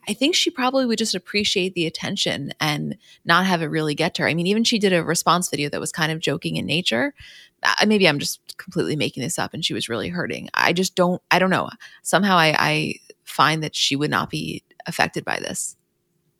I 0.08 0.14
think 0.14 0.34
she 0.34 0.50
probably 0.50 0.86
would 0.86 0.98
just 0.98 1.14
appreciate 1.14 1.74
the 1.74 1.86
attention 1.86 2.52
and 2.60 2.96
not 3.24 3.46
have 3.46 3.62
it 3.62 3.66
really 3.66 3.94
get 3.94 4.14
to 4.14 4.22
her. 4.22 4.28
I 4.28 4.34
mean, 4.34 4.46
even 4.46 4.64
she 4.64 4.78
did 4.78 4.92
a 4.92 5.04
response 5.04 5.48
video 5.48 5.68
that 5.70 5.80
was 5.80 5.92
kind 5.92 6.12
of 6.12 6.20
joking 6.20 6.56
in 6.56 6.66
nature. 6.66 7.14
Uh, 7.62 7.86
maybe 7.86 8.08
I'm 8.08 8.18
just 8.18 8.56
completely 8.56 8.96
making 8.96 9.22
this 9.22 9.38
up 9.38 9.52
and 9.52 9.64
she 9.64 9.74
was 9.74 9.88
really 9.88 10.08
hurting. 10.08 10.48
I 10.54 10.72
just 10.72 10.94
don't, 10.94 11.20
I 11.30 11.38
don't 11.38 11.50
know. 11.50 11.70
Somehow 12.02 12.36
I, 12.36 12.54
I 12.58 12.94
find 13.24 13.62
that 13.62 13.74
she 13.74 13.96
would 13.96 14.10
not 14.10 14.30
be 14.30 14.62
affected 14.86 15.24
by 15.24 15.38
this. 15.40 15.76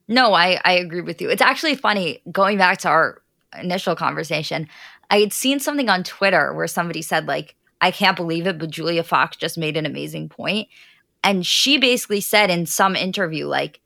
No, 0.09 0.35
I, 0.35 0.61
I 0.65 0.75
agree 0.75 1.01
with 1.01 1.21
you. 1.21 1.31
It's 1.31 1.43
actually 1.43 1.75
funny 1.75 2.21
going 2.31 2.59
back 2.59 2.79
to 2.79 2.89
our 2.89 3.23
initial 3.59 3.97
conversation. 3.97 4.69
I 5.11 5.19
had 5.19 5.33
seen 5.33 5.59
something 5.59 5.89
on 5.89 6.05
Twitter 6.05 6.55
where 6.55 6.69
somebody 6.69 7.03
said, 7.03 7.27
like, 7.27 7.57
I 7.81 7.91
can't 7.91 8.17
believe 8.17 8.47
it, 8.47 8.59
but 8.59 8.71
Julia 8.71 9.03
Fox 9.03 9.37
just 9.37 9.59
made 9.59 9.77
an 9.77 9.87
amazing 9.87 10.29
point. 10.29 10.69
And 11.27 11.45
she 11.45 11.77
basically 11.77 12.21
said 12.21 12.51
in 12.51 12.67
some 12.67 12.95
interview, 12.95 13.47
like, 13.47 13.81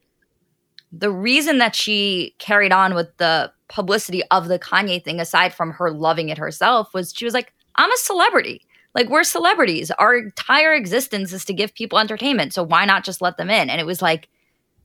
the 0.93 1.11
reason 1.11 1.57
that 1.59 1.75
she 1.75 2.35
carried 2.39 2.71
on 2.71 2.95
with 2.95 3.17
the 3.17 3.51
publicity 3.69 4.23
of 4.31 4.49
the 4.49 4.59
Kanye 4.59 5.03
thing, 5.03 5.21
aside 5.21 5.55
from 5.55 5.71
her 5.73 5.91
loving 5.91 6.29
it 6.29 6.37
herself, 6.37 6.93
was 6.93 7.15
she 7.17 7.25
was 7.25 7.33
like, 7.33 7.55
I'm 7.77 7.91
a 7.91 7.97
celebrity. 7.97 8.67
Like, 8.95 9.09
we're 9.09 9.25
celebrities. 9.25 9.91
Our 9.93 10.17
entire 10.19 10.75
existence 10.75 11.33
is 11.33 11.47
to 11.47 11.55
give 11.55 11.75
people 11.75 11.99
entertainment. 11.99 12.53
So 12.53 12.63
why 12.63 12.85
not 12.85 13.05
just 13.05 13.23
let 13.23 13.39
them 13.39 13.49
in? 13.49 13.71
And 13.71 13.81
it 13.81 13.87
was 13.87 14.03
like, 14.03 14.29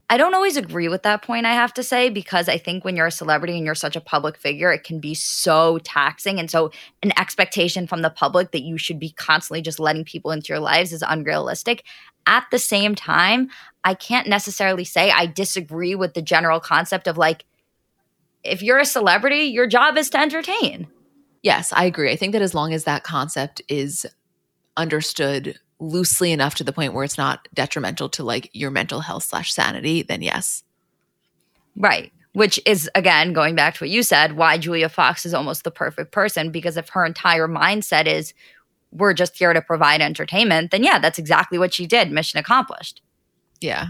I 0.08 0.18
don't 0.18 0.34
always 0.34 0.56
agree 0.56 0.88
with 0.88 1.02
that 1.02 1.22
point, 1.22 1.46
I 1.46 1.54
have 1.54 1.74
to 1.74 1.82
say, 1.82 2.10
because 2.10 2.48
I 2.48 2.58
think 2.58 2.84
when 2.84 2.94
you're 2.94 3.08
a 3.08 3.12
celebrity 3.12 3.56
and 3.56 3.66
you're 3.66 3.74
such 3.74 3.96
a 3.96 4.00
public 4.00 4.36
figure, 4.36 4.70
it 4.70 4.84
can 4.84 5.00
be 5.00 5.14
so 5.14 5.78
taxing. 5.78 6.38
And 6.38 6.48
so, 6.48 6.70
an 7.02 7.12
expectation 7.18 7.88
from 7.88 8.02
the 8.02 8.10
public 8.10 8.52
that 8.52 8.62
you 8.62 8.78
should 8.78 9.00
be 9.00 9.10
constantly 9.10 9.62
just 9.62 9.80
letting 9.80 10.04
people 10.04 10.30
into 10.30 10.48
your 10.50 10.60
lives 10.60 10.92
is 10.92 11.02
unrealistic. 11.02 11.82
At 12.26 12.46
the 12.52 12.58
same 12.58 12.94
time, 12.94 13.50
I 13.82 13.94
can't 13.94 14.28
necessarily 14.28 14.84
say 14.84 15.10
I 15.10 15.26
disagree 15.26 15.96
with 15.96 16.14
the 16.14 16.22
general 16.22 16.60
concept 16.60 17.08
of 17.08 17.18
like, 17.18 17.44
if 18.44 18.62
you're 18.62 18.78
a 18.78 18.86
celebrity, 18.86 19.44
your 19.44 19.66
job 19.66 19.96
is 19.96 20.08
to 20.10 20.20
entertain. 20.20 20.86
Yes, 21.42 21.72
I 21.72 21.84
agree. 21.84 22.12
I 22.12 22.16
think 22.16 22.32
that 22.32 22.42
as 22.42 22.54
long 22.54 22.72
as 22.72 22.84
that 22.84 23.02
concept 23.02 23.60
is 23.68 24.06
understood 24.76 25.58
loosely 25.78 26.32
enough 26.32 26.54
to 26.56 26.64
the 26.64 26.72
point 26.72 26.94
where 26.94 27.04
it's 27.04 27.18
not 27.18 27.48
detrimental 27.54 28.08
to 28.10 28.24
like 28.24 28.50
your 28.52 28.70
mental 28.70 29.00
health 29.00 29.24
slash 29.24 29.52
sanity, 29.52 30.02
then 30.02 30.22
yes. 30.22 30.64
Right. 31.76 32.12
Which 32.32 32.60
is 32.66 32.90
again 32.94 33.32
going 33.32 33.54
back 33.54 33.74
to 33.74 33.84
what 33.84 33.90
you 33.90 34.02
said, 34.02 34.36
why 34.36 34.58
Julia 34.58 34.88
Fox 34.88 35.26
is 35.26 35.34
almost 35.34 35.64
the 35.64 35.70
perfect 35.70 36.12
person 36.12 36.50
because 36.50 36.76
if 36.76 36.88
her 36.90 37.04
entire 37.04 37.48
mindset 37.48 38.06
is 38.06 38.34
we're 38.92 39.14
just 39.14 39.36
here 39.36 39.52
to 39.52 39.60
provide 39.60 40.00
entertainment, 40.00 40.70
then 40.70 40.82
yeah, 40.82 40.98
that's 40.98 41.18
exactly 41.18 41.58
what 41.58 41.74
she 41.74 41.86
did. 41.86 42.10
Mission 42.10 42.38
accomplished. 42.38 43.02
Yeah. 43.60 43.88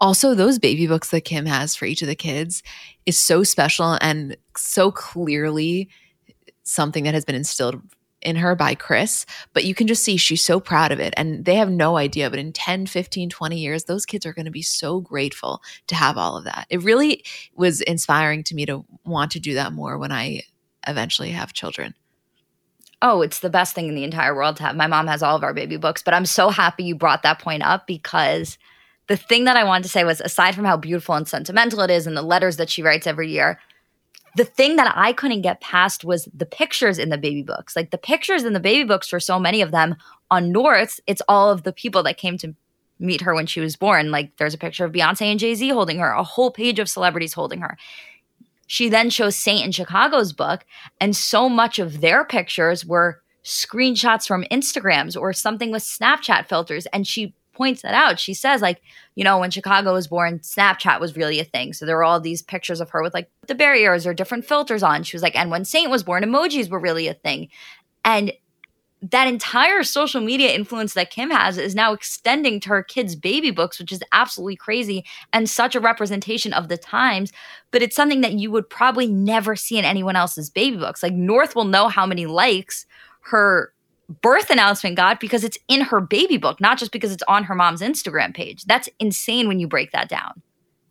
Also, 0.00 0.34
those 0.34 0.58
baby 0.58 0.86
books 0.86 1.10
that 1.10 1.24
Kim 1.24 1.46
has 1.46 1.74
for 1.74 1.86
each 1.86 2.02
of 2.02 2.08
the 2.08 2.14
kids 2.14 2.62
is 3.06 3.20
so 3.20 3.42
special 3.42 3.98
and 4.00 4.36
so 4.56 4.90
clearly 4.90 5.88
something 6.62 7.04
that 7.04 7.14
has 7.14 7.24
been 7.24 7.34
instilled 7.34 7.80
in 8.22 8.36
her 8.36 8.54
by 8.54 8.74
Kris, 8.74 9.26
but 9.52 9.64
you 9.64 9.74
can 9.74 9.86
just 9.86 10.02
see 10.02 10.16
she's 10.16 10.42
so 10.42 10.58
proud 10.58 10.90
of 10.92 11.00
it. 11.00 11.14
And 11.16 11.44
they 11.44 11.56
have 11.56 11.70
no 11.70 11.96
idea, 11.96 12.30
but 12.30 12.38
in 12.38 12.52
10, 12.52 12.86
15, 12.86 13.30
20 13.30 13.58
years, 13.58 13.84
those 13.84 14.06
kids 14.06 14.26
are 14.26 14.32
going 14.32 14.46
to 14.46 14.50
be 14.50 14.62
so 14.62 15.00
grateful 15.00 15.62
to 15.86 15.94
have 15.94 16.16
all 16.16 16.36
of 16.36 16.44
that. 16.44 16.66
It 16.70 16.82
really 16.82 17.24
was 17.54 17.80
inspiring 17.82 18.42
to 18.44 18.54
me 18.54 18.66
to 18.66 18.84
want 19.04 19.32
to 19.32 19.40
do 19.40 19.54
that 19.54 19.72
more 19.72 19.98
when 19.98 20.12
I 20.12 20.42
eventually 20.86 21.30
have 21.30 21.52
children. 21.52 21.94
Oh, 23.02 23.20
it's 23.20 23.40
the 23.40 23.50
best 23.50 23.74
thing 23.74 23.88
in 23.88 23.94
the 23.94 24.04
entire 24.04 24.34
world 24.34 24.56
to 24.56 24.62
have. 24.62 24.74
My 24.74 24.86
mom 24.86 25.06
has 25.06 25.22
all 25.22 25.36
of 25.36 25.44
our 25.44 25.52
baby 25.52 25.76
books, 25.76 26.02
but 26.02 26.14
I'm 26.14 26.26
so 26.26 26.48
happy 26.48 26.84
you 26.84 26.94
brought 26.94 27.22
that 27.22 27.40
point 27.40 27.62
up 27.62 27.86
because 27.86 28.56
the 29.08 29.16
thing 29.16 29.44
that 29.44 29.56
I 29.56 29.64
wanted 29.64 29.84
to 29.84 29.90
say 29.90 30.02
was 30.04 30.20
aside 30.20 30.54
from 30.54 30.64
how 30.64 30.76
beautiful 30.76 31.14
and 31.14 31.28
sentimental 31.28 31.82
it 31.82 31.90
is 31.90 32.06
and 32.06 32.16
the 32.16 32.22
letters 32.22 32.56
that 32.56 32.70
she 32.70 32.82
writes 32.82 33.06
every 33.06 33.30
year, 33.30 33.60
the 34.36 34.44
thing 34.44 34.76
that 34.76 34.92
I 34.94 35.12
couldn't 35.12 35.40
get 35.40 35.62
past 35.62 36.04
was 36.04 36.28
the 36.34 36.44
pictures 36.44 36.98
in 36.98 37.08
the 37.08 37.16
baby 37.18 37.42
books. 37.42 37.74
Like 37.74 37.90
the 37.90 37.98
pictures 37.98 38.44
in 38.44 38.52
the 38.52 38.60
baby 38.60 38.84
books 38.84 39.08
for 39.08 39.18
so 39.18 39.38
many 39.38 39.62
of 39.62 39.70
them 39.70 39.96
on 40.30 40.52
North, 40.52 41.00
it's 41.06 41.22
all 41.26 41.50
of 41.50 41.62
the 41.62 41.72
people 41.72 42.02
that 42.02 42.18
came 42.18 42.36
to 42.38 42.54
meet 42.98 43.22
her 43.22 43.34
when 43.34 43.46
she 43.46 43.60
was 43.60 43.76
born. 43.76 44.10
Like 44.10 44.36
there's 44.36 44.54
a 44.54 44.58
picture 44.58 44.84
of 44.84 44.92
Beyonce 44.92 45.22
and 45.22 45.40
Jay 45.40 45.54
Z 45.54 45.68
holding 45.70 45.98
her, 45.98 46.10
a 46.10 46.22
whole 46.22 46.50
page 46.50 46.78
of 46.78 46.88
celebrities 46.88 47.32
holding 47.32 47.60
her. 47.60 47.78
She 48.66 48.88
then 48.90 49.08
shows 49.10 49.36
Saint 49.36 49.64
in 49.64 49.72
Chicago's 49.72 50.32
book, 50.32 50.66
and 51.00 51.16
so 51.16 51.48
much 51.48 51.78
of 51.78 52.00
their 52.00 52.24
pictures 52.24 52.84
were 52.84 53.22
screenshots 53.44 54.26
from 54.26 54.44
Instagrams 54.50 55.18
or 55.18 55.32
something 55.32 55.70
with 55.70 55.82
Snapchat 55.82 56.46
filters. 56.46 56.86
And 56.86 57.06
she 57.06 57.32
points 57.56 57.82
that 57.82 57.94
out. 57.94 58.20
She 58.20 58.34
says, 58.34 58.60
like, 58.60 58.82
you 59.14 59.24
know, 59.24 59.38
when 59.38 59.50
Chicago 59.50 59.94
was 59.94 60.06
born, 60.06 60.38
Snapchat 60.40 61.00
was 61.00 61.16
really 61.16 61.40
a 61.40 61.44
thing. 61.44 61.72
So 61.72 61.86
there 61.86 61.96
were 61.96 62.04
all 62.04 62.20
these 62.20 62.42
pictures 62.42 62.80
of 62.80 62.90
her 62.90 63.02
with 63.02 63.14
like 63.14 63.30
the 63.46 63.54
barriers 63.54 64.06
or 64.06 64.14
different 64.14 64.44
filters 64.44 64.82
on. 64.82 65.02
She 65.02 65.16
was 65.16 65.22
like, 65.22 65.36
and 65.36 65.50
when 65.50 65.64
Saint 65.64 65.90
was 65.90 66.02
born, 66.02 66.22
emojis 66.22 66.70
were 66.70 66.80
really 66.80 67.08
a 67.08 67.14
thing. 67.14 67.48
And 68.04 68.32
that 69.02 69.28
entire 69.28 69.82
social 69.82 70.20
media 70.20 70.54
influence 70.54 70.94
that 70.94 71.10
Kim 71.10 71.30
has 71.30 71.58
is 71.58 71.74
now 71.74 71.92
extending 71.92 72.60
to 72.60 72.70
her 72.70 72.82
kids' 72.82 73.14
baby 73.14 73.50
books, 73.50 73.78
which 73.78 73.92
is 73.92 74.02
absolutely 74.12 74.56
crazy 74.56 75.04
and 75.32 75.48
such 75.48 75.74
a 75.74 75.80
representation 75.80 76.52
of 76.52 76.68
the 76.68 76.78
times. 76.78 77.32
But 77.70 77.82
it's 77.82 77.94
something 77.94 78.22
that 78.22 78.34
you 78.34 78.50
would 78.50 78.68
probably 78.68 79.06
never 79.06 79.54
see 79.54 79.78
in 79.78 79.84
anyone 79.84 80.16
else's 80.16 80.50
baby 80.50 80.78
books. 80.78 81.02
Like 81.02 81.12
North 81.12 81.54
will 81.54 81.64
know 81.64 81.88
how 81.88 82.06
many 82.06 82.26
likes 82.26 82.86
her 83.20 83.72
birth 84.08 84.50
announcement 84.50 84.96
got 84.96 85.20
because 85.20 85.44
it's 85.44 85.58
in 85.68 85.82
her 85.82 86.00
baby 86.00 86.36
book, 86.36 86.60
not 86.60 86.78
just 86.78 86.92
because 86.92 87.12
it's 87.12 87.24
on 87.28 87.44
her 87.44 87.54
mom's 87.54 87.80
Instagram 87.80 88.34
page. 88.34 88.64
That's 88.64 88.88
insane 88.98 89.48
when 89.48 89.58
you 89.58 89.66
break 89.66 89.92
that 89.92 90.08
down. 90.08 90.42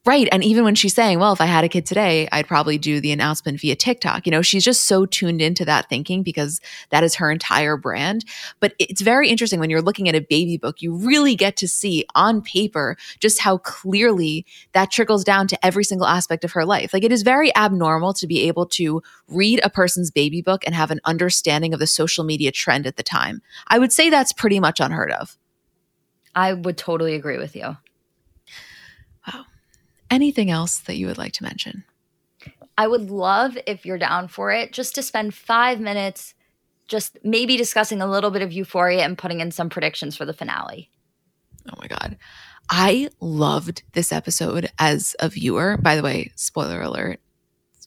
Right. 0.05 0.29
And 0.31 0.43
even 0.43 0.63
when 0.63 0.75
she's 0.75 0.93
saying, 0.93 1.17
well, 1.17 1.33
if 1.33 1.41
I 1.41 1.47
had 1.47 1.63
a 1.63 1.69
kid 1.69 1.87
today, 1.87 2.27
I'd 2.31 2.47
probably 2.47 2.77
do 2.77 3.01
the 3.01 3.11
announcement 3.11 3.59
via 3.59 3.75
TikTok. 3.75 4.27
You 4.27 4.31
know, 4.31 4.43
she's 4.43 4.63
just 4.63 4.85
so 4.85 5.07
tuned 5.07 5.41
into 5.41 5.65
that 5.65 5.89
thinking 5.89 6.21
because 6.21 6.61
that 6.91 7.03
is 7.03 7.15
her 7.15 7.31
entire 7.31 7.75
brand. 7.75 8.23
But 8.59 8.75
it's 8.77 9.01
very 9.01 9.29
interesting 9.29 9.59
when 9.59 9.71
you're 9.71 9.81
looking 9.81 10.07
at 10.07 10.13
a 10.13 10.19
baby 10.21 10.59
book, 10.59 10.83
you 10.83 10.95
really 10.95 11.35
get 11.35 11.57
to 11.57 11.67
see 11.67 12.05
on 12.13 12.43
paper 12.43 12.97
just 13.19 13.39
how 13.39 13.57
clearly 13.57 14.45
that 14.73 14.91
trickles 14.91 15.23
down 15.23 15.47
to 15.47 15.65
every 15.65 15.83
single 15.83 16.05
aspect 16.05 16.43
of 16.43 16.51
her 16.51 16.65
life. 16.65 16.93
Like 16.93 17.03
it 17.03 17.11
is 17.11 17.23
very 17.23 17.55
abnormal 17.55 18.13
to 18.13 18.27
be 18.27 18.47
able 18.47 18.67
to 18.67 19.01
read 19.27 19.59
a 19.63 19.71
person's 19.71 20.11
baby 20.11 20.43
book 20.43 20.61
and 20.67 20.75
have 20.75 20.91
an 20.91 20.99
understanding 21.05 21.73
of 21.73 21.79
the 21.79 21.87
social 21.87 22.23
media 22.23 22.51
trend 22.51 22.85
at 22.85 22.97
the 22.97 23.03
time. 23.03 23.41
I 23.69 23.79
would 23.79 23.91
say 23.91 24.11
that's 24.11 24.33
pretty 24.33 24.59
much 24.59 24.79
unheard 24.79 25.11
of. 25.11 25.35
I 26.35 26.53
would 26.53 26.77
totally 26.77 27.15
agree 27.15 27.39
with 27.39 27.55
you. 27.55 27.77
Anything 30.09 30.51
else 30.51 30.79
that 30.79 30.97
you 30.97 31.07
would 31.07 31.17
like 31.17 31.33
to 31.33 31.43
mention? 31.43 31.83
I 32.77 32.87
would 32.87 33.09
love 33.09 33.57
if 33.65 33.85
you're 33.85 33.97
down 33.97 34.27
for 34.27 34.51
it 34.51 34.73
just 34.73 34.95
to 34.95 35.03
spend 35.03 35.33
five 35.33 35.79
minutes 35.79 36.33
just 36.87 37.17
maybe 37.23 37.57
discussing 37.57 38.01
a 38.01 38.09
little 38.09 38.31
bit 38.31 38.41
of 38.41 38.51
euphoria 38.51 39.03
and 39.03 39.17
putting 39.17 39.39
in 39.39 39.51
some 39.51 39.69
predictions 39.69 40.15
for 40.15 40.25
the 40.25 40.33
finale. 40.33 40.89
Oh 41.67 41.77
my 41.79 41.87
God. 41.87 42.17
I 42.69 43.09
loved 43.19 43.83
this 43.93 44.11
episode 44.11 44.71
as 44.77 45.15
a 45.19 45.29
viewer. 45.29 45.77
By 45.77 45.95
the 45.95 46.03
way, 46.03 46.31
spoiler 46.35 46.81
alert, 46.81 47.19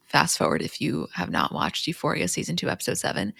fast 0.06 0.38
forward 0.38 0.62
if 0.62 0.80
you 0.80 1.08
have 1.14 1.30
not 1.30 1.52
watched 1.52 1.86
Euphoria 1.86 2.28
season 2.28 2.56
two, 2.56 2.68
episode 2.68 2.98
seven. 2.98 3.34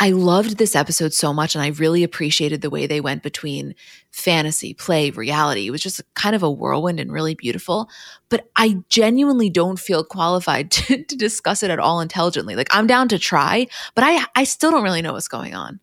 I 0.00 0.10
loved 0.10 0.58
this 0.58 0.76
episode 0.76 1.12
so 1.12 1.32
much 1.32 1.54
and 1.54 1.62
I 1.62 1.68
really 1.68 2.04
appreciated 2.04 2.60
the 2.60 2.70
way 2.70 2.86
they 2.86 3.00
went 3.00 3.22
between 3.24 3.74
fantasy, 4.12 4.72
play, 4.72 5.10
reality. 5.10 5.66
It 5.66 5.70
was 5.70 5.80
just 5.80 6.00
kind 6.14 6.36
of 6.36 6.42
a 6.42 6.50
whirlwind 6.50 7.00
and 7.00 7.12
really 7.12 7.34
beautiful. 7.34 7.88
But 8.28 8.48
I 8.54 8.76
genuinely 8.88 9.50
don't 9.50 9.78
feel 9.78 10.04
qualified 10.04 10.70
to, 10.72 11.02
to 11.02 11.16
discuss 11.16 11.62
it 11.62 11.70
at 11.70 11.80
all 11.80 12.00
intelligently. 12.00 12.54
Like 12.54 12.68
I'm 12.70 12.86
down 12.86 13.08
to 13.08 13.18
try, 13.18 13.66
but 13.94 14.04
I 14.04 14.24
I 14.36 14.44
still 14.44 14.70
don't 14.70 14.84
really 14.84 15.02
know 15.02 15.14
what's 15.14 15.28
going 15.28 15.54
on. 15.54 15.80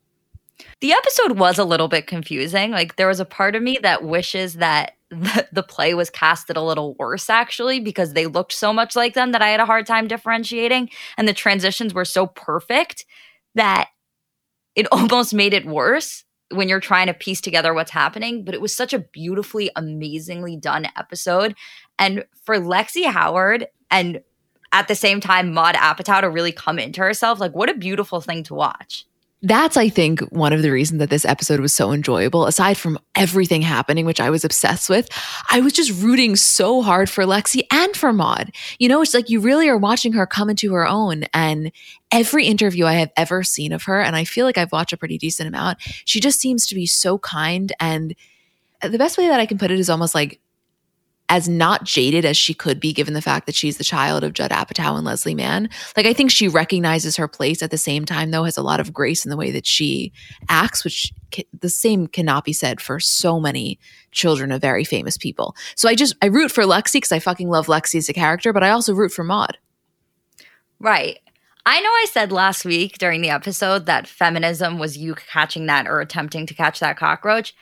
The 0.80 0.94
episode 0.94 1.38
was 1.38 1.58
a 1.58 1.66
little 1.66 1.88
bit 1.88 2.08
confusing. 2.08 2.72
Like 2.72 2.96
there 2.96 3.08
was 3.08 3.20
a 3.20 3.26
part 3.26 3.56
of 3.56 3.64
me 3.64 3.80
that 3.82 4.04
wishes 4.04 4.56
that 4.56 4.94
the, 5.10 5.48
the 5.52 5.64
play 5.64 5.94
was 5.94 6.10
casted 6.10 6.58
a 6.58 6.62
little 6.62 6.96
worse 6.96 7.30
actually 7.30 7.80
because 7.80 8.14
they 8.14 8.26
looked 8.26 8.54
so 8.54 8.74
much 8.74 8.96
like 8.96 9.14
them 9.14 9.32
that 9.34 9.42
I 9.42 9.50
had 9.50 9.60
a 9.60 9.66
hard 9.66 9.86
time 9.86 10.08
differentiating 10.08 10.90
and 11.18 11.28
the 11.28 11.34
transitions 11.34 11.94
were 11.94 12.06
so 12.06 12.28
perfect 12.28 13.06
that 13.54 13.90
it 14.76 14.88
almost 14.92 15.34
made 15.34 15.54
it 15.54 15.66
worse 15.66 16.24
when 16.52 16.70
you're 16.70 16.80
trying 16.80 17.08
to 17.08 17.14
piece 17.14 17.42
together 17.42 17.74
what's 17.74 17.92
happening, 17.92 18.46
but 18.46 18.54
it 18.54 18.62
was 18.62 18.74
such 18.74 18.94
a 18.94 19.00
beautifully 19.00 19.72
amazingly 19.76 20.56
done 20.56 20.88
episode 20.96 21.56
and 21.98 22.26
for 22.44 22.58
Lexi 22.58 23.06
Howard 23.06 23.68
and 23.90 24.22
at 24.72 24.88
the 24.88 24.96
same 24.96 25.20
time 25.20 25.54
Maude 25.54 25.76
Apatow 25.76 26.22
to 26.22 26.30
really 26.30 26.52
come 26.52 26.78
into 26.78 27.02
herself, 27.02 27.40
like 27.40 27.56
what 27.56 27.70
a 27.70 27.74
beautiful 27.74 28.22
thing 28.22 28.44
to 28.44 28.54
watch. 28.54 29.06
That's, 29.46 29.78
I 29.78 29.90
think, 29.90 30.22
one 30.32 30.54
of 30.54 30.64
the 30.64 30.72
reasons 30.72 30.98
that 30.98 31.12
this 31.12 31.24
episode 31.24 31.60
was 31.60 31.72
so 31.72 31.92
enjoyable. 31.92 32.48
Aside 32.48 32.78
from 32.78 32.98
everything 33.14 33.62
happening, 33.62 34.04
which 34.08 34.20
I 34.20 34.32
was 34.32 34.44
obsessed 34.44 34.90
with, 34.90 35.08
I 35.52 35.60
was 35.60 35.72
just 35.72 36.02
rooting 36.02 36.36
so 36.36 36.82
hard 36.82 37.12
for 37.12 37.26
Lexi 37.26 37.62
and 37.72 37.96
for 37.96 38.12
Maude. 38.12 38.52
You 38.80 38.90
know, 38.90 39.04
it's 39.04 39.14
like 39.14 39.30
you 39.30 39.40
really 39.40 39.70
are 39.70 39.78
watching 39.78 40.14
her 40.14 40.26
come 40.26 40.50
into 40.50 40.74
her 40.74 40.88
own. 40.88 41.26
And 41.32 41.72
every 42.12 42.48
interview 42.48 42.86
I 42.86 42.94
have 42.94 43.12
ever 43.16 43.44
seen 43.44 43.72
of 43.72 43.84
her, 43.84 44.02
and 44.02 44.16
I 44.16 44.24
feel 44.24 44.48
like 44.48 44.58
I've 44.58 44.72
watched 44.72 44.94
a 44.94 44.98
pretty 44.98 45.20
decent 45.20 45.48
amount, 45.48 45.78
she 46.06 46.20
just 46.20 46.42
seems 46.42 46.66
to 46.66 46.74
be 46.74 46.88
so 46.88 47.20
kind. 47.20 47.72
And 47.80 48.16
the 48.82 48.98
best 48.98 49.16
way 49.16 49.28
that 49.28 49.40
I 49.40 49.46
can 49.46 49.60
put 49.60 49.70
it 49.70 49.80
is 49.80 49.92
almost 49.92 50.16
like 50.16 50.40
as 51.30 51.50
not 51.50 51.84
jaded 51.84 52.24
as 52.24 52.38
she 52.38 52.54
could 52.54 52.80
be 52.80 52.94
given 52.94 53.14
the 53.14 53.22
fact 53.22 53.46
that 53.46 53.56
she's 53.56 53.78
the 53.78 53.84
child 53.84 54.24
of 54.24 54.34
Judd 54.34 54.52
Apatow 54.52 54.96
and 54.96 55.06
Leslie 55.06 55.34
Mann. 55.34 55.70
Like 55.98 56.06
I 56.06 56.14
think 56.14 56.30
she 56.30 56.48
recognizes 56.48 57.18
her 57.18 57.28
place 57.28 57.64
at 57.64 57.72
the 57.72 57.78
same 57.78 58.06
time 58.06 58.32
though 58.32 58.44
has 58.44 58.58
a 58.58 58.64
lot 58.64 58.80
of 58.80 58.94
grace 58.94 59.26
in 59.26 59.32
the 59.32 59.38
way 59.38 59.52
that 59.52 59.66
she 59.66 60.14
acts 60.50 60.84
which 60.84 61.12
the 61.60 61.70
same 61.70 62.08
cannot 62.08 62.46
be 62.46 62.54
said 62.54 62.80
for 62.80 63.00
so 63.00 63.40
many 63.40 63.80
children 64.12 64.52
of 64.52 64.62
very 64.62 64.84
famous 64.84 65.18
people. 65.18 65.56
So 65.76 65.90
I 65.90 65.96
just 65.96 66.16
I 66.22 66.28
root 66.28 66.52
for 66.52 66.64
Lexi 66.64 67.02
cuz 67.02 67.12
I 67.12 67.20
fucking 67.20 67.50
love 67.50 67.68
Lexi 67.68 67.96
as 67.96 68.10
a 68.10 68.14
character, 68.14 68.54
but 68.54 68.64
I 68.64 68.70
also 68.70 68.94
root 68.94 69.12
for 69.12 69.24
Maude. 69.24 69.58
Right. 70.80 71.20
I 71.66 71.82
know 71.82 71.90
I 71.90 72.06
said 72.12 72.32
last 72.32 72.64
week 72.64 73.00
during 73.00 73.22
the 73.22 73.32
episode 73.32 73.88
that 73.88 74.08
feminism 74.08 74.78
was 74.78 75.00
you 75.00 75.16
catching 75.16 75.66
that 75.66 75.88
or 75.88 76.00
attempting 76.00 76.46
to 76.46 76.54
catch 76.54 76.80
that 76.80 76.98
cockroach. 76.98 77.56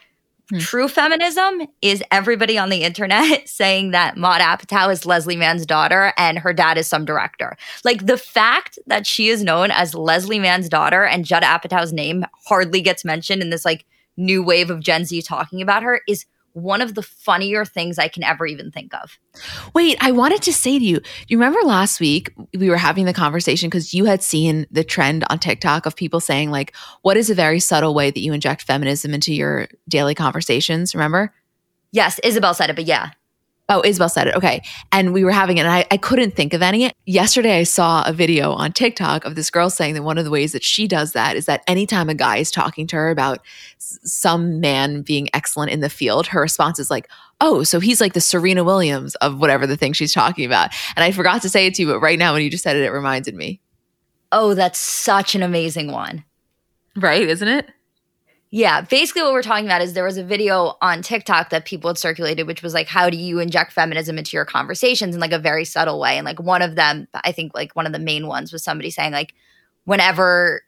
Hmm. 0.54 0.60
True 0.60 0.88
feminism 0.88 1.64
is 1.82 2.04
everybody 2.12 2.60
on 2.60 2.70
the 2.70 2.84
internet 2.84 3.50
saying 3.50 3.90
that 3.90 4.18
Maude 4.18 4.40
Apatow 4.42 4.92
is 4.92 5.04
Leslie 5.04 5.36
Mann's 5.36 5.66
daughter 5.66 6.14
and 6.16 6.38
her 6.38 6.54
dad 6.54 6.78
is 6.78 6.88
some 6.88 7.06
director. 7.06 7.58
Like 7.84 8.06
the 8.06 8.18
fact 8.18 8.78
that 8.86 9.08
she 9.08 9.30
is 9.30 9.44
known 9.44 9.72
as 9.72 9.96
Leslie 9.96 10.38
Mann's 10.38 10.70
daughter 10.70 11.06
and 11.06 11.26
Judd 11.26 11.42
Apatow's 11.42 11.92
name 11.92 12.24
hardly 12.46 12.82
gets 12.82 13.04
mentioned 13.04 13.42
in 13.42 13.50
this 13.50 13.66
like 13.66 13.84
new 14.16 14.44
wave 14.44 14.70
of 14.70 14.80
Gen 14.80 15.06
Z 15.06 15.24
talking 15.24 15.60
about 15.60 15.82
her 15.82 16.02
is 16.08 16.28
one 16.54 16.82
of 16.82 16.96
the 16.96 17.02
funnier 17.02 17.66
things 17.66 18.00
I 18.00 18.08
can 18.08 18.24
ever 18.24 18.46
even 18.46 18.72
think 18.72 18.94
of. 18.94 19.18
Wait, 19.74 19.98
I 20.00 20.12
wanted 20.12 20.42
to 20.44 20.54
say 20.54 20.80
to 20.80 20.86
you, 20.86 21.02
you 21.28 21.38
remember 21.38 21.60
last 21.66 22.00
week 22.00 22.32
we 22.58 22.70
were 22.70 22.78
having 22.78 23.06
the 23.06 23.14
conversation 23.14 23.70
because 23.70 23.94
you 23.94 24.06
had 24.06 24.24
seen 24.24 24.68
the 24.72 24.84
trend 24.84 25.26
on 25.30 25.40
TikTok 25.40 25.86
of 25.86 25.96
people 25.96 26.20
saying, 26.20 26.52
like, 26.52 26.76
what 27.02 27.18
is 27.18 27.30
a 27.30 27.36
very 27.36 27.60
subtle 27.60 27.94
way 27.94 28.12
that 28.12 28.20
you 28.20 28.34
inject 28.34 28.62
feminism 28.62 29.14
into 29.14 29.34
your 29.34 29.68
daily 29.90 30.16
conversations? 30.16 30.94
Remember? 30.94 31.34
Yes, 31.92 32.20
Isabel 32.24 32.54
said 32.54 32.70
it, 32.70 32.76
but 32.76 32.86
yeah. 32.86 33.12
Oh, 33.70 33.82
Isabel 33.86 34.10
said 34.10 34.28
it. 34.28 34.36
Okay. 34.36 34.62
And 34.92 35.14
we 35.14 35.24
were 35.24 35.32
having 35.32 35.58
it, 35.58 35.62
and 35.62 35.72
I, 35.72 35.86
I 35.90 35.96
couldn't 35.96 36.36
think 36.36 36.54
of 36.54 36.62
any. 36.62 36.92
Yesterday, 37.06 37.60
I 37.60 37.64
saw 37.64 38.04
a 38.06 38.12
video 38.12 38.52
on 38.52 38.74
TikTok 38.74 39.24
of 39.24 39.36
this 39.36 39.50
girl 39.50 39.70
saying 39.70 39.94
that 39.94 40.04
one 40.04 40.18
of 40.18 40.26
the 40.26 40.32
ways 40.32 40.52
that 40.52 40.64
she 40.64 40.86
does 40.86 41.14
that 41.14 41.38
is 41.38 41.46
that 41.46 41.64
anytime 41.66 42.10
a 42.10 42.14
guy 42.14 42.38
is 42.38 42.52
talking 42.52 42.88
to 42.88 42.98
her 42.98 43.10
about 43.10 43.40
some 43.78 44.60
man 44.60 45.02
being 45.02 45.30
excellent 45.34 45.72
in 45.72 45.80
the 45.80 45.90
field, 45.90 46.28
her 46.28 46.42
response 46.42 46.78
is 46.78 46.92
like, 46.92 47.08
oh, 47.40 47.64
so 47.64 47.80
he's 47.80 48.02
like 48.02 48.14
the 48.14 48.22
Serena 48.22 48.66
Williams 48.66 49.16
of 49.16 49.40
whatever 49.40 49.66
the 49.66 49.78
thing 49.78 49.94
she's 49.94 50.14
talking 50.14 50.46
about. 50.46 50.72
And 50.98 51.04
I 51.04 51.12
forgot 51.12 51.42
to 51.44 51.50
say 51.50 51.66
it 51.66 51.74
to 51.76 51.84
you, 51.84 51.88
but 51.88 52.00
right 52.00 52.20
now, 52.20 52.34
when 52.34 52.44
you 52.44 52.50
just 52.50 52.64
said 52.64 52.76
it, 52.76 52.84
it 52.84 52.92
reminded 52.92 53.34
me. 53.34 53.62
Oh, 54.34 54.56
that's 54.56 54.80
such 54.80 55.36
an 55.36 55.44
amazing 55.44 55.92
one. 55.92 56.26
Right, 56.98 57.28
isn't 57.28 57.48
it? 57.48 57.70
Yeah, 58.56 58.82
basically 58.82 59.24
what 59.24 59.34
we're 59.34 59.42
talking 59.42 59.66
about 59.66 59.82
is 59.82 59.94
there 59.94 60.04
was 60.04 60.18
a 60.18 60.24
video 60.24 60.76
on 60.80 61.02
TikTok 61.02 61.50
that 61.50 61.66
people 61.66 61.90
had 61.90 61.98
circulated, 61.98 62.46
which 62.46 62.62
was 62.62 62.72
like, 62.72 62.86
how 62.86 63.10
do 63.10 63.18
you 63.18 63.40
inject 63.40 63.72
feminism 63.72 64.20
into 64.20 64.38
your 64.38 64.46
conversations 64.46 65.16
in 65.16 65.22
like 65.22 65.32
a 65.32 65.40
very 65.40 65.66
subtle 65.66 66.00
way? 66.00 66.20
And 66.20 66.24
like 66.24 66.40
one 66.40 66.62
of 66.62 66.76
them, 66.76 67.08
I 67.16 67.32
think 67.32 67.56
like 67.56 67.76
one 67.76 67.88
of 67.88 67.94
the 67.94 67.98
main 67.98 68.28
ones 68.28 68.54
was 68.54 68.64
somebody 68.64 68.92
saying 68.92 69.12
like, 69.12 69.34
whenever 69.86 70.62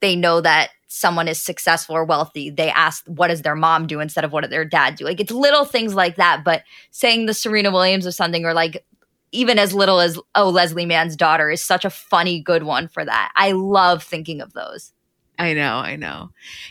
they 0.00 0.16
know 0.16 0.40
that 0.40 0.70
someone 0.88 1.28
is 1.28 1.40
successful 1.40 1.94
or 1.94 2.04
wealthy, 2.04 2.50
they 2.50 2.70
ask 2.70 3.04
what 3.06 3.28
does 3.28 3.42
their 3.42 3.54
mom 3.54 3.86
do 3.86 4.00
instead 4.00 4.24
of 4.24 4.32
what 4.32 4.40
did 4.40 4.50
their 4.50 4.64
dad 4.64 4.96
do? 4.96 5.04
Like 5.04 5.20
it's 5.20 5.30
little 5.30 5.64
things 5.64 5.94
like 5.94 6.16
that, 6.16 6.42
but 6.42 6.64
saying 6.90 7.26
the 7.26 7.34
Serena 7.34 7.70
Williams 7.70 8.04
or 8.04 8.10
something 8.10 8.44
or 8.44 8.52
like 8.52 8.84
even 9.30 9.60
as 9.60 9.72
little 9.72 10.00
as 10.00 10.18
oh 10.34 10.50
Leslie 10.50 10.86
Mann's 10.86 11.14
daughter 11.14 11.50
is 11.50 11.62
such 11.62 11.84
a 11.84 11.90
funny 11.90 12.40
good 12.40 12.64
one 12.64 12.88
for 12.88 13.04
that. 13.04 13.30
I 13.36 13.52
love 13.52 14.02
thinking 14.02 14.40
of 14.40 14.54
those. 14.54 14.92
I 15.38 15.54
know, 15.54 15.76
I 15.76 15.96
know. 15.96 16.30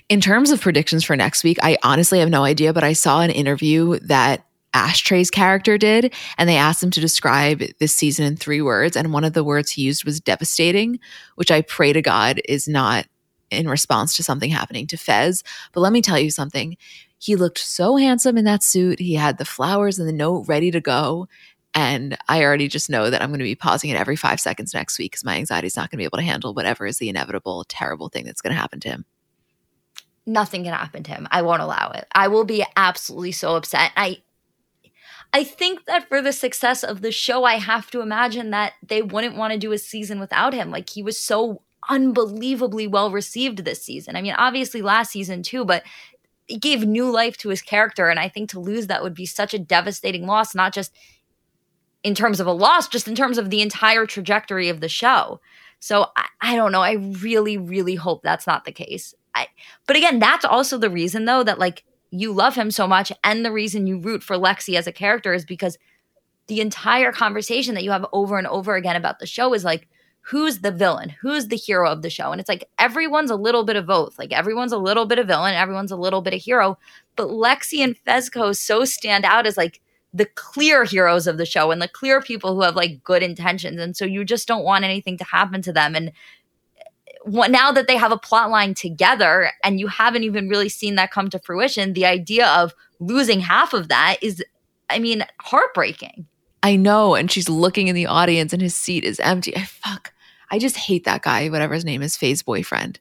In 0.10 0.20
terms 0.20 0.52
of 0.52 0.60
predictions 0.60 1.04
for 1.04 1.16
next 1.16 1.44
week, 1.44 1.58
I 1.64 1.78
honestly 1.84 2.20
have 2.20 2.30
no 2.30 2.44
idea, 2.44 2.74
but 2.74 2.84
I 2.84 2.94
saw 2.94 3.22
an 3.22 3.32
interview 3.32 3.98
that 4.00 4.46
Ashtray's 4.74 5.32
character 5.32 5.78
did, 5.78 6.14
and 6.38 6.50
they 6.50 6.58
asked 6.58 6.84
him 6.84 6.92
to 6.92 7.00
describe 7.00 7.64
this 7.80 7.96
season 7.96 8.26
in 8.26 8.36
three 8.36 8.62
words. 8.62 8.98
And 8.98 9.14
one 9.14 9.24
of 9.24 9.34
the 9.34 9.44
words 9.44 9.72
he 9.72 9.84
used 9.84 10.04
was 10.04 10.20
devastating, 10.20 11.00
which 11.36 11.50
I 11.50 11.62
pray 11.62 11.94
to 11.94 12.02
God 12.02 12.42
is 12.48 12.68
not 12.68 13.08
in 13.50 13.70
response 13.70 14.16
to 14.16 14.24
something 14.24 14.50
happening 14.50 14.86
to 14.88 14.98
Fez. 14.98 15.44
But 15.72 15.80
let 15.80 15.94
me 15.94 16.02
tell 16.02 16.20
you 16.20 16.30
something. 16.30 16.76
He 17.18 17.36
looked 17.36 17.60
so 17.60 17.96
handsome 17.96 18.38
in 18.38 18.46
that 18.46 18.62
suit. 18.64 19.00
He 19.00 19.16
had 19.16 19.38
the 19.38 19.46
flowers 19.46 19.98
and 19.98 20.08
the 20.08 20.14
note 20.14 20.46
ready 20.48 20.70
to 20.72 20.82
go. 20.82 21.28
And 21.78 22.18
I 22.28 22.44
already 22.44 22.68
just 22.68 22.90
know 22.90 23.12
that 23.12 23.22
I'm 23.22 23.30
going 23.30 23.38
to 23.38 23.44
be 23.44 23.54
pausing 23.54 23.92
it 23.92 23.98
every 23.98 24.16
five 24.16 24.40
seconds 24.40 24.74
next 24.74 24.98
week 24.98 25.12
because 25.12 25.24
my 25.24 25.36
anxiety 25.36 25.68
is 25.68 25.76
not 25.76 25.92
going 25.92 25.98
to 25.98 26.02
be 26.02 26.06
able 26.06 26.18
to 26.18 26.24
handle 26.24 26.56
whatever 26.56 26.88
is 26.88 26.98
the 26.98 27.08
inevitable, 27.08 27.64
terrible 27.70 28.10
thing 28.10 28.26
that's 28.26 28.42
going 28.42 28.52
to 28.52 28.60
happen 28.60 28.80
to 28.80 28.90
him. 28.90 29.06
Nothing 30.26 30.64
can 30.64 30.74
happen 30.74 31.04
to 31.04 31.12
him. 31.12 31.28
I 31.30 31.44
won't 31.44 31.62
allow 31.62 31.92
it. 31.92 32.08
I 32.16 32.30
will 32.30 32.46
be 32.46 32.66
absolutely 32.76 33.32
so 33.32 33.56
upset. 33.56 33.92
I 33.96 34.24
I 35.32 35.44
think 35.44 35.86
that 35.86 36.10
for 36.10 36.20
the 36.20 36.34
success 36.34 36.84
of 36.84 37.02
the 37.02 37.12
show, 37.12 37.44
I 37.44 37.60
have 37.60 37.92
to 37.92 38.02
imagine 38.02 38.50
that 38.50 38.74
they 38.82 39.04
wouldn't 39.04 39.36
want 39.36 39.54
to 39.54 39.60
do 39.60 39.72
a 39.72 39.78
season 39.78 40.20
without 40.20 40.56
him. 40.56 40.72
Like 40.72 40.90
he 40.90 41.04
was 41.04 41.20
so 41.20 41.62
unbelievably 41.90 42.88
well 42.88 43.12
received 43.12 43.66
this 43.66 43.84
season. 43.84 44.16
I 44.16 44.24
mean, 44.24 44.34
obviously 44.36 44.82
last 44.82 45.12
season 45.12 45.44
too, 45.44 45.64
but 45.64 45.84
it 46.48 46.60
gave 46.60 46.88
new 46.88 47.12
life 47.12 47.38
to 47.38 47.50
his 47.50 47.62
character. 47.62 48.10
And 48.10 48.20
I 48.20 48.30
think 48.30 48.50
to 48.50 48.60
lose 48.60 48.88
that 48.88 49.04
would 49.04 49.14
be 49.14 49.28
such 49.28 49.54
a 49.54 49.60
devastating 49.60 50.26
loss, 50.26 50.56
not 50.56 50.74
just 50.74 50.92
in 52.04 52.16
terms 52.16 52.40
of 52.40 52.48
a 52.48 52.52
loss, 52.52 52.88
just 52.88 53.08
in 53.08 53.16
terms 53.16 53.38
of 53.38 53.50
the 53.50 53.62
entire 53.62 54.06
trajectory 54.06 54.70
of 54.70 54.82
the 54.82 54.90
show. 54.90 55.40
So 55.80 56.08
I, 56.16 56.26
I 56.42 56.56
don't 56.56 56.72
know. 56.72 56.82
I 56.82 56.94
really, 56.94 57.58
really 57.58 57.96
hope 57.96 58.24
that's 58.24 58.48
not 58.48 58.66
the 58.66 58.72
case. 58.72 59.14
I, 59.36 59.48
but 59.86 59.96
again, 59.96 60.20
that's 60.20 60.46
also 60.46 60.78
the 60.78 60.90
reason 60.90 61.26
though 61.26 61.44
that 61.44 61.60
like 61.60 61.84
you 62.10 62.32
love 62.32 62.56
him 62.56 62.72
so 62.72 62.88
much, 62.88 63.12
and 63.24 63.44
the 63.44 63.52
reason 63.52 63.88
you 63.88 64.00
root 64.00 64.24
for 64.24 64.38
Lexi 64.38 64.76
as 64.76 64.88
a 64.88 64.94
character 64.94 65.34
is 65.34 65.46
because 65.46 65.78
the 66.48 66.62
entire 66.62 67.12
conversation 67.12 67.76
that 67.76 67.84
you 67.84 67.92
have 67.92 68.06
over 68.14 68.38
and 68.38 68.48
over 68.48 68.76
again 68.76 68.96
about 68.96 69.20
the 69.20 69.28
show 69.28 69.54
is 69.54 69.66
like, 69.66 69.88
who's 70.22 70.60
the 70.60 70.72
villain? 70.72 71.10
Who's 71.22 71.48
the 71.48 71.58
hero 71.58 71.90
of 71.90 72.02
the 72.02 72.10
show? 72.10 72.32
And 72.32 72.40
it's 72.40 72.50
like 72.50 72.70
everyone's 72.80 73.32
a 73.32 73.36
little 73.36 73.64
bit 73.64 73.76
of 73.76 73.86
both. 73.86 74.18
Like 74.18 74.32
everyone's 74.32 74.72
a 74.72 74.78
little 74.78 75.06
bit 75.06 75.20
of 75.20 75.28
villain, 75.28 75.54
everyone's 75.54 75.92
a 75.92 75.98
little 75.98 76.22
bit 76.22 76.34
of 76.34 76.42
hero. 76.42 76.78
But 77.16 77.28
Lexi 77.28 77.84
and 77.84 77.96
Fezco 78.06 78.56
so 78.56 78.86
stand 78.86 79.26
out 79.26 79.46
as 79.46 79.58
like 79.58 79.82
the 80.14 80.26
clear 80.26 80.84
heroes 80.84 81.28
of 81.28 81.38
the 81.38 81.46
show 81.46 81.72
and 81.72 81.82
the 81.82 81.88
clear 81.88 82.22
people 82.22 82.56
who 82.56 82.62
have 82.62 82.76
like 82.76 83.04
good 83.04 83.24
intentions. 83.24 83.80
And 83.80 83.96
so 83.96 84.06
you 84.06 84.24
just 84.24 84.48
don't 84.48 84.64
want 84.64 84.84
anything 84.84 85.18
to 85.18 85.24
happen 85.24 85.62
to 85.64 85.74
them. 85.74 85.96
And 85.96 86.10
eh, 86.78 86.84
what, 87.24 87.52
now 87.52 87.72
that 87.72 87.88
they 87.88 87.98
have 87.98 88.12
a 88.12 88.18
plot 88.18 88.50
line 88.50 88.74
together 88.74 89.52
and 89.64 89.80
you 89.80 89.88
haven't 89.88 90.24
even 90.24 90.50
really 90.50 90.70
seen 90.70 90.96
that 90.96 91.12
come 91.12 91.30
to 91.30 91.40
fruition 91.40 91.94
the 91.94 92.06
idea 92.06 92.48
of 92.48 92.74
losing 93.00 93.42
half 93.42 93.74
of 93.74 93.90
that 93.90 94.18
is 94.22 94.44
i 94.90 94.98
mean 94.98 95.24
heartbreaking. 95.40 96.26
I 96.64 96.76
know. 96.76 97.14
And 97.14 97.32
she's 97.32 97.48
looking 97.48 97.88
in 97.88 97.96
the 97.96 98.08
audience 98.08 98.52
and 98.52 98.62
his 98.62 98.74
seat 98.74 99.04
is 99.04 99.20
empty. 99.20 99.56
I 99.56 99.64
fuck. 99.64 100.12
I 100.50 100.58
just 100.58 100.76
hate 100.76 101.04
that 101.06 101.22
guy 101.22 101.50
whatever 101.50 101.74
his 101.74 101.86
name 101.86 102.02
is 102.02 102.18
faye's 102.18 102.42
boyfriend 102.42 103.00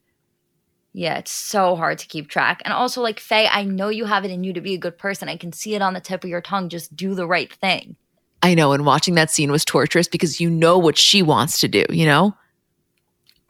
yeah, 0.97 1.18
it's 1.18 1.30
so 1.30 1.76
hard 1.76 1.99
to 1.99 2.07
keep 2.07 2.30
track. 2.30 2.62
And 2.64 2.72
also, 2.72 3.03
like, 3.03 3.20
Faye, 3.20 3.51
I 3.53 3.64
know 3.64 3.90
you 3.90 4.07
have 4.07 4.24
it 4.24 4.30
in 4.30 4.44
you 4.44 4.55
to 4.55 4.62
be 4.62 4.72
a 4.72 4.78
good 4.78 4.97
person. 4.97 5.28
I 5.28 5.36
can 5.36 5.53
see 5.53 5.74
it 5.74 5.82
on 5.82 5.92
the 5.92 6.01
tip 6.01 6.24
of 6.24 6.30
your 6.30 6.40
tongue. 6.40 6.70
Just 6.70 6.97
do 6.97 7.14
the 7.14 7.26
right 7.26 7.53
thing. 7.53 7.97
I 8.42 8.55
know. 8.55 8.72
And 8.72 8.86
watching 8.86 9.14
that 9.16 9.30
scene 9.30 9.53
was 9.53 9.62
torturous 9.62 10.09
because 10.09 10.40
you 10.40 10.49
know 10.49 10.78
what 10.78 10.97
she 10.97 11.20
wants 11.20 11.61
to 11.61 11.68
do, 11.68 11.84
you 11.90 12.07
know? 12.07 12.34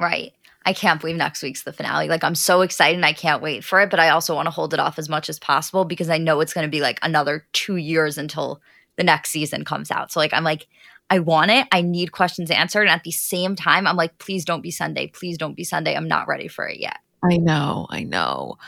Right. 0.01 0.33
I 0.65 0.73
can't 0.73 1.01
believe 1.01 1.15
next 1.15 1.41
week's 1.41 1.63
the 1.63 1.73
finale. 1.73 2.09
Like, 2.09 2.25
I'm 2.25 2.35
so 2.35 2.63
excited 2.63 2.97
and 2.97 3.07
I 3.07 3.13
can't 3.13 3.41
wait 3.41 3.63
for 3.63 3.81
it. 3.81 3.91
But 3.91 4.01
I 4.01 4.09
also 4.09 4.35
want 4.35 4.47
to 4.47 4.51
hold 4.51 4.75
it 4.75 4.81
off 4.81 4.99
as 4.99 5.09
much 5.09 5.29
as 5.29 5.39
possible 5.39 5.85
because 5.85 6.11
I 6.11 6.19
know 6.19 6.41
it's 6.41 6.53
going 6.53 6.67
to 6.67 6.71
be 6.71 6.81
like 6.81 6.99
another 7.03 7.47
two 7.53 7.77
years 7.77 8.19
until 8.19 8.61
the 8.97 9.05
next 9.05 9.31
season 9.31 9.65
comes 9.65 9.93
out. 9.93 10.11
So, 10.11 10.19
like, 10.19 10.35
I'm 10.35 10.43
like, 10.43 10.67
I 11.11 11.21
want 11.21 11.53
it. 11.53 11.69
I 11.71 11.83
need 11.83 12.11
questions 12.11 12.51
answered. 12.51 12.89
And 12.89 12.91
at 12.91 13.05
the 13.05 13.13
same 13.13 13.55
time, 13.55 13.87
I'm 13.87 13.95
like, 13.95 14.19
please 14.19 14.45
don't 14.45 14.63
be 14.63 14.73
Sunday. 14.73 15.07
Please 15.07 15.39
don't 15.39 15.55
be 15.55 15.63
Sunday. 15.63 15.95
I'm 15.95 16.09
not 16.09 16.27
ready 16.27 16.49
for 16.49 16.67
it 16.67 16.81
yet. 16.81 16.97
I 17.23 17.37
know, 17.37 17.87
I 17.91 18.03
know. 18.03 18.59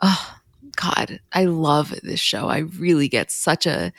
Oh, 0.00 0.36
God, 0.76 1.20
I 1.32 1.44
love 1.44 1.94
this 2.02 2.20
show. 2.20 2.48
I 2.48 2.58
really 2.58 3.08
get 3.08 3.30
such 3.30 3.66
a 3.66 3.92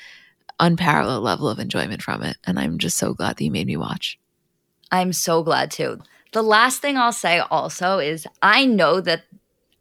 unparalleled 0.60 1.24
level 1.24 1.50
of 1.50 1.60
enjoyment 1.60 2.02
from 2.02 2.24
it. 2.24 2.38
And 2.46 2.60
I'm 2.60 2.78
just 2.78 2.98
so 2.98 3.14
glad 3.14 3.38
that 3.38 3.44
you 3.44 3.52
made 3.52 3.68
me 3.68 3.78
watch. 3.78 4.20
I'm 4.92 5.14
so 5.14 5.44
glad 5.44 5.72
too. 5.72 6.00
The 6.34 6.42
last 6.42 6.82
thing 6.82 6.98
I'll 6.98 7.12
say 7.12 7.40
also 7.40 8.00
is 8.00 8.28
I 8.42 8.66
know 8.66 9.02
that 9.02 9.24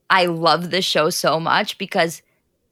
I 0.09 0.27
love 0.27 0.71
this 0.71 0.85
show 0.85 1.11
so 1.11 1.39
much 1.39 1.79
because 1.79 2.23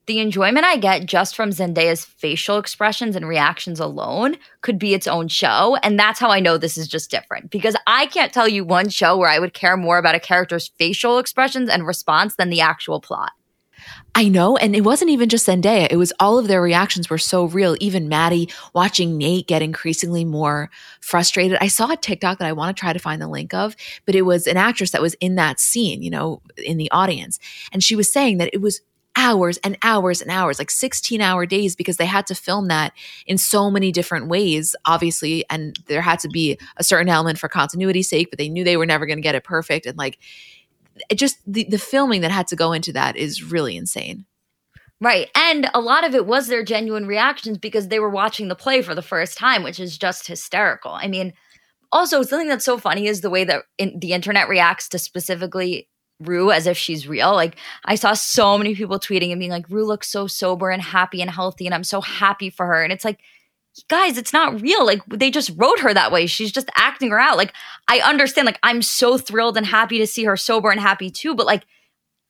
the 0.09 0.19
enjoyment 0.19 0.67
I 0.67 0.77
get 0.77 1.07
just 1.07 1.37
from 1.37 1.51
Zendaya's 1.51 2.05
facial 2.05 2.59
expressions 2.59 3.15
and 3.15 3.29
reactions 3.29 3.79
alone 3.79 4.37
could 4.63 4.79
be 4.79 4.95
its 4.95 5.07
own 5.07 5.29
show. 5.29 5.77
And 5.83 5.99
that's 5.99 6.19
how 6.19 6.31
I 6.31 6.41
know 6.41 6.57
this 6.57 6.79
is 6.79 6.89
just 6.89 7.11
different 7.11 7.51
because 7.51 7.77
I 7.87 8.07
can't 8.07 8.33
tell 8.33 8.49
you 8.49 8.65
one 8.65 8.89
show 8.89 9.17
where 9.17 9.29
I 9.29 9.39
would 9.39 9.55
care 9.55 9.77
more 9.77 9.99
about 9.99 10.15
a 10.15 10.21
character's 10.21 10.73
facial 10.79 11.19
expressions 11.19 11.69
and 11.69 11.87
response 11.87 12.35
than 12.37 12.49
the 12.49 12.63
actual 12.63 13.01
plot. 13.01 13.33
I 14.15 14.29
know. 14.29 14.57
And 14.57 14.75
it 14.75 14.81
wasn't 14.81 15.11
even 15.11 15.29
just 15.29 15.47
Zendaya. 15.47 15.89
It 15.91 15.97
was 15.97 16.13
all 16.19 16.39
of 16.39 16.49
their 16.49 16.63
reactions 16.63 17.11
were 17.11 17.19
so 17.19 17.45
real. 17.45 17.77
Even 17.79 18.09
Maddie 18.09 18.51
watching 18.75 19.19
Nate 19.19 19.47
get 19.47 19.63
increasingly 19.63 20.25
more 20.25 20.71
frustrated. 21.01 21.59
I 21.61 21.69
saw 21.69 21.93
a 21.93 21.97
TikTok 21.97 22.39
that 22.39 22.49
I 22.49 22.53
want 22.53 22.77
to 22.77 22.81
try 22.81 22.93
to 22.93 22.99
find 22.99 23.23
the 23.23 23.29
link 23.29 23.55
of, 23.55 23.77
but 24.07 24.15
it 24.15 24.23
was 24.23 24.47
an 24.47 24.57
actress 24.57 24.91
that 24.93 25.03
was 25.03 25.15
in 25.21 25.37
that 25.37 25.61
scene, 25.61 26.03
you 26.03 26.11
know, 26.11 26.41
in 26.57 26.79
the 26.79 26.91
audience. 26.91 27.39
And 27.73 27.85
she 27.85 27.95
was 27.95 28.11
saying 28.11 28.39
that 28.39 28.51
it 28.53 28.61
was 28.61 28.81
hours 29.19 29.59
and 29.59 29.77
hours 29.83 30.23
and 30.23 30.31
hours, 30.31 30.59
like 30.59 30.71
16 30.71 31.21
hour 31.21 31.45
days, 31.45 31.77
because 31.77 31.99
they 31.99 32.07
had 32.07 32.27
to 32.29 32.35
film 32.35 32.69
that 32.69 32.95
in 33.27 33.37
so 33.37 33.71
many 33.71 33.93
different 33.93 34.29
ways, 34.29 34.75
obviously. 34.87 35.45
And 35.51 35.77
there 35.89 36.01
had 36.01 36.21
to 36.21 36.29
be 36.29 36.57
a 36.79 36.85
certain 36.85 37.09
element 37.09 37.39
for 37.39 37.49
continuity's 37.49 38.09
sake, 38.09 38.31
but 38.31 38.39
they 38.39 38.49
knew 38.49 38.65
they 38.65 38.77
were 38.77 38.87
never 38.87 39.05
going 39.05 39.19
to 39.19 39.23
get 39.23 39.35
it 39.35 39.45
perfect. 39.45 39.85
And 39.85 39.99
like, 39.99 40.19
it 41.11 41.17
just 41.17 41.39
the, 41.47 41.65
the 41.65 41.79
filming 41.79 42.23
that 42.23 42.31
had 42.31 42.47
to 42.49 42.57
go 42.57 42.73
into 42.73 42.93
that 42.93 43.17
is 43.17 43.43
really 43.43 43.77
insane. 43.77 44.25
Right. 45.01 45.29
And 45.35 45.69
a 45.75 45.81
lot 45.81 46.05
of 46.05 46.15
it 46.15 46.27
was 46.27 46.47
their 46.47 46.65
genuine 46.65 47.07
reactions 47.07 47.59
because 47.59 47.89
they 47.89 48.01
were 48.01 48.11
watching 48.11 48.49
the 48.49 48.57
play 48.57 48.83
for 48.83 48.95
the 48.95 49.03
first 49.03 49.37
time, 49.37 49.63
which 49.63 49.79
is 49.79 49.99
just 49.99 50.27
hysterical. 50.27 50.93
I 50.93 51.07
mean, 51.07 51.35
also, 51.91 52.23
something 52.23 52.49
that's 52.49 52.65
so 52.65 52.79
funny 52.79 53.07
is 53.07 53.21
the 53.21 53.31
way 53.31 53.45
that 53.45 53.65
in, 53.79 53.99
the 53.99 54.13
internet 54.13 54.49
reacts 54.49 54.89
to 54.91 54.99
specifically 54.99 55.89
Rue 56.21 56.51
as 56.51 56.67
if 56.67 56.77
she's 56.77 57.07
real. 57.07 57.33
Like, 57.33 57.57
I 57.85 57.95
saw 57.95 58.15
so 58.15 58.59
many 58.59 58.75
people 58.75 58.99
tweeting 58.99 59.31
and 59.31 59.39
being 59.39 59.51
like, 59.51 59.69
Rue 59.69 59.85
looks 59.85 60.09
so 60.09 60.27
sober 60.27 60.71
and 60.71 60.83
happy 60.83 61.21
and 61.23 61.31
healthy, 61.31 61.67
and 61.67 61.75
I'm 61.75 61.85
so 61.85 62.01
happy 62.01 62.51
for 62.51 62.67
her. 62.67 62.83
And 62.83 62.93
it's 62.93 63.05
like, 63.05 63.21
guys, 63.87 64.19
it's 64.19 64.33
not 64.33 64.61
real. 64.61 64.85
Like 64.85 65.05
they 65.07 65.31
just 65.31 65.53
wrote 65.57 65.81
her 65.81 65.95
that 65.95 66.11
way. 66.11 66.27
She's 66.27 66.51
just 66.51 66.69
acting 66.75 67.11
her 67.11 67.21
out. 67.21 67.37
Like 67.37 67.53
I 67.87 68.01
understand. 68.01 68.47
Like 68.47 68.59
I'm 68.63 68.83
so 68.83 69.17
thrilled 69.19 69.57
and 69.57 69.67
happy 69.67 69.99
to 69.99 70.07
see 70.07 70.25
her 70.25 70.37
sober 70.37 70.71
and 70.71 70.81
happy 70.81 71.11
too. 71.11 71.35
But 71.35 71.47
like 71.47 71.65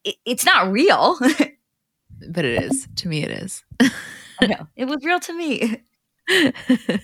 it, 0.05 0.17
it's 0.27 0.45
not 0.45 0.71
real. 0.71 1.17
but 2.31 2.45
it 2.45 2.63
is 2.65 2.87
to 2.97 3.09
me. 3.09 3.25
It 3.25 3.31
is. 3.31 3.65
It 4.77 4.85
was 4.87 5.05
real 5.05 5.21
to 5.21 5.33
me. 5.33 5.83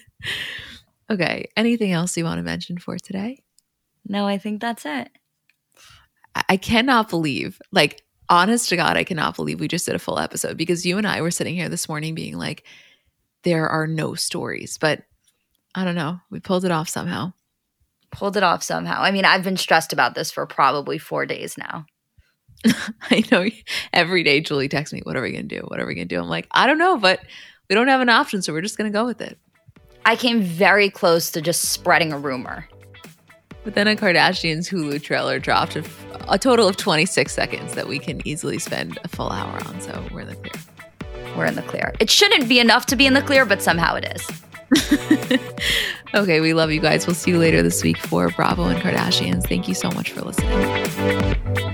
okay. 1.10 1.48
Anything 1.56 1.92
else 1.92 2.16
you 2.16 2.24
want 2.24 2.38
to 2.38 2.42
mention 2.42 2.78
for 2.78 2.98
today? 2.98 3.42
No, 4.06 4.26
I 4.26 4.38
think 4.38 4.60
that's 4.60 4.84
it. 4.84 5.10
I 6.48 6.56
cannot 6.56 7.08
believe, 7.08 7.60
like, 7.72 8.02
honest 8.28 8.68
to 8.70 8.76
God, 8.76 8.96
I 8.96 9.04
cannot 9.04 9.36
believe 9.36 9.60
we 9.60 9.68
just 9.68 9.86
did 9.86 9.94
a 9.94 10.00
full 10.00 10.18
episode 10.18 10.56
because 10.56 10.84
you 10.86 10.98
and 10.98 11.06
I 11.06 11.20
were 11.20 11.30
sitting 11.30 11.54
here 11.54 11.68
this 11.68 11.88
morning 11.88 12.14
being 12.14 12.36
like, 12.36 12.64
there 13.42 13.68
are 13.68 13.86
no 13.86 14.14
stories. 14.14 14.78
But 14.78 15.02
I 15.74 15.84
don't 15.84 15.94
know. 15.94 16.20
We 16.30 16.40
pulled 16.40 16.64
it 16.64 16.70
off 16.70 16.88
somehow. 16.88 17.32
Pulled 18.10 18.36
it 18.36 18.42
off 18.42 18.62
somehow. 18.62 19.02
I 19.02 19.10
mean, 19.10 19.24
I've 19.24 19.44
been 19.44 19.56
stressed 19.56 19.92
about 19.92 20.14
this 20.14 20.30
for 20.30 20.46
probably 20.46 20.98
four 20.98 21.26
days 21.26 21.58
now. 21.58 21.86
I 23.10 23.24
know 23.30 23.46
every 23.92 24.22
day 24.22 24.40
Julie 24.40 24.68
texts 24.68 24.94
me, 24.94 25.00
What 25.02 25.16
are 25.16 25.22
we 25.22 25.32
going 25.32 25.48
to 25.48 25.60
do? 25.60 25.62
What 25.66 25.80
are 25.80 25.86
we 25.86 25.94
going 25.94 26.08
to 26.08 26.14
do? 26.14 26.20
I'm 26.20 26.28
like, 26.28 26.46
I 26.50 26.66
don't 26.66 26.78
know, 26.78 26.96
but 26.96 27.20
we 27.68 27.74
don't 27.74 27.88
have 27.88 28.00
an 28.00 28.08
option. 28.08 28.40
So 28.40 28.52
we're 28.52 28.62
just 28.62 28.78
going 28.78 28.90
to 28.90 28.96
go 28.96 29.04
with 29.04 29.20
it. 29.20 29.38
I 30.06 30.16
came 30.16 30.42
very 30.42 30.90
close 30.90 31.30
to 31.32 31.40
just 31.40 31.70
spreading 31.70 32.12
a 32.12 32.18
rumor. 32.18 32.68
But 33.64 33.74
then 33.74 33.88
a 33.88 33.96
Kardashians 33.96 34.70
Hulu 34.70 35.02
trailer 35.02 35.38
dropped 35.38 35.74
a, 35.74 35.84
a 36.28 36.38
total 36.38 36.68
of 36.68 36.76
26 36.76 37.32
seconds 37.32 37.74
that 37.74 37.88
we 37.88 37.98
can 37.98 38.26
easily 38.26 38.58
spend 38.58 38.98
a 39.02 39.08
full 39.08 39.30
hour 39.30 39.58
on. 39.66 39.80
So 39.80 40.06
we're 40.12 40.20
in 40.20 40.28
the 40.28 40.36
clear 40.36 40.62
we're 41.36 41.46
in 41.46 41.54
the 41.54 41.62
clear. 41.62 41.92
It 42.00 42.10
shouldn't 42.10 42.48
be 42.48 42.60
enough 42.60 42.86
to 42.86 42.96
be 42.96 43.06
in 43.06 43.14
the 43.14 43.22
clear, 43.22 43.44
but 43.44 43.62
somehow 43.62 43.96
it 43.96 44.04
is. 44.16 45.40
okay, 46.14 46.40
we 46.40 46.54
love 46.54 46.70
you 46.70 46.80
guys. 46.80 47.06
We'll 47.06 47.14
see 47.14 47.32
you 47.32 47.38
later 47.38 47.62
this 47.62 47.82
week 47.82 47.98
for 47.98 48.28
Bravo 48.30 48.64
and 48.64 48.80
Kardashians. 48.80 49.46
Thank 49.46 49.68
you 49.68 49.74
so 49.74 49.90
much 49.90 50.12
for 50.12 50.22
listening. 50.22 51.73